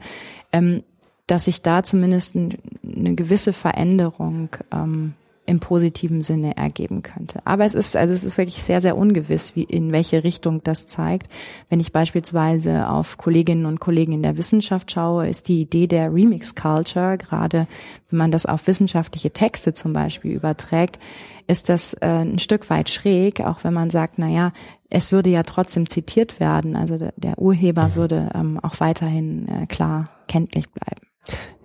ähm, 0.53 0.83
dass 1.27 1.47
sich 1.47 1.63
da 1.63 1.83
zumindest 1.83 2.37
eine 2.37 3.15
gewisse 3.15 3.53
Veränderung 3.53 4.51
ähm, 4.73 5.15
im 5.47 5.61
positiven 5.61 6.23
Sinne 6.23 6.57
ergeben 6.57 7.03
könnte. 7.03 7.41
Aber 7.45 7.65
es 7.65 7.75
ist, 7.75 7.97
also 7.97 8.13
es 8.13 8.25
ist 8.25 8.37
wirklich 8.37 8.63
sehr, 8.63 8.81
sehr 8.81 8.97
ungewiss, 8.97 9.55
wie, 9.55 9.63
in 9.63 9.93
welche 9.93 10.25
Richtung 10.25 10.63
das 10.63 10.87
zeigt. 10.87 11.29
Wenn 11.69 11.81
ich 11.81 11.93
beispielsweise 11.93 12.89
auf 12.89 13.17
Kolleginnen 13.17 13.67
und 13.67 13.81
Kollegen 13.81 14.13
in 14.13 14.23
der 14.23 14.37
Wissenschaft 14.37 14.91
schaue, 14.91 15.29
ist 15.29 15.49
die 15.49 15.61
Idee 15.61 15.87
der 15.87 16.13
Remix 16.13 16.55
Culture, 16.55 17.17
gerade 17.17 17.67
wenn 18.11 18.19
man 18.19 18.31
das 18.31 18.47
auf 18.47 18.67
wissenschaftliche 18.67 19.33
Texte 19.33 19.73
zum 19.73 19.93
Beispiel 19.93 20.33
überträgt, 20.33 20.99
ist 21.47 21.69
das 21.69 21.95
äh, 21.95 22.07
ein 22.07 22.39
Stück 22.39 22.69
weit 22.71 22.91
schräg, 22.91 23.41
auch 23.41 23.63
wenn 23.63 23.73
man 23.73 23.91
sagt, 23.91 24.19
na 24.19 24.29
ja, 24.29 24.53
es 24.91 25.13
würde 25.13 25.31
ja 25.31 25.43
trotzdem 25.43 25.89
zitiert 25.89 26.41
werden. 26.41 26.77
Also 26.77 26.99
der, 26.99 27.13
der 27.17 27.39
Urheber 27.39 27.89
mhm. 27.89 27.95
würde 27.95 28.31
ähm, 28.35 28.61
auch 28.63 28.81
weiterhin 28.81 29.47
äh, 29.49 29.67
klar 29.67 30.11
kenntlich 30.29 30.69
bleiben. 30.71 31.07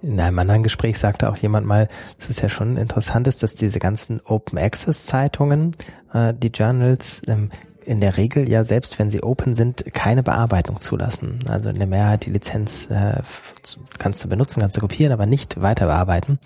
In 0.02 0.20
einem 0.20 0.40
anderen 0.40 0.64
Gespräch 0.64 0.98
sagte 0.98 1.30
auch 1.30 1.38
jemand 1.38 1.68
mal, 1.68 1.88
es 2.18 2.30
ist 2.30 2.42
ja 2.42 2.50
schon 2.50 2.78
interessant 2.78 3.28
ist, 3.28 3.44
dass 3.44 3.56
diese 3.56 3.80
ganzen 3.80 4.20
Open 4.26 4.58
Access 4.58 5.06
Zeitungen, 5.06 5.76
äh, 6.14 6.34
die 6.34 6.48
Journals, 6.48 7.22
ähm, 7.28 7.50
in 7.86 8.00
der 8.00 8.18
Regel 8.18 8.48
ja 8.50 8.64
selbst 8.64 9.00
wenn 9.00 9.10
sie 9.10 9.24
open 9.24 9.56
sind, 9.56 9.84
keine 9.94 10.24
Bearbeitung 10.24 10.80
zulassen. 10.80 11.40
Also 11.48 11.70
in 11.70 11.78
der 11.78 11.88
Mehrheit 11.88 12.26
die 12.26 12.30
Lizenz 12.30 12.88
äh, 12.88 13.22
kannst 13.98 14.24
du 14.24 14.30
benutzen, 14.30 14.62
kannst 14.62 14.78
du 14.78 14.82
kopieren, 14.82 15.12
aber 15.12 15.26
nicht 15.26 15.62
weiter 15.62 15.88
bearbeiten. 15.88 16.40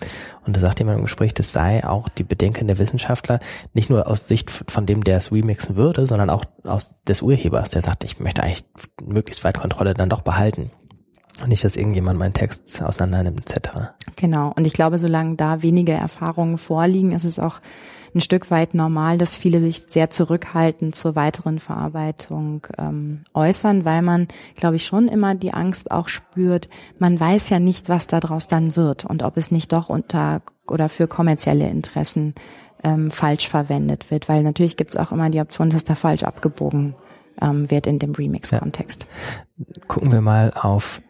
Und 0.46 0.56
da 0.56 0.60
sagt 0.60 0.78
jemand 0.78 0.98
im 0.98 1.04
Gespräch, 1.04 1.34
das 1.34 1.52
sei 1.52 1.84
auch 1.84 2.08
die 2.08 2.24
Bedenken 2.24 2.66
der 2.66 2.78
Wissenschaftler, 2.78 3.40
nicht 3.74 3.90
nur 3.90 4.06
aus 4.06 4.28
Sicht 4.28 4.50
von 4.50 4.86
dem, 4.86 5.04
der 5.04 5.18
es 5.18 5.32
remixen 5.32 5.76
würde, 5.76 6.06
sondern 6.06 6.30
auch 6.30 6.44
aus 6.64 6.94
des 7.06 7.22
Urhebers, 7.22 7.70
der 7.70 7.82
sagt, 7.82 8.04
ich 8.04 8.18
möchte 8.18 8.42
eigentlich 8.42 8.64
möglichst 9.02 9.44
weit 9.44 9.58
Kontrolle 9.58 9.94
dann 9.94 10.08
doch 10.08 10.22
behalten. 10.22 10.70
Und 11.42 11.48
nicht, 11.48 11.64
dass 11.64 11.76
irgendjemand 11.76 12.18
meinen 12.18 12.32
Text 12.32 12.82
auseinander 12.82 13.24
nimmt, 13.24 13.40
etc. 13.40 13.70
Genau. 14.16 14.52
Und 14.56 14.66
ich 14.66 14.72
glaube, 14.72 14.98
solange 14.98 15.36
da 15.36 15.62
wenige 15.62 15.92
Erfahrungen 15.92 16.56
vorliegen, 16.56 17.12
ist 17.12 17.24
es 17.24 17.38
auch 17.38 17.60
ein 18.14 18.20
Stück 18.20 18.50
weit 18.50 18.74
normal, 18.74 19.18
dass 19.18 19.36
viele 19.36 19.60
sich 19.60 19.82
sehr 19.88 20.08
zurückhaltend 20.10 20.94
zur 20.94 21.14
weiteren 21.14 21.58
Verarbeitung 21.58 22.66
ähm, 22.78 23.24
äußern, 23.34 23.84
weil 23.84 24.00
man, 24.00 24.28
glaube 24.54 24.76
ich, 24.76 24.86
schon 24.86 25.08
immer 25.08 25.34
die 25.34 25.52
Angst 25.52 25.90
auch 25.90 26.08
spürt, 26.08 26.68
man 26.98 27.20
weiß 27.20 27.50
ja 27.50 27.60
nicht, 27.60 27.90
was 27.90 28.06
daraus 28.06 28.46
dann 28.46 28.74
wird 28.74 29.04
und 29.04 29.22
ob 29.22 29.36
es 29.36 29.50
nicht 29.50 29.72
doch 29.72 29.90
unter 29.90 30.40
oder 30.66 30.88
für 30.88 31.06
kommerzielle 31.06 31.68
Interessen 31.68 32.34
ähm, 32.82 33.10
falsch 33.10 33.48
verwendet 33.48 34.10
wird, 34.10 34.28
weil 34.28 34.42
natürlich 34.42 34.76
gibt 34.76 34.94
es 34.94 35.00
auch 35.00 35.12
immer 35.12 35.30
die 35.30 35.40
Option, 35.40 35.70
dass 35.70 35.84
da 35.84 35.94
falsch 35.94 36.22
abgebogen 36.22 36.94
ähm, 37.40 37.70
wird 37.70 37.86
in 37.86 37.98
dem 37.98 38.12
Remix-Kontext. 38.12 39.06
Ja. 39.58 39.64
Gucken 39.86 40.12
wir 40.12 40.20
mal 40.20 40.52
auf 40.54 41.02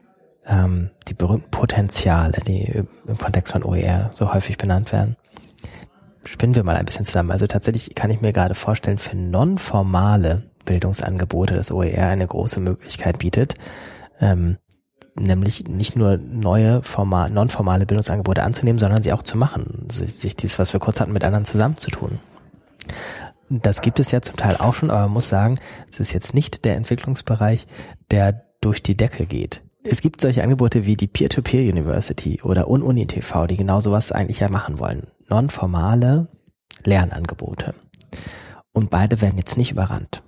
ähm, 0.46 0.90
die 1.08 1.14
berühmten 1.14 1.50
Potenziale, 1.50 2.40
die 2.46 2.84
im 3.06 3.18
Kontext 3.18 3.52
von 3.52 3.64
OER 3.64 4.10
so 4.14 4.32
häufig 4.32 4.58
benannt 4.58 4.92
werden. 4.92 5.16
Spinnen 6.24 6.54
wir 6.54 6.64
mal 6.64 6.76
ein 6.76 6.84
bisschen 6.84 7.04
zusammen. 7.04 7.30
Also 7.30 7.46
tatsächlich 7.46 7.94
kann 7.94 8.10
ich 8.10 8.20
mir 8.20 8.32
gerade 8.32 8.54
vorstellen, 8.54 8.98
für 8.98 9.16
nonformale 9.16 10.44
Bildungsangebote 10.64 11.54
das 11.54 11.70
OER 11.70 12.08
eine 12.08 12.26
große 12.26 12.60
Möglichkeit 12.60 13.18
bietet, 13.18 13.54
ähm, 14.20 14.58
nämlich 15.14 15.66
nicht 15.68 15.96
nur 15.96 16.18
neue 16.18 16.82
formal, 16.82 17.30
nonformale 17.30 17.86
Bildungsangebote 17.86 18.42
anzunehmen, 18.42 18.78
sondern 18.78 19.02
sie 19.02 19.12
auch 19.12 19.22
zu 19.22 19.38
machen, 19.38 19.88
sich 19.88 20.36
dies, 20.36 20.58
was 20.58 20.72
wir 20.72 20.80
kurz 20.80 21.00
hatten, 21.00 21.12
mit 21.12 21.24
anderen 21.24 21.44
zusammenzutun. 21.44 22.18
Das 23.48 23.80
gibt 23.80 24.00
es 24.00 24.10
ja 24.10 24.20
zum 24.20 24.36
Teil 24.36 24.56
auch 24.56 24.74
schon, 24.74 24.90
aber 24.90 25.02
man 25.02 25.12
muss 25.12 25.28
sagen, 25.28 25.56
es 25.90 26.00
ist 26.00 26.12
jetzt 26.12 26.34
nicht 26.34 26.64
der 26.64 26.76
Entwicklungsbereich, 26.76 27.66
der 28.10 28.42
durch 28.60 28.82
die 28.82 28.96
Decke 28.96 29.26
geht. 29.26 29.62
Es 29.88 30.00
gibt 30.00 30.20
solche 30.20 30.42
Angebote 30.42 30.84
wie 30.84 30.96
die 30.96 31.06
Peer-to-Peer 31.06 31.62
-Peer 31.62 31.70
University 31.70 32.42
oder 32.42 32.68
UnUni 32.68 33.06
TV, 33.06 33.46
die 33.46 33.56
genau 33.56 33.80
sowas 33.80 34.12
eigentlich 34.12 34.40
ja 34.40 34.48
machen 34.48 34.78
wollen. 34.78 35.08
Nonformale 35.28 36.28
Lernangebote. 36.84 37.74
Und 38.72 38.90
beide 38.90 39.20
werden 39.20 39.38
jetzt 39.38 39.56
nicht 39.56 39.70
überrannt. 39.72 40.22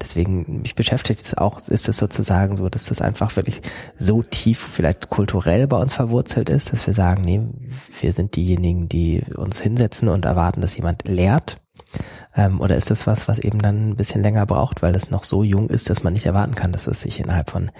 Deswegen, 0.00 0.60
mich 0.62 0.76
beschäftigt 0.76 1.24
es 1.24 1.36
auch, 1.36 1.58
ist 1.68 1.88
es 1.88 1.98
sozusagen 1.98 2.56
so, 2.56 2.68
dass 2.68 2.84
das 2.84 3.00
einfach 3.00 3.34
wirklich 3.34 3.60
so 3.98 4.22
tief 4.22 4.60
vielleicht 4.60 5.08
kulturell 5.08 5.66
bei 5.66 5.76
uns 5.76 5.94
verwurzelt 5.94 6.50
ist, 6.50 6.72
dass 6.72 6.86
wir 6.86 6.94
sagen, 6.94 7.22
nee, 7.22 7.40
wir 8.00 8.12
sind 8.12 8.36
diejenigen, 8.36 8.88
die 8.88 9.22
uns 9.36 9.60
hinsetzen 9.60 10.08
und 10.08 10.24
erwarten, 10.24 10.60
dass 10.60 10.76
jemand 10.76 11.08
lehrt 11.08 11.60
ähm, 12.36 12.60
oder 12.60 12.76
ist 12.76 12.90
das 12.90 13.06
was, 13.06 13.28
was 13.28 13.38
eben 13.38 13.58
dann 13.58 13.90
ein 13.90 13.96
bisschen 13.96 14.22
länger 14.22 14.46
braucht, 14.46 14.82
weil 14.82 14.92
das 14.92 15.10
noch 15.10 15.24
so 15.24 15.42
jung 15.42 15.68
ist, 15.68 15.90
dass 15.90 16.02
man 16.02 16.12
nicht 16.12 16.26
erwarten 16.26 16.54
kann, 16.54 16.72
dass 16.72 16.86
es 16.86 17.02
sich 17.02 17.20
innerhalb 17.20 17.50
von 17.50 17.70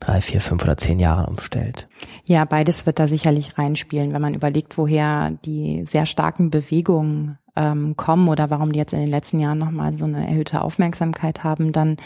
drei, 0.00 0.20
vier, 0.20 0.40
fünf 0.40 0.62
oder 0.64 0.76
zehn 0.76 0.98
Jahren 0.98 1.24
umstellt? 1.24 1.88
Ja, 2.26 2.44
beides 2.44 2.86
wird 2.86 2.98
da 2.98 3.06
sicherlich 3.06 3.58
reinspielen, 3.58 4.12
wenn 4.12 4.22
man 4.22 4.34
überlegt, 4.34 4.76
woher 4.78 5.30
die 5.44 5.84
sehr 5.86 6.06
starken 6.06 6.50
Bewegungen 6.50 7.38
ähm, 7.56 7.96
kommen 7.96 8.28
oder 8.28 8.50
warum 8.50 8.72
die 8.72 8.78
jetzt 8.78 8.92
in 8.92 9.00
den 9.00 9.10
letzten 9.10 9.40
Jahren 9.40 9.58
nochmal 9.58 9.94
so 9.94 10.04
eine 10.06 10.26
erhöhte 10.26 10.62
Aufmerksamkeit 10.62 11.44
haben, 11.44 11.72
dann 11.72 11.96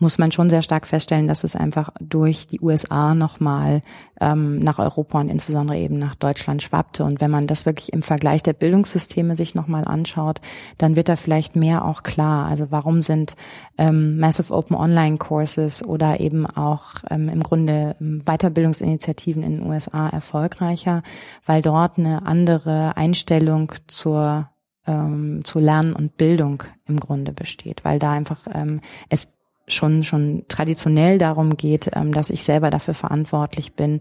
muss 0.00 0.18
man 0.18 0.32
schon 0.32 0.48
sehr 0.48 0.62
stark 0.62 0.86
feststellen, 0.86 1.28
dass 1.28 1.44
es 1.44 1.54
einfach 1.54 1.90
durch 2.00 2.46
die 2.46 2.60
USA 2.60 3.14
nochmal 3.14 3.82
ähm, 4.20 4.58
nach 4.58 4.78
Europa 4.78 5.20
und 5.20 5.28
insbesondere 5.28 5.78
eben 5.78 5.98
nach 5.98 6.14
Deutschland 6.14 6.62
schwappte. 6.62 7.04
Und 7.04 7.20
wenn 7.20 7.30
man 7.30 7.46
das 7.46 7.66
wirklich 7.66 7.92
im 7.92 8.02
Vergleich 8.02 8.42
der 8.42 8.54
Bildungssysteme 8.54 9.36
sich 9.36 9.54
nochmal 9.54 9.84
anschaut, 9.84 10.40
dann 10.78 10.96
wird 10.96 11.08
da 11.08 11.16
vielleicht 11.16 11.54
mehr 11.54 11.84
auch 11.84 12.02
klar. 12.02 12.46
Also 12.48 12.70
warum 12.70 13.02
sind 13.02 13.34
ähm, 13.76 14.18
Massive 14.18 14.52
Open 14.52 14.74
Online 14.74 15.18
Courses 15.18 15.84
oder 15.84 16.18
eben 16.18 16.46
auch 16.46 16.94
ähm, 17.10 17.28
im 17.28 17.42
Grunde 17.42 17.94
ähm, 18.00 18.22
Weiterbildungsinitiativen 18.24 19.42
in 19.42 19.58
den 19.58 19.66
USA 19.66 20.08
erfolgreicher, 20.08 21.02
weil 21.44 21.60
dort 21.60 21.98
eine 21.98 22.26
andere 22.26 22.96
Einstellung 22.96 23.72
zur 23.86 24.48
ähm, 24.86 25.40
zu 25.44 25.58
Lernen 25.58 25.92
und 25.92 26.16
Bildung 26.16 26.62
im 26.86 26.98
Grunde 26.98 27.32
besteht, 27.32 27.84
weil 27.84 27.98
da 27.98 28.12
einfach 28.12 28.46
ähm, 28.52 28.80
es 29.08 29.28
schon 29.68 30.02
schon 30.02 30.44
traditionell 30.48 31.18
darum 31.18 31.56
geht, 31.56 31.90
ähm, 31.94 32.12
dass 32.12 32.30
ich 32.30 32.42
selber 32.42 32.70
dafür 32.70 32.94
verantwortlich 32.94 33.74
bin, 33.74 34.00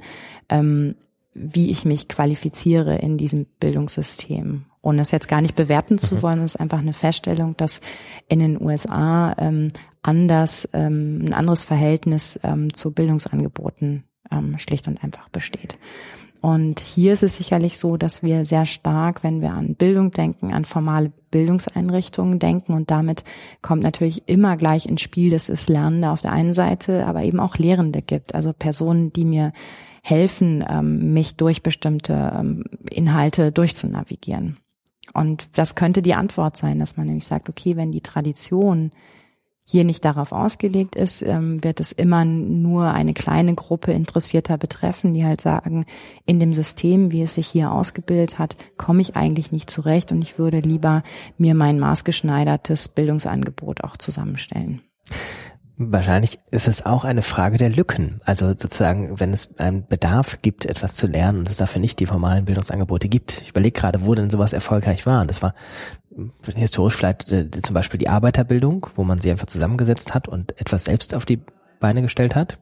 ähm, 0.50 0.96
wie 1.34 1.70
ich 1.70 1.86
mich 1.86 2.08
qualifiziere 2.08 2.98
in 2.98 3.18
diesem 3.18 3.46
Bildungssystem. 3.60 4.66
Ohne 4.82 5.02
es 5.02 5.12
jetzt 5.12 5.28
gar 5.28 5.42
nicht 5.42 5.56
bewerten 5.56 5.98
zu 5.98 6.16
mhm. 6.16 6.22
wollen, 6.22 6.44
ist 6.44 6.60
einfach 6.60 6.80
eine 6.80 6.94
Feststellung, 6.94 7.56
dass 7.58 7.82
in 8.28 8.40
den 8.40 8.62
USA 8.62 9.36
ähm, 9.38 9.68
anders 10.02 10.68
ähm, 10.74 11.20
ein 11.26 11.34
anderes 11.34 11.66
Verhältnis 11.66 12.40
ähm, 12.44 12.74
zu 12.74 12.94
Bildungsangeboten 12.94 14.06
ähm, 14.32 14.58
schlicht 14.58 14.88
und 14.88 15.04
einfach 15.04 15.30
besteht. 15.30 15.78
Und 16.42 16.80
hier 16.80 17.14
ist 17.14 17.24
es 17.24 17.36
sicherlich 17.36 17.78
so, 17.78 17.98
dass 17.98 18.24
wir 18.24 18.46
sehr 18.46 18.66
stark, 18.66 19.24
wenn 19.24 19.42
wir 19.42 19.52
an 19.52 19.76
Bildung 19.76 20.12
denken, 20.12 20.54
an 20.54 20.64
formale 20.64 21.12
Bildungseinrichtungen 21.32 22.40
denken 22.40 22.74
und 22.74 22.90
damit 22.92 23.24
kommt 23.62 23.84
natürlich 23.84 24.28
immer 24.28 24.56
gleich 24.56 24.86
ins 24.86 25.02
Spiel, 25.02 25.32
dass 25.32 25.50
es 25.50 25.68
Lernende 25.68 26.10
auf 26.10 26.22
der 26.22 26.32
einen 26.32 26.54
Seite, 26.54 27.06
aber 27.06 27.24
eben 27.24 27.40
auch 27.40 27.58
Lehrende 27.58 28.02
gibt, 28.02 28.34
also 28.36 28.54
Personen, 28.54 29.12
die 29.12 29.26
mir 29.26 29.52
helfen, 30.02 30.64
ähm, 30.68 31.14
mich 31.14 31.36
durch 31.36 31.62
bestimmte 31.62 32.34
ähm, 32.36 32.64
Inhalte 32.90 33.52
durchzunavigieren. 33.52 34.58
Und 35.14 35.58
das 35.58 35.76
könnte 35.76 36.02
die 36.02 36.14
Antwort 36.14 36.56
sein, 36.56 36.80
dass 36.80 36.96
man 36.96 37.08
nämlich 37.08 37.26
sagt, 37.26 37.50
okay, 37.50 37.76
wenn 37.76 37.92
die 37.92 38.02
Tradition 38.02 38.92
hier 39.70 39.84
nicht 39.84 40.04
darauf 40.04 40.32
ausgelegt 40.32 40.96
ist, 40.96 41.22
ähm, 41.22 41.64
wird 41.64 41.80
es 41.80 41.92
immer 41.92 42.26
nur 42.26 42.92
eine 42.92 43.14
kleine 43.14 43.54
Gruppe 43.54 43.92
Interessierter 43.92 44.58
betreffen, 44.58 45.14
die 45.14 45.24
halt 45.24 45.42
sagen, 45.42 45.86
in 46.26 46.40
dem 46.40 46.54
System, 46.54 47.12
wie 47.12 47.22
es 47.22 47.36
sich 47.36 47.46
hier 47.46 47.72
ausgebildet 47.72 48.40
hat, 48.40 48.58
komme 48.78 49.02
ich 49.02 49.16
eigentlich 49.16 49.52
nicht 49.52 49.70
zurecht 49.70 50.12
und 50.12 50.24
ich 50.24 50.40
würde 50.40 50.60
lieber 50.60 51.04
mir 51.38 51.54
mein 51.54 51.78
maßgeschneidertes 51.78 52.88
Bildungsangebot 52.88 53.84
auch 53.84 53.96
zusammenstellen. 53.96 54.82
Wahrscheinlich 55.82 56.40
ist 56.52 56.68
es 56.68 56.86
auch 56.86 57.06
eine 57.06 57.22
Frage 57.22 57.58
der 57.58 57.70
Lücken. 57.70 58.20
Also 58.26 58.48
sozusagen, 58.50 59.20
wenn 59.20 59.32
es 59.32 59.58
einen 59.60 59.88
Bedarf 59.88 60.42
gibt, 60.42 60.66
etwas 60.66 60.94
zu 60.94 61.08
lernen 61.08 61.40
und 61.40 61.50
es 61.50 61.56
dafür 61.56 61.80
nicht 61.80 62.00
die 62.00 62.06
formalen 62.06 62.44
Bildungsangebote 62.44 63.08
gibt. 63.08 63.42
Ich 63.44 63.52
überlege 63.52 63.80
gerade, 63.80 64.06
wo 64.06 64.14
denn 64.14 64.30
sowas 64.30 64.52
erfolgreich 64.52 65.06
war. 65.06 65.26
Das 65.26 65.42
war 65.42 65.54
historisch 66.56 66.96
vielleicht 66.96 67.32
äh, 67.32 67.50
zum 67.50 67.74
Beispiel 67.74 67.98
die 67.98 68.10
Arbeiterbildung, 68.10 68.88
wo 68.96 69.04
man 69.04 69.20
sie 69.20 69.32
einfach 69.32 69.48
zusammengesetzt 69.48 70.14
hat 70.14 70.28
und 70.28 70.60
etwas 70.60 70.86
selbst 70.86 71.14
auf 71.14 71.26
die 71.26 71.42
Beine 71.80 72.02
gestellt 72.02 72.36
hat. 72.36 72.60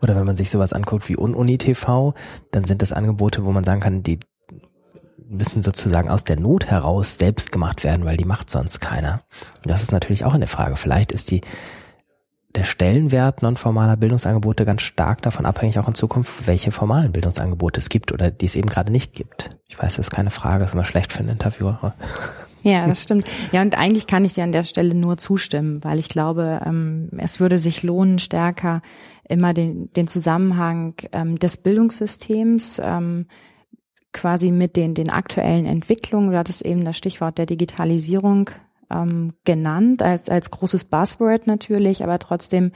Oder 0.00 0.16
wenn 0.16 0.26
man 0.26 0.36
sich 0.36 0.50
sowas 0.50 0.72
anguckt 0.72 1.08
wie 1.08 1.16
Ununi 1.16 1.58
TV, 1.58 2.14
dann 2.50 2.64
sind 2.64 2.82
das 2.82 2.92
Angebote, 2.92 3.44
wo 3.44 3.52
man 3.52 3.64
sagen 3.64 3.80
kann, 3.80 4.02
die 4.02 4.18
müssen 5.28 5.62
sozusagen 5.62 6.10
aus 6.10 6.24
der 6.24 6.38
Not 6.38 6.66
heraus 6.66 7.18
selbst 7.18 7.52
gemacht 7.52 7.84
werden, 7.84 8.04
weil 8.04 8.16
die 8.16 8.24
macht 8.24 8.50
sonst 8.50 8.80
keiner. 8.80 9.22
Das 9.64 9.82
ist 9.82 9.92
natürlich 9.92 10.24
auch 10.24 10.34
eine 10.34 10.46
Frage. 10.46 10.76
Vielleicht 10.76 11.12
ist 11.12 11.30
die 11.30 11.40
der 12.54 12.64
Stellenwert 12.64 13.42
nonformaler 13.42 13.96
Bildungsangebote 13.96 14.64
ganz 14.64 14.82
stark 14.82 15.22
davon 15.22 15.46
abhängig, 15.46 15.78
auch 15.78 15.88
in 15.88 15.94
Zukunft, 15.94 16.46
welche 16.46 16.70
formalen 16.70 17.12
Bildungsangebote 17.12 17.80
es 17.80 17.88
gibt 17.88 18.12
oder 18.12 18.30
die 18.30 18.46
es 18.46 18.56
eben 18.56 18.68
gerade 18.68 18.92
nicht 18.92 19.14
gibt. 19.14 19.50
Ich 19.68 19.78
weiß, 19.78 19.96
das 19.96 20.06
ist 20.06 20.10
keine 20.10 20.30
Frage, 20.30 20.64
ist 20.64 20.74
immer 20.74 20.84
schlecht 20.84 21.12
für 21.12 21.20
einen 21.20 21.30
Interviewer. 21.30 21.94
Ja, 22.64 22.86
das 22.86 23.02
stimmt. 23.02 23.28
Ja, 23.50 23.60
und 23.60 23.76
eigentlich 23.76 24.06
kann 24.06 24.24
ich 24.24 24.34
dir 24.34 24.44
an 24.44 24.52
der 24.52 24.62
Stelle 24.62 24.94
nur 24.94 25.16
zustimmen, 25.16 25.82
weil 25.82 25.98
ich 25.98 26.08
glaube, 26.08 26.60
ähm, 26.64 27.10
es 27.18 27.40
würde 27.40 27.58
sich 27.58 27.82
lohnen, 27.82 28.20
stärker 28.20 28.82
immer 29.28 29.52
den, 29.52 29.92
den 29.94 30.06
Zusammenhang 30.06 30.94
ähm, 31.10 31.40
des 31.40 31.56
Bildungssystems 31.56 32.80
ähm, 32.84 33.26
quasi 34.12 34.52
mit 34.52 34.76
den, 34.76 34.94
den 34.94 35.10
aktuellen 35.10 35.66
Entwicklungen, 35.66 36.30
du 36.30 36.38
hattest 36.38 36.62
eben 36.62 36.84
das 36.84 36.96
Stichwort 36.96 37.38
der 37.38 37.46
Digitalisierung 37.46 38.50
ähm, 38.92 39.34
genannt, 39.44 40.02
als, 40.02 40.28
als 40.28 40.50
großes 40.50 40.84
Buzzword 40.84 41.46
natürlich, 41.46 42.04
aber 42.04 42.18
trotzdem 42.18 42.72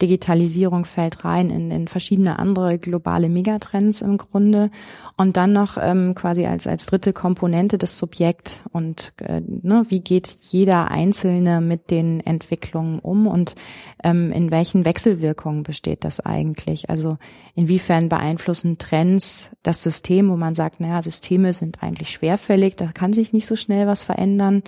Digitalisierung 0.00 0.84
fällt 0.84 1.24
rein 1.24 1.50
in, 1.50 1.70
in 1.70 1.88
verschiedene 1.88 2.38
andere 2.38 2.78
globale 2.78 3.28
Megatrends 3.28 4.02
im 4.02 4.18
Grunde. 4.18 4.70
Und 5.16 5.36
dann 5.36 5.52
noch 5.52 5.76
ähm, 5.80 6.14
quasi 6.14 6.46
als, 6.46 6.66
als 6.66 6.86
dritte 6.86 7.12
Komponente 7.12 7.78
das 7.78 7.98
Subjekt 7.98 8.64
und 8.72 9.12
äh, 9.18 9.40
ne, 9.46 9.84
wie 9.88 10.00
geht 10.00 10.36
jeder 10.42 10.90
Einzelne 10.90 11.60
mit 11.60 11.90
den 11.90 12.20
Entwicklungen 12.20 12.98
um 12.98 13.26
und 13.26 13.54
ähm, 14.02 14.32
in 14.32 14.50
welchen 14.50 14.84
Wechselwirkungen 14.84 15.62
besteht 15.62 16.04
das 16.04 16.18
eigentlich? 16.20 16.90
Also 16.90 17.18
inwiefern 17.54 18.08
beeinflussen 18.08 18.78
Trends 18.78 19.50
das 19.62 19.82
System, 19.82 20.30
wo 20.30 20.36
man 20.36 20.54
sagt, 20.54 20.80
naja, 20.80 21.00
Systeme 21.00 21.52
sind 21.52 21.82
eigentlich 21.82 22.10
schwerfällig, 22.10 22.74
da 22.76 22.86
kann 22.86 23.12
sich 23.12 23.32
nicht 23.32 23.46
so 23.46 23.54
schnell 23.54 23.86
was 23.86 24.02
verändern 24.02 24.62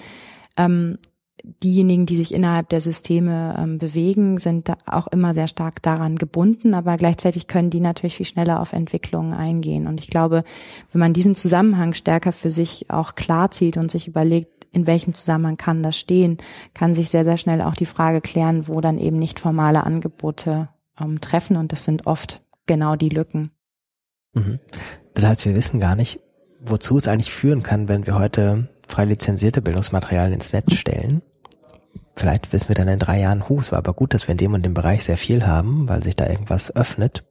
ähm, 0.57 0.99
diejenigen, 1.63 2.07
die 2.07 2.17
sich 2.17 2.35
innerhalb 2.35 2.69
der 2.71 2.81
Systeme 2.81 3.55
ähm, 3.59 3.79
bewegen, 3.79 4.39
sind 4.39 4.73
auch 4.87 5.07
immer 5.07 5.35
sehr 5.35 5.47
stark 5.47 5.83
daran 5.83 6.17
gebunden, 6.17 6.75
aber 6.75 6.97
gleichzeitig 6.97 7.47
können 7.47 7.71
die 7.71 7.81
natürlich 7.81 8.17
viel 8.17 8.27
schneller 8.27 8.61
auf 8.61 8.73
Entwicklungen 8.73 9.33
eingehen. 9.33 9.87
Und 9.87 10.01
ich 10.01 10.09
glaube, 10.09 10.45
wenn 10.93 10.99
man 10.99 11.13
diesen 11.13 11.35
Zusammenhang 11.35 11.95
stärker 11.95 12.33
für 12.33 12.51
sich 12.51 12.91
auch 12.91 13.15
klar 13.15 13.51
zieht 13.51 13.77
und 13.77 13.91
sich 13.91 14.09
überlegt, 14.09 14.67
in 14.73 14.87
welchem 14.87 15.15
Zusammenhang 15.15 15.57
kann 15.57 15.83
das 15.83 15.97
stehen, 15.97 16.39
kann 16.75 16.95
sich 16.95 17.09
sehr, 17.09 17.25
sehr 17.25 17.37
schnell 17.37 17.63
auch 17.63 17.75
die 17.75 17.87
Frage 17.87 18.21
klären, 18.21 18.69
wo 18.69 18.81
dann 18.81 18.99
eben 18.99 19.19
nicht 19.19 19.41
formale 19.41 19.85
Angebote 19.85 20.69
ähm, 21.01 21.21
treffen. 21.21 21.57
Und 21.57 21.73
das 21.73 21.85
sind 21.85 22.07
oft 22.07 22.43
genau 22.67 22.97
die 22.97 23.09
Lücken. 23.09 23.53
Mhm. 24.35 24.59
Das 25.15 25.25
heißt, 25.25 25.45
wir 25.47 25.57
wissen 25.57 25.81
gar 25.81 25.97
nicht, 25.97 26.21
wozu 26.61 26.99
es 26.99 27.09
eigentlich 27.09 27.33
führen 27.33 27.63
kann, 27.63 27.89
wenn 27.89 28.07
wir 28.07 28.19
heute 28.19 28.69
frei 28.87 29.05
lizenzierte 29.05 29.63
Bildungsmaterialien 29.63 30.35
ins 30.35 30.53
Netz 30.53 30.75
stellen. 30.75 31.23
Vielleicht 32.15 32.53
wissen 32.53 32.69
wir 32.69 32.75
dann 32.75 32.89
in 32.89 32.99
drei 32.99 33.21
Jahren, 33.21 33.49
hu, 33.49 33.61
es 33.61 33.73
war 33.73 33.79
aber 33.79 33.93
gut, 33.93 34.15
dass 34.15 34.27
wir 34.27 34.33
in 34.33 34.39
dem 34.39 34.55
und 34.55 34.65
dem 34.65 34.75
Bereich 34.75 35.05
sehr 35.05 35.19
viel 35.19 35.47
haben, 35.47 35.89
weil 35.89 36.03
sich 36.03 36.17
da 36.17 36.27
irgendwas 36.27 36.75
öffnet. 36.75 37.25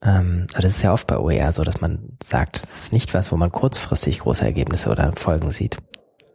Ähm, 0.00 0.46
aber 0.52 0.62
das 0.62 0.76
ist 0.76 0.82
ja 0.82 0.92
oft 0.92 1.08
bei 1.08 1.18
OER 1.18 1.52
so, 1.52 1.64
dass 1.64 1.80
man 1.80 2.16
sagt, 2.22 2.62
es 2.62 2.84
ist 2.84 2.92
nicht 2.92 3.14
was, 3.14 3.32
wo 3.32 3.36
man 3.36 3.50
kurzfristig 3.50 4.20
große 4.20 4.44
Ergebnisse 4.44 4.90
oder 4.90 5.12
Folgen 5.16 5.50
sieht. 5.50 5.78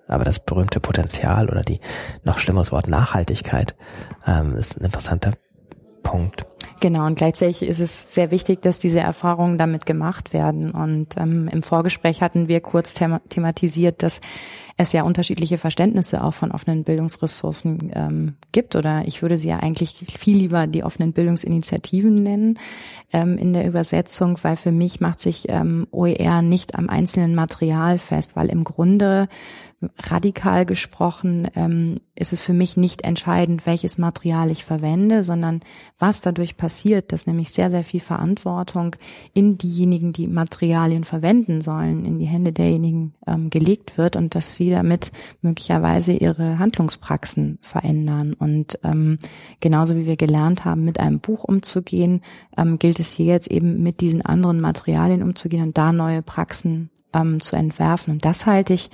Aber 0.08 0.26
das 0.26 0.40
berühmte 0.40 0.82
Potenzial 0.82 1.50
oder 1.50 1.62
die 1.62 1.80
noch 2.24 2.40
schlimmeres 2.40 2.74
Wort 2.74 2.90
Nachhaltigkeit 2.90 3.76
ähm, 4.28 4.58
ist 4.58 4.78
ein 4.78 4.86
interessanter 4.86 5.34
Punkt. 6.04 6.46
Genau, 6.84 7.06
und 7.06 7.16
gleichzeitig 7.16 7.64
ist 7.64 7.80
es 7.80 8.14
sehr 8.14 8.30
wichtig, 8.30 8.62
dass 8.62 8.78
diese 8.78 9.00
Erfahrungen 9.00 9.58
damit 9.58 9.86
gemacht 9.86 10.34
werden. 10.34 10.72
Und 10.72 11.16
ähm, 11.16 11.48
im 11.48 11.64
Vorgespräch 11.64 12.22
hatten 12.22 12.50
wir 12.50 12.60
kurz 12.60 12.94
thema 12.94 13.22
thematisiert, 13.30 14.04
dass 14.04 14.20
es 14.76 14.92
ja 14.92 15.04
unterschiedliche 15.04 15.58
Verständnisse 15.58 16.22
auch 16.22 16.34
von 16.34 16.52
offenen 16.52 16.84
Bildungsressourcen 16.84 17.90
ähm, 17.96 18.36
gibt. 18.52 18.76
Oder 18.76 19.08
ich 19.08 19.22
würde 19.22 19.38
sie 19.38 19.48
ja 19.48 19.60
eigentlich 19.60 19.94
viel 20.18 20.36
lieber 20.36 20.68
die 20.68 20.84
offenen 20.84 21.14
Bildungsinitiativen 21.14 22.16
nennen 22.16 22.60
ähm, 23.14 23.38
in 23.38 23.54
der 23.54 23.66
Übersetzung, 23.66 24.38
weil 24.42 24.58
für 24.58 24.74
mich 24.74 25.00
macht 25.00 25.22
sich 25.22 25.46
ähm, 25.48 25.88
OER 25.92 26.42
nicht 26.42 26.76
am 26.76 26.90
einzelnen 26.90 27.34
Material 27.34 27.98
fest, 27.98 28.36
weil 28.36 28.50
im 28.50 28.66
Grunde 28.66 29.30
radikal 29.98 30.66
gesprochen 30.66 31.48
ähm, 31.56 31.96
ist 32.16 32.32
es 32.32 32.42
für 32.44 32.54
mich 32.54 32.78
nicht 32.78 33.04
entscheidend, 33.04 33.66
welches 33.66 33.98
Material 33.98 34.52
ich 34.52 34.64
verwende, 34.64 35.24
sondern 35.24 35.62
was 35.98 36.22
dadurch 36.22 36.58
passiert, 36.58 37.12
dass 37.12 37.26
nämlich 37.26 37.50
sehr, 37.50 37.72
sehr 37.72 37.84
viel 37.84 38.00
Verantwortung 38.00 38.96
in 39.34 39.58
diejenigen, 39.58 40.14
die 40.14 40.28
Materialien 40.28 41.04
verwenden 41.04 41.62
sollen, 41.62 42.06
in 42.06 42.20
die 42.20 42.26
Hände 42.26 42.54
derjenigen 42.54 43.16
ähm, 43.26 43.50
gelegt 43.50 43.98
wird 43.98 44.16
und 44.16 44.36
dass 44.36 44.56
sie 44.56 44.70
damit 44.70 45.12
möglicherweise 45.42 46.14
ihre 46.14 46.60
Handlungspraxen 46.60 47.58
verändern. 47.62 48.34
Und 48.34 48.78
ähm, 48.84 49.18
genauso 49.60 49.96
wie 49.96 50.06
wir 50.06 50.18
gelernt 50.18 50.66
haben, 50.66 50.86
mit 50.86 51.00
einem 51.00 51.20
Buch 51.20 51.44
umzugehen, 51.44 52.22
ähm, 52.58 52.78
gilt 52.78 53.00
es 53.00 53.14
hier 53.14 53.26
jetzt 53.26 53.50
eben 53.50 53.82
mit 53.82 54.02
diesen 54.02 54.22
anderen 54.22 54.62
Materialien 54.62 55.24
umzugehen 55.24 55.64
und 55.64 55.78
da 55.78 55.92
neue 55.92 56.22
Praxen 56.22 56.92
ähm, 57.14 57.40
zu 57.40 57.56
entwerfen. 57.56 58.14
Und 58.14 58.26
das 58.26 58.46
halte 58.46 58.74
ich 58.74 58.90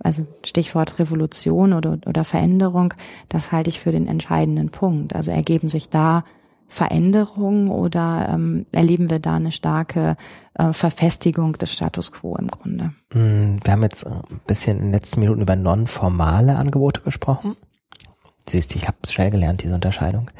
also 0.00 0.26
Stichwort 0.44 0.98
Revolution 0.98 1.72
oder, 1.72 1.98
oder 2.06 2.24
Veränderung, 2.24 2.94
das 3.28 3.52
halte 3.52 3.70
ich 3.70 3.80
für 3.80 3.92
den 3.92 4.06
entscheidenden 4.06 4.70
Punkt. 4.70 5.14
Also 5.14 5.30
ergeben 5.30 5.68
sich 5.68 5.88
da 5.88 6.24
Veränderungen 6.68 7.70
oder 7.70 8.28
ähm, 8.30 8.66
erleben 8.72 9.10
wir 9.10 9.18
da 9.18 9.36
eine 9.36 9.52
starke 9.52 10.16
äh, 10.54 10.72
Verfestigung 10.72 11.54
des 11.54 11.72
Status 11.72 12.12
quo 12.12 12.36
im 12.36 12.48
Grunde? 12.48 12.92
Mm, 13.12 13.56
wir 13.64 13.72
haben 13.72 13.82
jetzt 13.82 14.06
ein 14.06 14.40
bisschen 14.46 14.76
in 14.76 14.84
den 14.84 14.92
letzten 14.92 15.20
Minuten 15.20 15.40
über 15.40 15.56
nonformale 15.56 16.56
Angebote 16.56 17.00
gesprochen. 17.00 17.56
Siehst 18.46 18.74
du, 18.74 18.78
ich 18.78 18.86
habe 18.86 18.98
schnell 19.08 19.30
gelernt, 19.30 19.62
diese 19.62 19.74
Unterscheidung. 19.74 20.30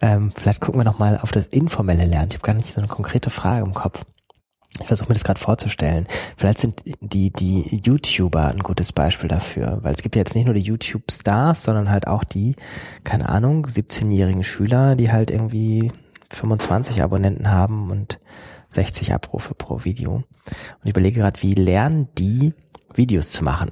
Ähm, 0.00 0.32
vielleicht 0.34 0.60
gucken 0.60 0.80
wir 0.80 0.84
noch 0.84 0.98
mal 0.98 1.18
auf 1.18 1.30
das 1.30 1.48
informelle 1.48 2.06
Lernen. 2.06 2.28
Ich 2.30 2.36
habe 2.36 2.46
gar 2.46 2.54
nicht 2.54 2.72
so 2.72 2.80
eine 2.80 2.88
konkrete 2.88 3.30
Frage 3.30 3.64
im 3.64 3.74
Kopf 3.74 4.04
ich 4.80 4.86
versuche 4.86 5.08
mir 5.08 5.14
das 5.14 5.24
gerade 5.24 5.40
vorzustellen. 5.40 6.06
Vielleicht 6.36 6.58
sind 6.58 6.82
die, 7.00 7.30
die 7.30 7.80
YouTuber 7.84 8.48
ein 8.48 8.60
gutes 8.60 8.92
Beispiel 8.92 9.28
dafür, 9.28 9.78
weil 9.82 9.94
es 9.94 10.02
gibt 10.02 10.16
ja 10.16 10.20
jetzt 10.20 10.34
nicht 10.34 10.46
nur 10.46 10.54
die 10.54 10.62
YouTube-Stars, 10.62 11.64
sondern 11.64 11.90
halt 11.90 12.06
auch 12.06 12.24
die, 12.24 12.56
keine 13.04 13.28
Ahnung, 13.28 13.66
17-jährigen 13.66 14.44
Schüler, 14.44 14.96
die 14.96 15.10
halt 15.10 15.30
irgendwie 15.30 15.92
25 16.30 17.02
Abonnenten 17.02 17.50
haben 17.50 17.90
und 17.90 18.18
60 18.68 19.12
Abrufe 19.12 19.54
pro 19.54 19.84
Video. 19.84 20.14
Und 20.14 20.24
ich 20.84 20.90
überlege 20.90 21.20
gerade, 21.20 21.40
wie 21.42 21.54
lernen 21.54 22.08
die, 22.18 22.54
Videos 22.94 23.30
zu 23.30 23.44
machen? 23.44 23.70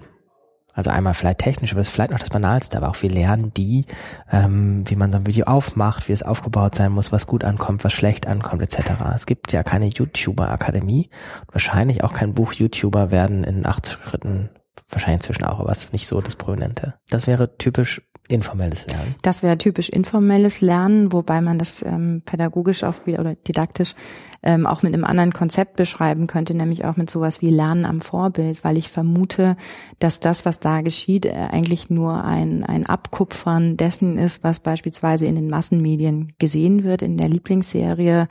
Also 0.74 0.90
einmal 0.90 1.14
vielleicht 1.14 1.38
technisch, 1.38 1.72
aber 1.72 1.80
das 1.80 1.88
ist 1.88 1.94
vielleicht 1.94 2.10
noch 2.10 2.18
das 2.18 2.30
Banalste, 2.30 2.76
aber 2.76 2.90
auch 2.90 3.00
wie 3.00 3.08
lernen 3.08 3.54
die, 3.54 3.86
ähm, 4.30 4.82
wie 4.86 4.96
man 4.96 5.12
so 5.12 5.18
ein 5.18 5.26
Video 5.26 5.46
aufmacht, 5.46 6.08
wie 6.08 6.12
es 6.12 6.24
aufgebaut 6.24 6.74
sein 6.74 6.90
muss, 6.90 7.12
was 7.12 7.28
gut 7.28 7.44
ankommt, 7.44 7.84
was 7.84 7.92
schlecht 7.92 8.26
ankommt, 8.26 8.60
etc. 8.60 8.92
Es 9.14 9.26
gibt 9.26 9.52
ja 9.52 9.62
keine 9.62 9.86
YouTuber-Akademie, 9.86 11.10
wahrscheinlich 11.52 12.02
auch 12.02 12.12
kein 12.12 12.34
Buch 12.34 12.52
YouTuber 12.52 13.12
werden 13.12 13.44
in 13.44 13.64
acht 13.64 13.98
Schritten, 14.04 14.50
wahrscheinlich 14.90 15.18
inzwischen 15.18 15.44
auch, 15.44 15.60
aber 15.60 15.70
es 15.70 15.84
ist 15.84 15.92
nicht 15.92 16.08
so 16.08 16.20
das 16.20 16.34
Prominente. 16.34 16.94
Das 17.08 17.28
wäre 17.28 17.56
typisch 17.56 18.02
informelles 18.28 18.86
Lernen. 18.86 19.14
Das 19.22 19.42
wäre 19.42 19.58
typisch 19.58 19.90
informelles 19.90 20.60
Lernen, 20.60 21.12
wobei 21.12 21.40
man 21.40 21.58
das 21.58 21.82
ähm, 21.82 22.22
pädagogisch 22.24 22.82
auch 22.82 23.06
wieder 23.06 23.20
oder 23.20 23.34
didaktisch 23.34 23.94
ähm, 24.42 24.66
auch 24.66 24.82
mit 24.82 24.94
einem 24.94 25.04
anderen 25.04 25.32
Konzept 25.32 25.76
beschreiben 25.76 26.26
könnte, 26.26 26.54
nämlich 26.54 26.84
auch 26.84 26.96
mit 26.96 27.10
sowas 27.10 27.42
wie 27.42 27.50
Lernen 27.50 27.84
am 27.84 28.00
Vorbild, 28.00 28.64
weil 28.64 28.78
ich 28.78 28.88
vermute, 28.88 29.56
dass 29.98 30.20
das, 30.20 30.44
was 30.44 30.58
da 30.60 30.80
geschieht, 30.80 31.26
äh, 31.26 31.32
eigentlich 31.32 31.90
nur 31.90 32.24
ein, 32.24 32.64
ein 32.64 32.86
Abkupfern 32.86 33.76
dessen 33.76 34.18
ist, 34.18 34.42
was 34.42 34.60
beispielsweise 34.60 35.26
in 35.26 35.34
den 35.34 35.48
Massenmedien 35.48 36.32
gesehen 36.38 36.82
wird, 36.82 37.02
in 37.02 37.18
der 37.18 37.28
Lieblingsserie, 37.28 38.28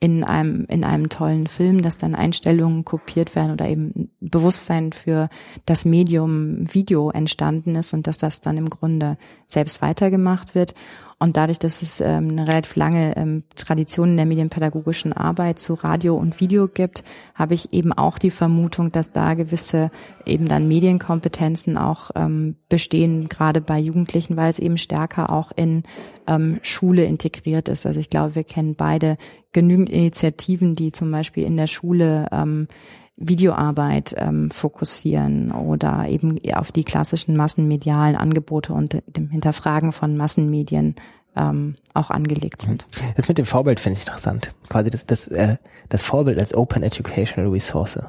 in 0.00 0.24
einem, 0.24 0.64
in 0.68 0.82
einem 0.82 1.10
tollen 1.10 1.46
Film, 1.46 1.82
dass 1.82 1.98
dann 1.98 2.14
Einstellungen 2.14 2.86
kopiert 2.86 3.36
werden 3.36 3.52
oder 3.52 3.68
eben 3.68 4.10
Bewusstsein 4.20 4.92
für 4.92 5.28
das 5.66 5.84
Medium 5.84 6.64
Video 6.72 7.10
entstanden 7.10 7.76
ist 7.76 7.92
und 7.92 8.06
dass 8.06 8.16
das 8.16 8.40
dann 8.40 8.56
im 8.56 8.70
Grunde 8.70 9.18
selbst 9.46 9.82
weitergemacht 9.82 10.54
wird. 10.54 10.74
Und 11.22 11.36
dadurch, 11.36 11.58
dass 11.58 11.82
es 11.82 12.00
ähm, 12.00 12.30
eine 12.30 12.48
relativ 12.48 12.76
lange 12.76 13.14
ähm, 13.14 13.42
Tradition 13.54 14.12
in 14.12 14.16
der 14.16 14.24
medienpädagogischen 14.24 15.12
Arbeit 15.12 15.58
zu 15.58 15.74
Radio 15.74 16.16
und 16.16 16.40
Video 16.40 16.66
gibt, 16.66 17.04
habe 17.34 17.52
ich 17.52 17.74
eben 17.74 17.92
auch 17.92 18.16
die 18.16 18.30
Vermutung, 18.30 18.90
dass 18.90 19.12
da 19.12 19.34
gewisse 19.34 19.90
eben 20.24 20.48
dann 20.48 20.66
Medienkompetenzen 20.66 21.76
auch 21.76 22.10
ähm, 22.14 22.56
bestehen, 22.70 23.28
gerade 23.28 23.60
bei 23.60 23.78
Jugendlichen, 23.78 24.38
weil 24.38 24.48
es 24.48 24.58
eben 24.58 24.78
stärker 24.78 25.30
auch 25.30 25.52
in 25.54 25.82
ähm, 26.26 26.58
Schule 26.62 27.04
integriert 27.04 27.68
ist. 27.68 27.84
Also 27.84 28.00
ich 28.00 28.08
glaube, 28.08 28.34
wir 28.34 28.44
kennen 28.44 28.74
beide 28.74 29.18
genügend 29.52 29.90
Initiativen, 29.90 30.74
die 30.74 30.90
zum 30.90 31.10
Beispiel 31.10 31.44
in 31.44 31.58
der 31.58 31.66
Schule 31.66 32.28
ähm, 32.32 32.66
Videoarbeit 33.16 34.14
ähm, 34.16 34.50
fokussieren 34.50 35.52
oder 35.52 36.08
eben 36.08 36.38
auf 36.54 36.72
die 36.72 36.84
klassischen 36.84 37.36
massenmedialen 37.36 38.16
Angebote 38.16 38.72
und 38.72 39.02
dem 39.06 39.28
Hinterfragen 39.28 39.92
von 39.92 40.16
Massenmedien 40.16 40.94
ähm, 41.36 41.76
auch 41.94 42.10
angelegt 42.10 42.62
sind. 42.62 42.86
Das 43.16 43.28
mit 43.28 43.38
dem 43.38 43.46
Vorbild 43.46 43.78
finde 43.78 43.98
ich 43.98 44.06
interessant. 44.06 44.54
Quasi 44.68 44.90
das, 44.90 45.06
das, 45.06 45.28
äh, 45.28 45.56
das 45.88 46.02
Vorbild 46.02 46.38
als 46.38 46.54
Open 46.54 46.82
Educational 46.82 47.50
Resource. 47.50 48.00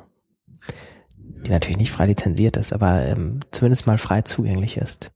Die 1.46 1.52
natürlich 1.52 1.78
nicht 1.78 1.92
frei 1.92 2.06
lizenziert 2.06 2.58
ist, 2.58 2.72
aber 2.72 3.06
ähm, 3.06 3.42
zumindest 3.52 3.88
mal 3.88 3.98
frei 3.98 4.22
zugänglich 4.22 4.78
ist. 4.78 5.12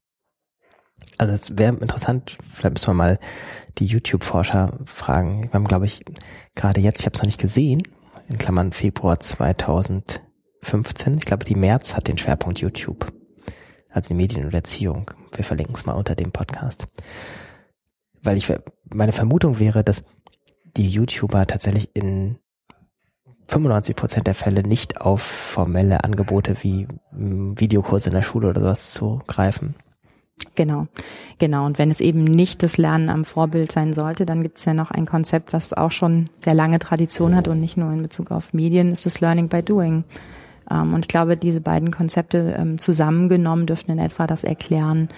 Also 1.17 1.33
es 1.33 1.57
wäre 1.57 1.75
interessant, 1.75 2.37
vielleicht 2.53 2.73
müssen 2.73 2.87
wir 2.87 2.93
mal 2.93 3.19
die 3.77 3.85
YouTube-Forscher 3.85 4.79
fragen. 4.85 5.43
Wir 5.43 5.53
haben, 5.53 5.67
glaube 5.67 5.85
ich, 5.85 6.03
gerade 6.55 6.81
jetzt, 6.81 6.99
ich 6.99 7.05
habe 7.05 7.15
es 7.15 7.21
noch 7.21 7.27
nicht 7.27 7.39
gesehen, 7.39 7.83
in 8.27 8.37
Klammern 8.37 8.71
Februar 8.71 9.19
2015. 9.19 11.15
Ich 11.17 11.25
glaube, 11.25 11.43
die 11.45 11.55
März 11.55 11.95
hat 11.95 12.07
den 12.07 12.17
Schwerpunkt 12.17 12.59
YouTube. 12.59 13.11
Also 13.89 14.09
die 14.09 14.15
Medien 14.15 14.45
und 14.45 14.53
Erziehung. 14.53 15.11
Wir 15.33 15.43
verlinken 15.43 15.75
es 15.75 15.85
mal 15.85 15.93
unter 15.93 16.15
dem 16.15 16.31
Podcast. 16.31 16.87
Weil 18.21 18.37
ich, 18.37 18.51
meine 18.89 19.11
Vermutung 19.11 19.59
wäre, 19.59 19.83
dass 19.83 20.03
die 20.75 20.89
YouTuber 20.89 21.47
tatsächlich 21.47 21.95
in 21.95 22.37
95 23.47 23.95
Prozent 23.95 24.27
der 24.27 24.35
Fälle 24.35 24.63
nicht 24.63 24.99
auf 24.99 25.21
formelle 25.21 26.03
Angebote 26.03 26.57
wie 26.63 26.87
hm, 27.11 27.59
Videokurse 27.59 28.09
in 28.09 28.15
der 28.15 28.23
Schule 28.23 28.49
oder 28.49 28.61
sowas 28.61 28.91
zugreifen, 28.91 29.75
Genau, 30.55 30.87
genau. 31.37 31.65
Und 31.65 31.77
wenn 31.79 31.89
es 31.89 32.01
eben 32.01 32.23
nicht 32.23 32.63
das 32.63 32.77
Lernen 32.77 33.09
am 33.09 33.25
Vorbild 33.25 33.71
sein 33.71 33.93
sollte, 33.93 34.25
dann 34.25 34.41
gibt 34.41 34.57
es 34.57 34.65
ja 34.65 34.73
noch 34.73 34.91
ein 34.91 35.05
Konzept, 35.05 35.53
was 35.53 35.73
auch 35.73 35.91
schon 35.91 36.25
sehr 36.39 36.53
lange 36.53 36.79
Tradition 36.79 37.35
hat 37.35 37.47
und 37.47 37.59
nicht 37.59 37.77
nur 37.77 37.91
in 37.91 38.01
Bezug 38.01 38.31
auf 38.31 38.53
Medien, 38.53 38.91
ist 38.91 39.05
das 39.05 39.21
Learning 39.21 39.49
by 39.49 39.61
Doing. 39.61 40.03
Ähm, 40.69 40.93
und 40.93 41.01
ich 41.01 41.07
glaube, 41.07 41.37
diese 41.37 41.61
beiden 41.61 41.91
Konzepte 41.91 42.55
ähm, 42.57 42.79
zusammengenommen 42.79 43.65
dürften 43.65 43.91
in 43.91 43.99
etwa 43.99 44.27
das 44.27 44.43
erklären, 44.43 45.09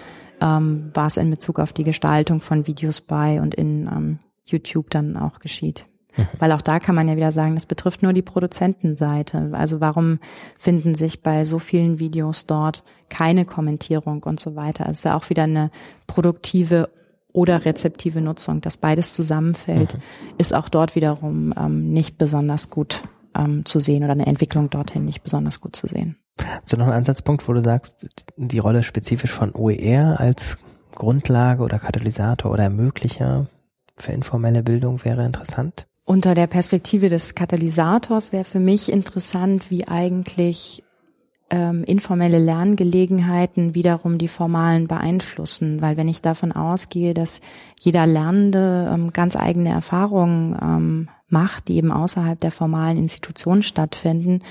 ähm, 0.42 0.92
was 0.94 1.18
in 1.18 1.30
Bezug 1.30 1.60
auf 1.60 1.74
die 1.74 1.84
Gestaltung 1.84 2.42
von 2.42 2.68
Videos 2.68 3.02
bei 3.02 3.42
und 3.42 3.56
in 3.56 4.20
YouTube 4.46 4.90
dann 4.90 5.18
auch 5.18 5.40
geschieht. 5.40 5.86
Weil 6.40 6.52
auch 6.52 6.62
da 6.62 6.80
kann 6.80 6.96
man 6.96 7.08
ja 7.08 7.16
wieder 7.16 7.32
sagen, 7.32 7.56
das 7.56 7.66
betrifft 7.66 8.04
nur 8.04 8.14
die 8.14 8.22
Produzentenseite. 8.22 9.50
Also 9.54 9.80
warum 9.82 10.20
finden 10.58 10.96
sich 10.96 11.22
bei 11.22 11.46
so 11.46 11.60
vielen 11.60 12.00
Videos 12.00 12.46
dort 12.46 12.84
keine 13.10 13.46
Kommentierung 13.46 14.24
und 14.24 14.40
so 14.40 14.56
weiter? 14.56 14.86
Es 14.90 15.00
ist 15.00 15.04
ja 15.06 15.16
auch 15.16 15.30
wieder 15.30 15.44
eine 15.44 15.72
produktive 16.08 16.90
oder 17.34 17.66
rezeptive 17.66 18.22
Nutzung. 18.22 18.62
Dass 18.62 18.78
beides 18.78 19.14
zusammenfällt, 19.14 19.94
mhm. 19.94 20.00
ist 20.38 20.54
auch 20.54 20.70
dort 20.70 20.96
wiederum 20.96 21.54
ähm, 21.58 21.92
nicht 21.94 22.18
besonders 22.18 22.70
gut 22.70 23.04
ähm, 23.36 23.66
zu 23.66 23.80
sehen 23.80 24.04
oder 24.04 24.14
eine 24.14 24.26
Entwicklung 24.26 24.70
dorthin 24.70 25.06
nicht 25.06 25.24
besonders 25.24 25.62
gut 25.62 25.76
zu 25.76 25.88
sehen. 25.88 26.18
Hast 26.40 26.74
du 26.74 26.78
noch 26.78 26.86
einen 26.86 26.96
Ansatzpunkt, 26.96 27.48
wo 27.48 27.54
du 27.54 27.64
sagst, 27.64 28.10
die 28.36 28.60
Rolle 28.60 28.84
spezifisch 28.84 29.32
von 29.32 29.54
OER 29.54 30.20
als 30.20 30.58
Grundlage 30.94 31.64
oder 31.64 31.80
Katalysator 31.80 32.52
oder 32.52 32.64
Ermöglicher 32.64 33.48
für 33.96 34.12
informelle 34.12 34.64
Bildung 34.64 35.04
wäre 35.04 35.24
interessant? 35.24 35.88
Unter 36.10 36.36
der 36.36 36.48
Perspektive 36.48 37.10
des 37.10 37.36
Katalysators 37.36 38.32
wäre 38.32 38.46
für 38.46 38.62
mich 38.62 38.90
interessant, 38.90 39.70
wie 39.70 39.90
eigentlich 39.90 40.82
ähm, 41.50 41.84
informelle 41.84 42.40
Lerngelegenheiten 42.40 43.76
wiederum 43.76 44.18
die 44.18 44.30
formalen 44.30 44.88
beeinflussen, 44.88 45.82
weil 45.82 45.98
wenn 45.98 46.08
ich 46.08 46.22
davon 46.22 46.54
ausgehe, 46.54 47.14
dass 47.14 47.42
jeder 47.82 48.08
Lernende 48.08 48.90
ähm, 48.90 49.12
ganz 49.12 49.36
eigene 49.36 49.68
Erfahrungen 49.68 50.58
ähm, 50.62 51.10
macht, 51.28 51.68
die 51.68 51.76
eben 51.76 51.92
außerhalb 51.92 52.40
der 52.40 52.52
formalen 52.52 52.98
Institution 52.98 53.62
stattfinden, 53.62 54.44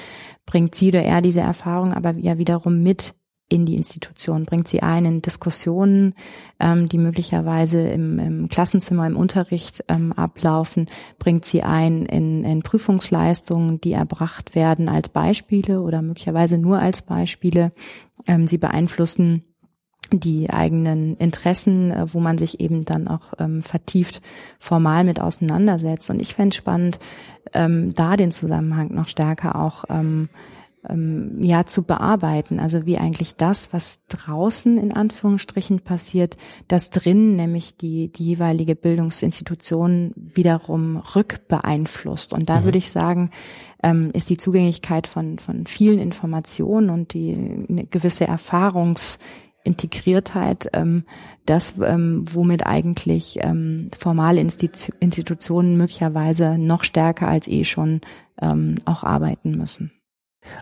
bringt 0.45 0.75
sie 0.75 0.89
oder 0.89 1.05
er 1.05 1.23
diese 1.23 1.41
Erfahrung 1.41 1.95
aber 1.95 2.13
ja 2.19 2.37
wiederum 2.37 2.83
mit 2.83 3.15
in 3.49 3.65
die 3.65 3.77
Institution, 3.77 4.45
bringt 4.45 4.67
sie 4.67 4.83
ein 4.83 5.05
in 5.05 5.23
Diskussionen, 5.23 6.15
ähm, 6.59 6.89
die 6.89 6.99
möglicherweise 6.99 7.81
im, 7.81 8.19
im 8.19 8.49
Klassenzimmer, 8.49 9.07
im 9.07 9.17
Unterricht 9.17 9.85
ähm, 9.89 10.13
ablaufen, 10.13 10.87
bringt 11.19 11.45
sie 11.45 11.63
ein 11.63 12.07
in, 12.07 12.43
in 12.43 12.63
Prüfungsleistungen, 12.63 13.81
die 13.81 13.93
erbracht 13.93 14.55
werden 14.57 14.89
als 14.89 15.09
Beispiele 15.09 15.81
oder 15.81 16.03
möglicherweise 16.03 16.59
nur 16.59 16.81
als 16.81 17.03
Beispiele. 17.03 17.73
Ähm, 18.27 18.49
sie 18.49 18.59
beeinflussen 18.59 19.45
die 20.13 20.51
eigenen 20.51 21.17
Interessen, 21.17 21.91
äh, 21.91 22.13
wo 22.13 22.21
man 22.21 22.39
sich 22.39 22.61
eben 22.61 22.85
dann 22.85 23.09
auch 23.09 23.33
ähm, 23.39 23.63
vertieft 23.63 24.23
formal 24.59 25.05
mit 25.05 25.21
auseinandersetzt. 25.21 26.11
Und 26.11 26.21
ich 26.21 26.35
fände 26.35 26.57
spannend, 26.57 26.99
ähm, 27.55 27.93
da 27.95 28.17
den 28.17 28.33
Zusammenhang 28.33 28.93
noch 28.93 29.09
stärker 29.09 29.57
auch 29.57 29.85
ähm, 29.89 30.29
ähm, 30.89 31.43
ja 31.43 31.67
zu 31.67 31.83
bearbeiten. 31.83 32.61
Also 32.61 32.87
wie 32.87 32.99
eigentlich 32.99 33.37
das, 33.37 33.73
was 33.73 34.01
draußen 34.09 34.79
in 34.79 34.93
Anführungsstrichen 34.93 35.81
passiert, 35.81 36.37
das 36.69 36.91
drin, 36.91 37.37
nämlich 37.37 37.77
die, 37.77 38.13
die 38.13 38.25
jeweilige 38.25 38.75
Bildungsinstitution 38.75 40.13
wiederum 40.17 40.97
rückbeeinflusst. 40.97 42.35
Und 42.35 42.49
da 42.49 42.61
mhm. 42.61 42.65
würde 42.65 42.79
ich 42.79 42.91
sagen, 42.91 43.31
ähm, 43.83 44.11
ist 44.13 44.31
die 44.31 44.37
Zugänglichkeit 44.37 45.07
von, 45.07 45.39
von 45.39 45.67
vielen 45.67 45.99
Informationen 45.99 46.91
und 46.91 47.15
die 47.15 47.67
eine 47.69 47.87
gewisse 47.87 48.27
Erfahrungs 48.27 49.19
Integriertheit, 49.67 50.69
ähm, 50.73 51.05
das, 51.45 51.75
ähm, 51.83 52.25
womit 52.31 52.67
eigentlich 52.67 53.39
ähm, 53.41 53.91
formale 53.99 54.41
Institu 54.41 54.93
Institutionen 55.01 55.77
möglicherweise 55.77 56.57
noch 56.57 56.85
stärker 56.85 57.29
als 57.29 57.49
eh 57.49 57.65
schon 57.65 58.01
ähm, 58.41 58.77
auch 58.85 59.03
arbeiten 59.03 59.57
müssen. 59.57 59.91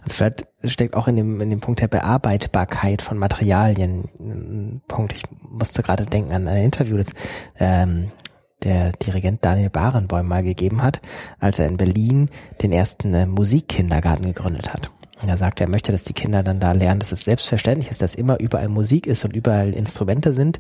Also 0.03 0.15
vielleicht 0.15 0.47
steckt 0.65 0.95
auch 0.95 1.09
in 1.09 1.17
dem, 1.17 1.41
in 1.41 1.51
dem 1.51 1.61
Punkt 1.61 1.81
der 1.81 1.89
Bearbeitbarkeit 1.89 3.03
von 3.03 3.19
Materialien 3.19 4.09
ein 4.19 4.83
Punkt. 4.89 5.13
Ich 5.13 5.25
musste 5.41 5.83
gerade 5.83 6.07
denken 6.07 6.33
an 6.33 6.49
ein 6.49 6.65
Interview, 6.65 6.97
das 6.97 7.13
ähm, 7.59 8.11
der 8.63 8.93
Dirigent 8.93 9.45
Daniel 9.45 9.71
Barenboim 9.71 10.27
mal 10.27 10.43
gegeben 10.43 10.83
hat, 10.83 11.01
als 11.39 11.59
er 11.59 11.67
in 11.67 11.77
Berlin 11.77 12.31
den 12.63 12.73
ersten 12.73 13.13
äh, 13.15 13.27
Musikkindergarten 13.27 14.27
gegründet 14.27 14.73
hat. 14.73 14.91
Er 15.29 15.37
sagt, 15.37 15.61
er 15.61 15.69
möchte, 15.69 15.93
dass 15.93 16.05
die 16.05 16.13
Kinder 16.13 16.43
dann 16.43 16.61
da 16.61 16.73
lernen, 16.73 17.01
dass 17.01 17.13
es 17.13 17.25
selbstverständlich 17.25 17.91
ist, 17.91 18.03
dass 18.03 18.15
immer 18.15 18.41
überall 18.41 18.69
Musik 18.69 19.07
ist 19.07 19.25
und 19.25 19.35
überall 19.35 19.75
Instrumente 19.75 20.33
sind 20.33 20.59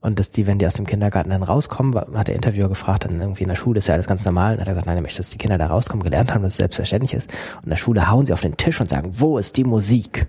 und 0.00 0.18
dass 0.18 0.30
die, 0.30 0.46
wenn 0.46 0.58
die 0.58 0.66
aus 0.66 0.74
dem 0.74 0.86
Kindergarten 0.86 1.30
dann 1.30 1.42
rauskommen, 1.42 1.94
hat 1.94 2.28
der 2.28 2.34
Interviewer 2.34 2.68
gefragt, 2.68 3.04
dann 3.04 3.20
irgendwie 3.20 3.42
in 3.42 3.48
der 3.48 3.56
Schule 3.56 3.78
ist 3.78 3.88
ja 3.88 3.94
alles 3.94 4.06
ganz 4.06 4.24
normal 4.24 4.54
und 4.54 4.60
hat 4.60 4.68
er 4.68 4.72
gesagt, 4.72 4.86
nein, 4.86 4.96
er 4.96 5.02
möchte, 5.02 5.18
dass 5.18 5.30
die 5.30 5.38
Kinder 5.38 5.58
da 5.58 5.66
rauskommen, 5.66 6.04
gelernt 6.04 6.32
haben, 6.32 6.42
dass 6.42 6.52
es 6.52 6.58
selbstverständlich 6.58 7.14
ist 7.14 7.30
und 7.56 7.64
in 7.64 7.70
der 7.70 7.76
Schule 7.76 8.10
hauen 8.10 8.26
sie 8.26 8.32
auf 8.32 8.40
den 8.40 8.56
Tisch 8.56 8.80
und 8.80 8.88
sagen, 8.88 9.10
wo 9.12 9.38
ist 9.38 9.56
die 9.56 9.64
Musik? 9.64 10.26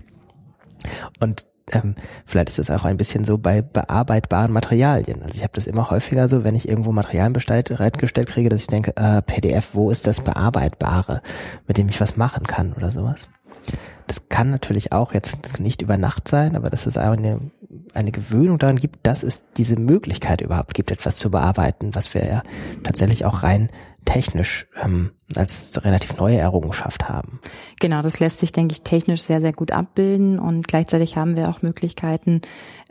Und 1.20 1.46
ähm, 1.72 1.94
vielleicht 2.24 2.48
ist 2.48 2.58
es 2.58 2.70
auch 2.70 2.84
ein 2.84 2.96
bisschen 2.96 3.24
so 3.24 3.38
bei 3.38 3.60
bearbeitbaren 3.62 4.52
Materialien. 4.52 5.22
Also 5.22 5.36
ich 5.36 5.42
habe 5.42 5.52
das 5.54 5.66
immer 5.66 5.90
häufiger 5.90 6.28
so, 6.28 6.44
wenn 6.44 6.54
ich 6.54 6.68
irgendwo 6.68 6.92
Materialien 6.92 7.32
bereitgestellt 7.32 8.28
kriege, 8.28 8.48
dass 8.48 8.60
ich 8.62 8.66
denke, 8.68 8.96
äh, 8.96 9.22
PDF, 9.22 9.74
wo 9.74 9.90
ist 9.90 10.06
das 10.06 10.20
Bearbeitbare, 10.20 11.22
mit 11.66 11.76
dem 11.76 11.88
ich 11.88 12.00
was 12.00 12.16
machen 12.16 12.46
kann 12.46 12.72
oder 12.72 12.90
sowas. 12.90 13.28
Das 14.06 14.28
kann 14.28 14.50
natürlich 14.50 14.92
auch 14.92 15.12
jetzt 15.14 15.58
nicht 15.58 15.82
über 15.82 15.96
Nacht 15.96 16.28
sein, 16.28 16.54
aber 16.54 16.70
dass 16.70 16.86
es 16.86 16.96
eine, 16.96 17.40
eine 17.92 18.12
Gewöhnung 18.12 18.58
daran 18.58 18.76
gibt, 18.76 19.04
dass 19.04 19.22
es 19.22 19.42
diese 19.56 19.78
Möglichkeit 19.78 20.40
überhaupt 20.40 20.74
gibt, 20.74 20.90
etwas 20.90 21.16
zu 21.16 21.30
bearbeiten, 21.30 21.94
was 21.94 22.14
wir 22.14 22.24
ja 22.24 22.42
tatsächlich 22.84 23.24
auch 23.24 23.42
rein 23.42 23.68
technisch 24.04 24.68
ähm, 24.80 25.10
als 25.34 25.84
relativ 25.84 26.16
neue 26.16 26.38
Errungenschaft 26.38 27.08
haben. 27.08 27.40
Genau, 27.80 28.02
das 28.02 28.20
lässt 28.20 28.38
sich, 28.38 28.52
denke 28.52 28.72
ich, 28.72 28.82
technisch 28.82 29.22
sehr, 29.22 29.40
sehr 29.40 29.52
gut 29.52 29.72
abbilden 29.72 30.38
und 30.38 30.68
gleichzeitig 30.68 31.16
haben 31.16 31.36
wir 31.36 31.48
auch 31.48 31.62
Möglichkeiten, 31.62 32.42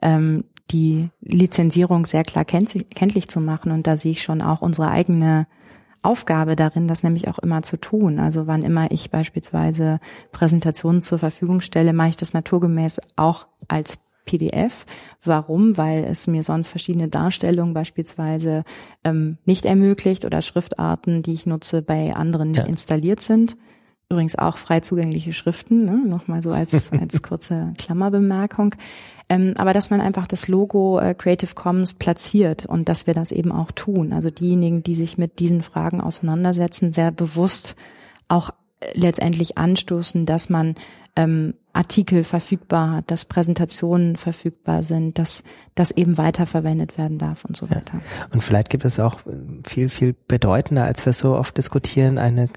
ähm, 0.01 0.43
die 0.71 1.09
Lizenzierung 1.21 2.05
sehr 2.05 2.23
klar 2.23 2.43
kenntlich 2.43 3.29
zu 3.29 3.39
machen. 3.39 3.71
Und 3.71 3.87
da 3.87 3.97
sehe 3.97 4.11
ich 4.11 4.23
schon 4.23 4.41
auch 4.41 4.61
unsere 4.61 4.89
eigene 4.89 5.47
Aufgabe 6.05 6.55
darin, 6.55 6.87
das 6.87 7.03
nämlich 7.03 7.27
auch 7.27 7.39
immer 7.39 7.61
zu 7.61 7.77
tun. 7.77 8.19
Also 8.19 8.47
wann 8.47 8.61
immer 8.61 8.91
ich 8.91 9.11
beispielsweise 9.11 9.99
Präsentationen 10.31 11.01
zur 11.01 11.19
Verfügung 11.19 11.61
stelle, 11.61 11.93
mache 11.93 12.09
ich 12.09 12.17
das 12.17 12.33
naturgemäß 12.33 12.99
auch 13.15 13.47
als 13.67 13.97
PDF. 14.25 14.85
Warum? 15.23 15.77
Weil 15.77 16.03
es 16.03 16.27
mir 16.27 16.43
sonst 16.43 16.67
verschiedene 16.67 17.07
Darstellungen 17.07 17.73
beispielsweise 17.73 18.63
ähm, 19.03 19.37
nicht 19.45 19.65
ermöglicht 19.65 20.25
oder 20.25 20.41
Schriftarten, 20.41 21.21
die 21.21 21.33
ich 21.33 21.45
nutze, 21.45 21.81
bei 21.81 22.15
anderen 22.15 22.49
nicht 22.49 22.63
ja. 22.63 22.67
installiert 22.67 23.21
sind. 23.21 23.55
Übrigens 24.09 24.37
auch 24.37 24.57
frei 24.57 24.81
zugängliche 24.81 25.33
Schriften, 25.33 25.85
ne? 25.85 26.03
nochmal 26.05 26.43
so 26.43 26.51
als, 26.51 26.91
als 26.99 27.21
kurze 27.21 27.73
Klammerbemerkung. 27.77 28.75
Ähm, 29.29 29.55
aber 29.57 29.73
dass 29.73 29.89
man 29.89 30.01
einfach 30.01 30.27
das 30.27 30.47
Logo 30.47 30.99
äh, 30.99 31.15
Creative 31.15 31.55
Commons 31.55 31.95
platziert 31.95 32.67
und 32.67 32.87
dass 32.87 33.07
wir 33.07 33.15
das 33.15 33.31
eben 33.31 33.51
auch 33.51 33.71
tun. 33.71 34.13
Also 34.13 34.29
diejenigen, 34.29 34.83
die 34.83 34.93
sich 34.93 35.17
mit 35.17 35.39
diesen 35.39 35.63
Fragen 35.63 36.01
auseinandersetzen, 36.01 36.91
sehr 36.91 37.11
bewusst 37.11 37.75
auch 38.27 38.51
äh, 38.79 38.91
letztendlich 38.93 39.57
anstoßen, 39.57 40.27
dass 40.27 40.49
man 40.49 40.75
ähm, 41.15 41.53
Artikel 41.75 42.23
verfügbar 42.23 42.91
hat, 42.91 43.11
dass 43.11 43.25
Präsentationen 43.25 44.15
verfügbar 44.15 44.81
sind, 44.81 45.19
dass 45.19 45.43
das 45.75 45.91
eben 45.91 46.17
weiterverwendet 46.17 46.97
werden 46.97 47.17
darf 47.17 47.43
und 47.43 47.57
so 47.57 47.69
weiter. 47.69 47.95
Ja. 47.95 48.27
Und 48.31 48.41
vielleicht 48.41 48.69
gibt 48.69 48.85
es 48.85 48.97
auch 48.97 49.19
viel, 49.67 49.89
viel 49.89 50.15
bedeutender, 50.27 50.85
als 50.85 51.05
wir 51.05 51.11
so 51.11 51.35
oft 51.35 51.57
diskutieren, 51.57 52.17
eine 52.17 52.47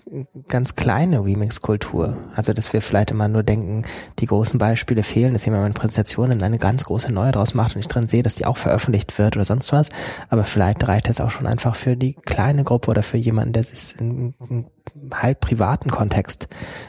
ganz 0.46 0.76
kleine 0.76 1.24
Remix-Kultur. 1.24 2.16
Also, 2.36 2.52
dass 2.52 2.72
wir 2.72 2.80
vielleicht 2.80 3.10
immer 3.10 3.26
nur 3.26 3.42
denken, 3.42 3.84
die 4.20 4.26
großen 4.26 4.58
Beispiele 4.58 5.02
fehlen, 5.02 5.32
dass 5.32 5.44
jemand 5.44 5.64
eine 5.64 5.74
Präsentation 5.74 6.30
in 6.30 6.42
eine 6.42 6.58
ganz 6.58 6.84
große 6.84 7.12
neue 7.12 7.32
draus 7.32 7.54
macht 7.54 7.74
und 7.74 7.80
ich 7.80 7.88
drin 7.88 8.06
sehe, 8.06 8.22
dass 8.22 8.36
die 8.36 8.46
auch 8.46 8.56
veröffentlicht 8.56 9.18
wird 9.18 9.34
oder 9.34 9.44
sonst 9.44 9.72
was. 9.72 9.88
Aber 10.28 10.44
vielleicht 10.44 10.86
reicht 10.86 11.10
es 11.10 11.20
auch 11.20 11.30
schon 11.30 11.48
einfach 11.48 11.74
für 11.74 11.96
die 11.96 12.12
kleine 12.14 12.62
Gruppe 12.62 12.90
oder 12.90 13.02
für 13.02 13.18
jemanden, 13.18 13.52
der 13.52 13.62
es 13.62 13.92
in, 13.92 14.34
in 14.48 14.66
halb 15.12 15.40
privaten 15.40 15.90
Kontext 15.90 16.48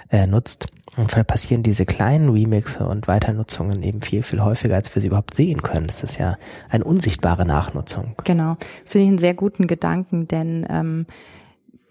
äh, 0.09 0.27
nutzt 0.27 0.67
passieren 1.07 1.63
diese 1.63 1.85
kleinen 1.85 2.29
Remixe 2.29 2.85
und 2.87 3.07
Weiternutzungen 3.07 3.83
eben 3.83 4.01
viel, 4.01 4.23
viel 4.23 4.41
häufiger, 4.41 4.75
als 4.75 4.93
wir 4.93 5.01
sie 5.01 5.07
überhaupt 5.07 5.33
sehen 5.33 5.61
können. 5.61 5.87
Das 5.87 6.03
ist 6.03 6.17
ja 6.17 6.37
eine 6.69 6.83
unsichtbare 6.83 7.45
Nachnutzung. 7.45 8.15
Genau. 8.23 8.57
Das 8.83 8.93
finde 8.93 9.03
ich 9.03 9.09
einen 9.09 9.17
sehr 9.17 9.33
guten 9.33 9.67
Gedanken, 9.67 10.27
denn 10.27 10.65
ähm, 10.69 11.05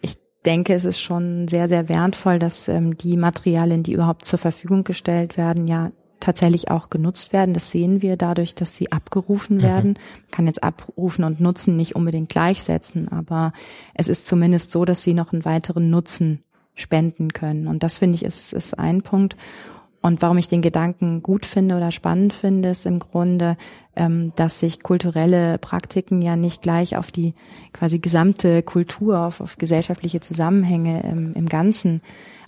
ich 0.01 0.17
denke, 0.45 0.75
es 0.75 0.85
ist 0.85 1.01
schon 1.01 1.49
sehr, 1.49 1.69
sehr 1.69 1.89
wertvoll, 1.89 2.39
dass 2.39 2.69
ähm, 2.69 2.97
die 2.97 3.17
Materialien, 3.17 3.83
die 3.83 3.93
überhaupt 3.93 4.25
zur 4.25 4.39
Verfügung 4.39 4.85
gestellt 4.85 5.37
werden, 5.37 5.67
ja 5.67 5.91
tatsächlich 6.21 6.71
auch 6.71 6.91
genutzt 6.91 7.33
werden. 7.33 7.55
Das 7.55 7.71
sehen 7.71 8.03
wir 8.03 8.17
dadurch, 8.17 8.55
dass 8.55 8.77
sie 8.77 8.93
abgerufen 8.93 9.59
mhm. 9.59 9.63
werden. 9.63 9.95
Man 9.95 10.31
kann 10.31 10.47
jetzt 10.47 10.63
abrufen 10.63 11.25
und 11.25 11.41
nutzen 11.41 11.77
nicht 11.77 11.97
unbedingt 11.97 12.29
gleichsetzen, 12.29 13.09
aber 13.09 13.53
es 13.95 14.09
ist 14.09 14.27
zumindest 14.27 14.71
so, 14.71 14.85
dass 14.85 15.03
sie 15.03 15.15
noch 15.15 15.33
einen 15.33 15.45
weiteren 15.45 15.91
Nutzen 15.91 16.43
spenden 16.79 17.33
können. 17.33 17.67
Und 17.67 17.83
das 17.83 17.99
finde 17.99 18.17
ich 18.17 18.25
ist, 18.25 18.53
ist 18.53 18.79
ein 18.79 19.03
Punkt. 19.03 19.37
Und 20.01 20.23
warum 20.23 20.39
ich 20.39 20.47
den 20.47 20.63
Gedanken 20.63 21.23
gut 21.23 21.45
finde 21.45 21.77
oder 21.77 21.91
spannend 21.91 22.33
finde, 22.33 22.69
ist 22.69 22.87
im 22.87 23.01
Grunde, 23.01 23.57
ähm, 23.97 24.33
dass 24.37 24.61
sich 24.61 24.83
kulturelle 24.83 25.59
Praktiken 25.59 26.23
ja 26.23 26.37
nicht 26.37 26.63
gleich 26.63 26.97
auf 26.97 27.11
die 27.11 27.35
quasi 27.73 27.99
gesamte 27.99 28.63
Kultur, 28.63 29.19
auf, 29.19 29.41
auf 29.41 29.59
gesellschaftliche 29.59 30.21
Zusammenhänge 30.21 31.03
im, 31.03 31.35
im 31.35 31.49
Ganzen 31.49 32.01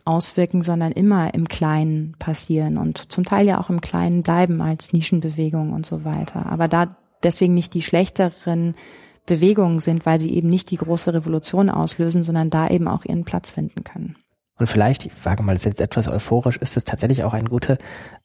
auswirken, 0.05 0.62
sondern 0.62 0.93
immer 0.93 1.35
im 1.35 1.49
Kleinen 1.49 2.14
passieren 2.18 2.78
und 2.78 3.12
zum 3.12 3.24
Teil 3.24 3.47
ja 3.47 3.61
auch 3.61 3.68
im 3.68 3.81
Kleinen 3.81 4.22
bleiben 4.22 4.62
als 4.62 4.93
Nischenbewegung 4.93 5.72
und 5.72 5.85
so 5.85 6.05
weiter. 6.05 6.47
Aber 6.51 6.68
da 6.68 6.97
deswegen 7.22 7.55
nicht 7.55 7.74
die 7.74 7.83
schlechteren 7.83 8.74
Bewegungen 9.31 9.78
sind, 9.78 10.07
weil 10.07 10.18
sie 10.18 10.35
eben 10.35 10.49
nicht 10.49 10.72
die 10.72 10.76
große 10.76 11.14
Revolution 11.14 11.70
auslösen, 11.70 12.24
sondern 12.24 12.51
da 12.51 12.66
eben 12.66 12.89
auch 12.89 13.05
ihren 13.05 13.24
Platz 13.24 13.49
finden 13.51 13.85
können. 13.85 14.16
Und 14.59 14.66
vielleicht, 14.66 15.07
ich 15.07 15.12
wage 15.24 15.43
mal, 15.45 15.53
das 15.53 15.62
ist 15.62 15.78
jetzt 15.78 15.81
etwas 15.81 16.09
euphorisch, 16.09 16.57
ist 16.57 16.76
es 16.76 16.85
tatsächlich 16.85 17.22
auch 17.22 17.33
eine 17.33 17.49
gute 17.49 17.78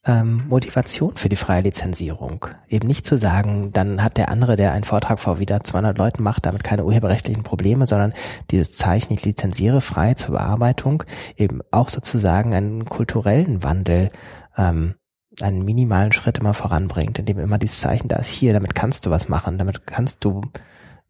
ähm, 0.04 0.48
Motivation 0.50 1.16
für 1.16 1.30
die 1.30 1.36
freie 1.36 1.62
Lizenzierung. 1.62 2.48
Eben 2.68 2.88
nicht 2.88 3.06
zu 3.06 3.18
sagen, 3.20 3.72
dann 3.72 4.04
hat 4.04 4.18
der 4.18 4.30
andere, 4.30 4.56
der 4.56 4.74
einen 4.74 4.84
Vortrag 4.84 5.20
vor 5.20 5.40
wieder 5.40 5.64
200 5.64 5.98
Leuten 5.98 6.24
macht, 6.24 6.48
damit 6.48 6.64
keine 6.64 6.84
urheberrechtlichen 6.84 7.44
Probleme, 7.44 7.86
sondern 7.86 8.14
dieses 8.50 8.76
Zeichen, 8.76 9.14
ich 9.14 9.24
lizenziere 9.24 9.80
frei 9.80 10.16
zur 10.16 10.32
Bearbeitung, 10.36 11.04
eben 11.38 11.62
auch 11.70 11.88
sozusagen 11.88 12.54
einen 12.54 12.84
kulturellen 12.86 13.64
Wandel 13.64 14.10
ähm, 14.58 14.96
einen 15.42 15.64
minimalen 15.64 16.12
Schritt 16.12 16.40
immer 16.40 16.54
voranbringt, 16.54 17.20
indem 17.20 17.40
immer 17.40 17.58
dieses 17.58 17.80
Zeichen 17.80 18.08
da 18.08 18.18
ist 18.18 18.30
hier, 18.30 18.54
damit 18.54 18.76
kannst 18.76 19.06
du 19.06 19.10
was 19.10 19.30
machen, 19.30 19.58
damit 19.58 19.86
kannst 19.86 20.24
du 20.26 20.42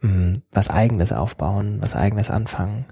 mm, 0.02 0.36
was 0.52 0.70
eigenes 0.70 1.12
aufbauen, 1.12 1.80
was 1.82 1.96
eigenes 1.96 2.30
anfangen. 2.30 2.86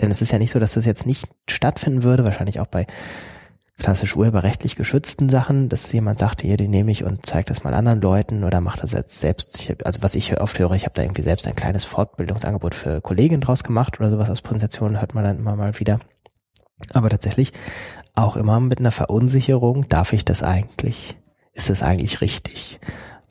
Denn 0.00 0.10
es 0.10 0.22
ist 0.22 0.30
ja 0.30 0.38
nicht 0.38 0.50
so, 0.50 0.60
dass 0.60 0.74
das 0.74 0.86
jetzt 0.86 1.06
nicht 1.06 1.28
stattfinden 1.48 2.02
würde, 2.02 2.24
wahrscheinlich 2.24 2.60
auch 2.60 2.66
bei 2.66 2.86
klassisch 3.78 4.16
urheberrechtlich 4.16 4.74
geschützten 4.76 5.28
Sachen, 5.28 5.68
dass 5.68 5.92
jemand 5.92 6.18
sagt, 6.18 6.42
hier, 6.42 6.56
den 6.56 6.70
nehme 6.70 6.90
ich 6.90 7.04
und 7.04 7.24
zeigt 7.24 7.48
das 7.48 7.62
mal 7.62 7.74
anderen 7.74 8.00
Leuten 8.00 8.42
oder 8.42 8.60
macht 8.60 8.82
das 8.82 8.92
jetzt 8.92 9.20
selbst. 9.20 9.72
Also 9.84 10.02
was 10.02 10.16
ich 10.16 10.40
oft 10.40 10.58
höre, 10.58 10.72
ich 10.72 10.84
habe 10.84 10.94
da 10.94 11.02
irgendwie 11.02 11.22
selbst 11.22 11.46
ein 11.46 11.54
kleines 11.54 11.84
Fortbildungsangebot 11.84 12.74
für 12.74 13.00
Kolleginnen 13.00 13.40
draus 13.40 13.62
gemacht 13.62 14.00
oder 14.00 14.10
sowas 14.10 14.30
aus 14.30 14.42
Präsentationen, 14.42 15.00
hört 15.00 15.14
man 15.14 15.24
dann 15.24 15.38
immer 15.38 15.54
mal 15.54 15.78
wieder. 15.78 16.00
Aber 16.92 17.08
tatsächlich 17.08 17.52
auch 18.14 18.36
immer 18.36 18.58
mit 18.60 18.80
einer 18.80 18.92
Verunsicherung, 18.92 19.88
darf 19.88 20.12
ich 20.12 20.24
das 20.24 20.42
eigentlich? 20.42 21.16
Ist 21.52 21.70
das 21.70 21.82
eigentlich 21.82 22.20
richtig? 22.20 22.80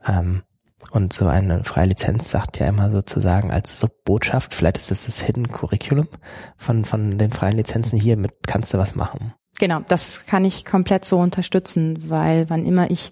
Ähm, 0.06 0.44
und 0.92 1.14
so 1.14 1.28
eine 1.28 1.64
freie 1.64 1.88
Lizenz 1.88 2.30
sagt 2.30 2.60
ja 2.60 2.68
immer 2.68 2.92
sozusagen 2.92 3.52
als 3.52 3.80
Subbotschaft, 3.80 4.54
vielleicht 4.54 4.78
ist 4.78 4.92
es 4.92 5.06
das 5.06 5.22
Hidden 5.22 5.52
Curriculum 5.52 6.08
von, 6.58 6.86
von 6.86 7.18
den 7.18 7.32
freien 7.32 7.58
Lizenzen 7.58 8.00
hier, 8.00 8.18
mit 8.18 8.32
kannst 8.46 8.74
du 8.74 8.78
was 8.78 8.96
machen. 8.96 9.34
Genau, 9.60 9.82
das 9.88 10.26
kann 10.26 10.46
ich 10.46 10.66
komplett 10.66 11.06
so 11.06 11.18
unterstützen, 11.20 12.10
weil 12.10 12.50
wann 12.50 12.66
immer 12.66 12.92
ich 12.92 13.12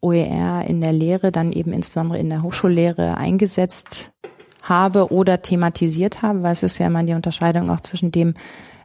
OER 0.00 0.64
in 0.66 0.80
der 0.80 0.92
Lehre, 0.92 1.30
dann 1.30 1.52
eben 1.52 1.72
insbesondere 1.72 2.18
in 2.18 2.28
der 2.28 2.42
Hochschullehre 2.42 3.16
eingesetzt 3.16 4.12
habe 4.62 5.12
oder 5.12 5.42
thematisiert 5.42 6.22
habe, 6.22 6.42
weil 6.42 6.52
es 6.52 6.62
ist 6.62 6.78
ja 6.78 6.86
immer 6.86 7.02
die 7.02 7.14
Unterscheidung 7.14 7.70
auch 7.70 7.80
zwischen 7.80 8.10
dem, 8.10 8.34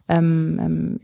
ähm, 0.09 0.59
ähm, 0.61 0.99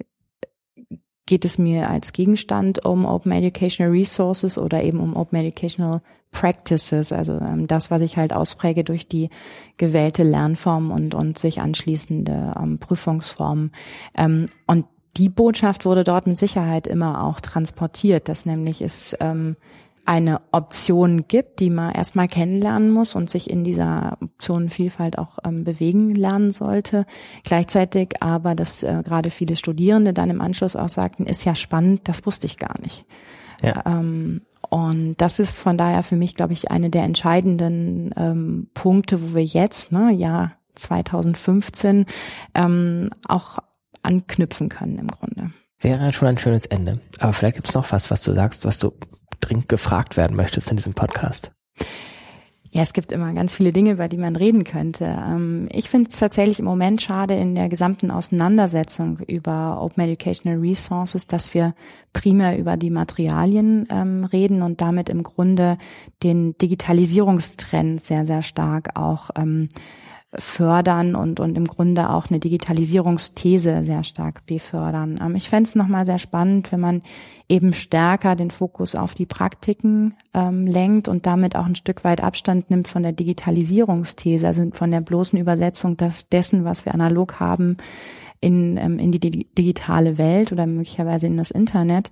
geht 1.25 1.45
es 1.45 1.57
mir 1.57 1.89
als 1.89 2.13
Gegenstand 2.13 2.83
um 2.85 3.05
Open 3.05 3.31
Educational 3.31 3.91
Resources 3.91 4.57
oder 4.57 4.83
eben 4.83 4.99
um 4.99 5.15
Open 5.15 5.39
Educational 5.39 6.01
Practices, 6.31 7.13
also 7.13 7.33
ähm, 7.33 7.67
das, 7.67 7.91
was 7.91 8.01
ich 8.01 8.17
halt 8.17 8.33
auspräge 8.33 8.83
durch 8.83 9.07
die 9.07 9.29
gewählte 9.77 10.23
Lernform 10.23 10.91
und, 10.91 11.15
und 11.15 11.37
sich 11.37 11.61
anschließende 11.61 12.53
ähm, 12.59 12.79
Prüfungsformen. 12.79 13.71
Ähm, 14.17 14.47
und 14.65 14.85
die 15.15 15.29
Botschaft 15.29 15.85
wurde 15.85 16.03
dort 16.03 16.25
mit 16.25 16.39
Sicherheit 16.39 16.87
immer 16.87 17.23
auch 17.23 17.39
transportiert, 17.39 18.27
dass 18.27 18.47
nämlich 18.47 18.81
es 18.81 19.15
ähm, 19.19 19.55
eine 20.05 20.41
Option 20.51 21.27
gibt, 21.27 21.59
die 21.59 21.69
man 21.69 21.93
erstmal 21.93 22.27
kennenlernen 22.27 22.91
muss 22.91 23.15
und 23.15 23.29
sich 23.29 23.49
in 23.49 23.63
dieser 23.63 24.17
Optionenvielfalt 24.21 25.17
auch 25.17 25.39
ähm, 25.45 25.63
bewegen 25.63 26.13
lernen 26.13 26.51
sollte. 26.51 27.05
Gleichzeitig 27.43 28.21
aber, 28.21 28.53
dass 28.53 28.83
äh, 28.83 29.01
gerade 29.03 29.29
viele 29.29 29.55
Studierende 29.55 30.13
dann 30.13 30.29
im 30.29 30.41
Anschluss 30.41 30.75
auch 30.75 30.89
sagten, 30.89 31.25
ist 31.25 31.45
ja 31.45 31.55
spannend, 31.55 32.01
das 32.03 32.25
wusste 32.25 32.47
ich 32.47 32.57
gar 32.57 32.79
nicht. 32.81 33.05
Ja. 33.61 33.83
Ähm, 33.85 34.41
und 34.69 35.15
das 35.17 35.39
ist 35.39 35.57
von 35.57 35.77
daher 35.77 36.03
für 36.03 36.15
mich, 36.15 36.35
glaube 36.35 36.53
ich, 36.53 36.69
eine 36.71 36.89
der 36.89 37.03
entscheidenden 37.03 38.13
ähm, 38.17 38.67
Punkte, 38.73 39.21
wo 39.21 39.35
wir 39.35 39.43
jetzt, 39.43 39.91
ne, 39.91 40.09
Jahr 40.15 40.53
2015, 40.75 42.07
ähm, 42.55 43.09
auch 43.27 43.59
anknüpfen 44.01 44.69
können 44.69 44.97
im 44.97 45.07
Grunde. 45.07 45.51
Wäre 45.79 46.11
schon 46.13 46.29
ein 46.29 46.37
schönes 46.37 46.65
Ende. 46.65 46.99
Aber 47.19 47.33
vielleicht 47.33 47.55
gibt's 47.55 47.73
noch 47.73 47.91
was, 47.91 48.09
was 48.09 48.21
du 48.21 48.33
sagst, 48.33 48.65
was 48.65 48.79
du 48.79 48.93
dringend 49.47 49.69
gefragt 49.69 50.17
werden 50.17 50.35
möchtest 50.35 50.71
in 50.71 50.77
diesem 50.77 50.93
Podcast. 50.93 51.51
Ja, 52.75 52.81
es 52.81 52.93
gibt 52.93 53.11
immer 53.11 53.31
ganz 53.33 53.53
viele 53.53 53.71
Dinge, 53.71 53.91
über 53.91 54.07
die 54.07 54.17
man 54.17 54.35
reden 54.35 54.63
könnte. 54.63 55.05
Ähm, 55.05 55.69
ich 55.71 55.91
finde 55.91 56.09
es 56.09 56.17
tatsächlich 56.17 56.57
im 56.57 56.65
Moment 56.65 57.03
schade 57.03 57.35
in 57.35 57.53
der 57.53 57.69
gesamten 57.69 58.09
Auseinandersetzung 58.09 59.19
über 59.27 59.79
Open 59.79 60.05
Educational 60.05 60.57
Resources, 60.57 61.27
dass 61.27 61.53
wir 61.53 61.75
primär 62.13 62.57
über 62.57 62.75
die 62.75 62.89
Materialien 62.89 63.87
ähm, 63.91 64.25
reden 64.25 64.63
und 64.63 64.81
damit 64.81 65.09
im 65.09 65.21
Grunde 65.21 65.77
den 66.23 66.57
Digitalisierungstrend 66.57 68.03
sehr, 68.03 68.25
sehr 68.25 68.41
stark 68.41 68.97
auch 68.97 69.29
ähm, 69.35 69.69
fördern 70.35 71.15
und, 71.15 71.39
und 71.39 71.57
im 71.57 71.65
Grunde 71.65 72.09
auch 72.09 72.29
eine 72.29 72.39
Digitalisierungsthese 72.39 73.83
sehr 73.83 74.03
stark 74.03 74.45
befördern. 74.45 75.19
Ähm, 75.21 75.35
ich 75.35 75.49
fände 75.49 75.69
es 75.69 75.75
nochmal 75.75 76.05
sehr 76.05 76.17
spannend, 76.17 76.71
wenn 76.71 76.79
man 76.79 77.01
eben 77.47 77.73
stärker 77.73 78.35
den 78.35 78.49
Fokus 78.49 78.95
auf 78.95 79.13
die 79.13 79.25
Praktiken 79.25 80.15
ähm, 80.33 80.65
lenkt 80.65 81.07
und 81.07 81.25
damit 81.25 81.55
auch 81.55 81.65
ein 81.65 81.75
Stück 81.75 82.03
weit 82.03 82.21
Abstand 82.21 82.69
nimmt 82.69 82.87
von 82.87 83.03
der 83.03 83.11
Digitalisierungsthese, 83.11 84.47
also 84.47 84.67
von 84.71 84.91
der 84.91 85.01
bloßen 85.01 85.37
Übersetzung 85.37 85.97
des, 85.97 86.29
dessen, 86.29 86.65
was 86.65 86.85
wir 86.85 86.93
analog 86.93 87.39
haben, 87.39 87.77
in, 88.43 88.77
ähm, 88.77 88.99
in 88.99 89.11
die 89.11 89.19
digitale 89.19 90.17
Welt 90.17 90.51
oder 90.51 90.67
möglicherweise 90.67 91.27
in 91.27 91.37
das 91.37 91.49
Internet, 91.49 92.11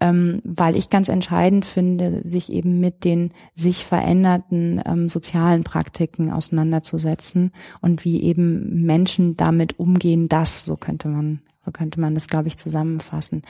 ähm, 0.00 0.40
weil 0.44 0.76
ich 0.76 0.90
ganz 0.90 1.08
entscheidend 1.08 1.66
finde, 1.66 2.22
sich 2.24 2.52
eben 2.52 2.78
mit 2.78 3.04
den 3.04 3.32
sich 3.54 3.84
veränderten 3.84 4.80
ähm, 4.86 5.08
sozialen 5.08 5.64
Praktiken 5.64 6.30
auseinanderzusetzen 6.30 7.50
und 7.80 8.04
wie 8.04 8.22
eben 8.22 8.84
Menschen 8.84 9.36
damit 9.36 9.78
umgehen, 9.80 10.28
das, 10.28 10.64
so 10.64 10.76
könnte 10.76 11.08
man 11.08 11.42
so 11.64 11.70
könnte 11.70 12.00
man 12.00 12.16
das, 12.16 12.26
glaube 12.26 12.48
ich, 12.48 12.56
zusammenfassen. 12.56 13.42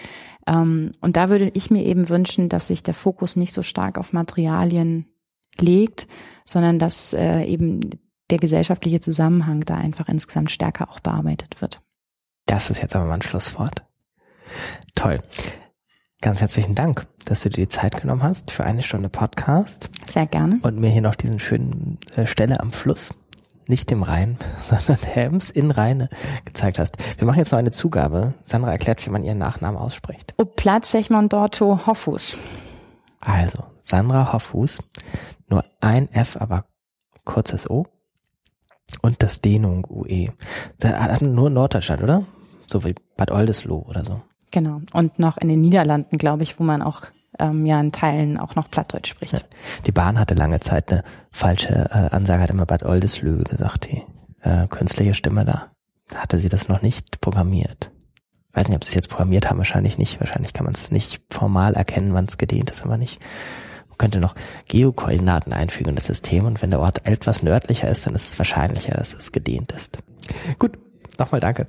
Ähm, 0.46 0.90
und 1.00 1.16
da 1.16 1.30
würde 1.30 1.50
ich 1.54 1.70
mir 1.70 1.82
eben 1.86 2.10
wünschen, 2.10 2.50
dass 2.50 2.66
sich 2.66 2.82
der 2.82 2.92
Fokus 2.92 3.36
nicht 3.36 3.54
so 3.54 3.62
stark 3.62 3.96
auf 3.96 4.12
Materialien 4.12 5.06
legt, 5.58 6.08
sondern 6.44 6.78
dass 6.78 7.14
äh, 7.14 7.44
eben 7.44 7.80
der 8.30 8.38
gesellschaftliche 8.38 9.00
Zusammenhang 9.00 9.60
da 9.60 9.76
einfach 9.76 10.10
insgesamt 10.10 10.50
stärker 10.50 10.90
auch 10.90 11.00
bearbeitet 11.00 11.62
wird. 11.62 11.80
Das 12.52 12.68
ist 12.68 12.82
jetzt 12.82 12.94
aber 12.94 13.06
mal 13.06 13.14
ein 13.14 13.22
Schlusswort. 13.22 13.82
Toll. 14.94 15.22
Ganz 16.20 16.42
herzlichen 16.42 16.74
Dank, 16.74 17.06
dass 17.24 17.40
du 17.40 17.48
dir 17.48 17.62
die 17.62 17.68
Zeit 17.68 17.98
genommen 17.98 18.22
hast 18.22 18.50
für 18.50 18.62
eine 18.62 18.82
Stunde 18.82 19.08
Podcast. 19.08 19.88
Sehr 20.06 20.26
gerne. 20.26 20.60
Und 20.60 20.78
mir 20.78 20.90
hier 20.90 21.00
noch 21.00 21.14
diesen 21.14 21.38
schönen 21.38 21.96
äh, 22.14 22.26
Stelle 22.26 22.60
am 22.60 22.70
Fluss, 22.70 23.14
nicht 23.68 23.88
dem 23.88 24.02
Rhein, 24.02 24.36
sondern 24.60 24.98
Hems 24.98 25.48
in 25.48 25.70
Rheine 25.70 26.10
gezeigt 26.44 26.78
hast. 26.78 26.98
Wir 27.18 27.26
machen 27.26 27.38
jetzt 27.38 27.52
noch 27.52 27.58
eine 27.58 27.70
Zugabe. 27.70 28.34
Sandra 28.44 28.72
erklärt, 28.72 29.06
wie 29.06 29.10
man 29.10 29.24
ihren 29.24 29.38
Nachnamen 29.38 29.80
ausspricht. 29.80 30.34
O 30.36 30.44
Hoffus. 31.86 32.36
Also, 33.20 33.64
Sandra 33.80 34.34
Hoffus, 34.34 34.82
nur 35.48 35.64
ein 35.80 36.12
F, 36.12 36.36
aber 36.36 36.66
kurzes 37.24 37.70
O 37.70 37.86
und 39.00 39.22
das 39.22 39.40
Dehnung 39.40 39.86
UE. 39.88 40.28
Da 40.80 41.00
hat 41.00 41.22
nur 41.22 41.48
Norddeutschland, 41.48 42.02
oder? 42.02 42.24
So 42.72 42.84
wie 42.84 42.94
Bad 43.16 43.30
Oldesloe 43.30 43.84
oder 43.84 44.04
so. 44.04 44.22
Genau. 44.50 44.80
Und 44.92 45.18
noch 45.18 45.38
in 45.38 45.48
den 45.48 45.60
Niederlanden, 45.60 46.18
glaube 46.18 46.42
ich, 46.42 46.58
wo 46.58 46.64
man 46.64 46.82
auch 46.82 47.02
ähm, 47.38 47.64
ja 47.66 47.80
in 47.80 47.92
Teilen 47.92 48.38
auch 48.38 48.54
noch 48.54 48.70
Plattdeutsch 48.70 49.10
spricht. 49.10 49.32
Ja. 49.32 49.38
Die 49.86 49.92
Bahn 49.92 50.18
hatte 50.18 50.34
lange 50.34 50.60
Zeit 50.60 50.92
eine 50.92 51.04
falsche 51.30 51.90
äh, 51.90 52.14
Ansage, 52.14 52.42
hat 52.42 52.50
immer 52.50 52.66
Bad 52.66 52.82
Oldesloe 52.82 53.44
gesagt, 53.44 53.90
die 53.90 54.02
äh, 54.42 54.66
künstliche 54.68 55.14
Stimme 55.14 55.44
da. 55.44 55.70
Hatte 56.14 56.38
sie 56.38 56.48
das 56.48 56.68
noch 56.68 56.82
nicht 56.82 57.20
programmiert. 57.20 57.90
Ich 58.50 58.56
weiß 58.56 58.68
nicht, 58.68 58.76
ob 58.76 58.84
sie 58.84 58.90
es 58.90 58.94
jetzt 58.94 59.08
programmiert 59.08 59.48
haben, 59.48 59.58
wahrscheinlich 59.58 59.96
nicht. 59.96 60.20
Wahrscheinlich 60.20 60.52
kann 60.52 60.64
man 60.64 60.74
es 60.74 60.90
nicht 60.90 61.22
formal 61.30 61.74
erkennen, 61.74 62.12
wann 62.12 62.26
es 62.26 62.36
gedehnt 62.36 62.70
ist, 62.70 62.84
aber 62.84 62.98
nicht 62.98 63.24
könnte 64.02 64.18
noch 64.18 64.34
Geokoordinaten 64.66 65.52
einfügen 65.52 65.90
in 65.90 65.94
das 65.94 66.06
System 66.06 66.44
und 66.44 66.60
wenn 66.60 66.70
der 66.70 66.80
Ort 66.80 67.06
etwas 67.06 67.44
nördlicher 67.44 67.88
ist, 67.88 68.04
dann 68.04 68.16
ist 68.16 68.32
es 68.32 68.38
wahrscheinlicher, 68.38 68.94
dass 68.94 69.14
es 69.14 69.30
gedehnt 69.30 69.70
ist. 69.70 69.98
Gut, 70.58 70.76
nochmal 71.20 71.40
danke. 71.40 71.68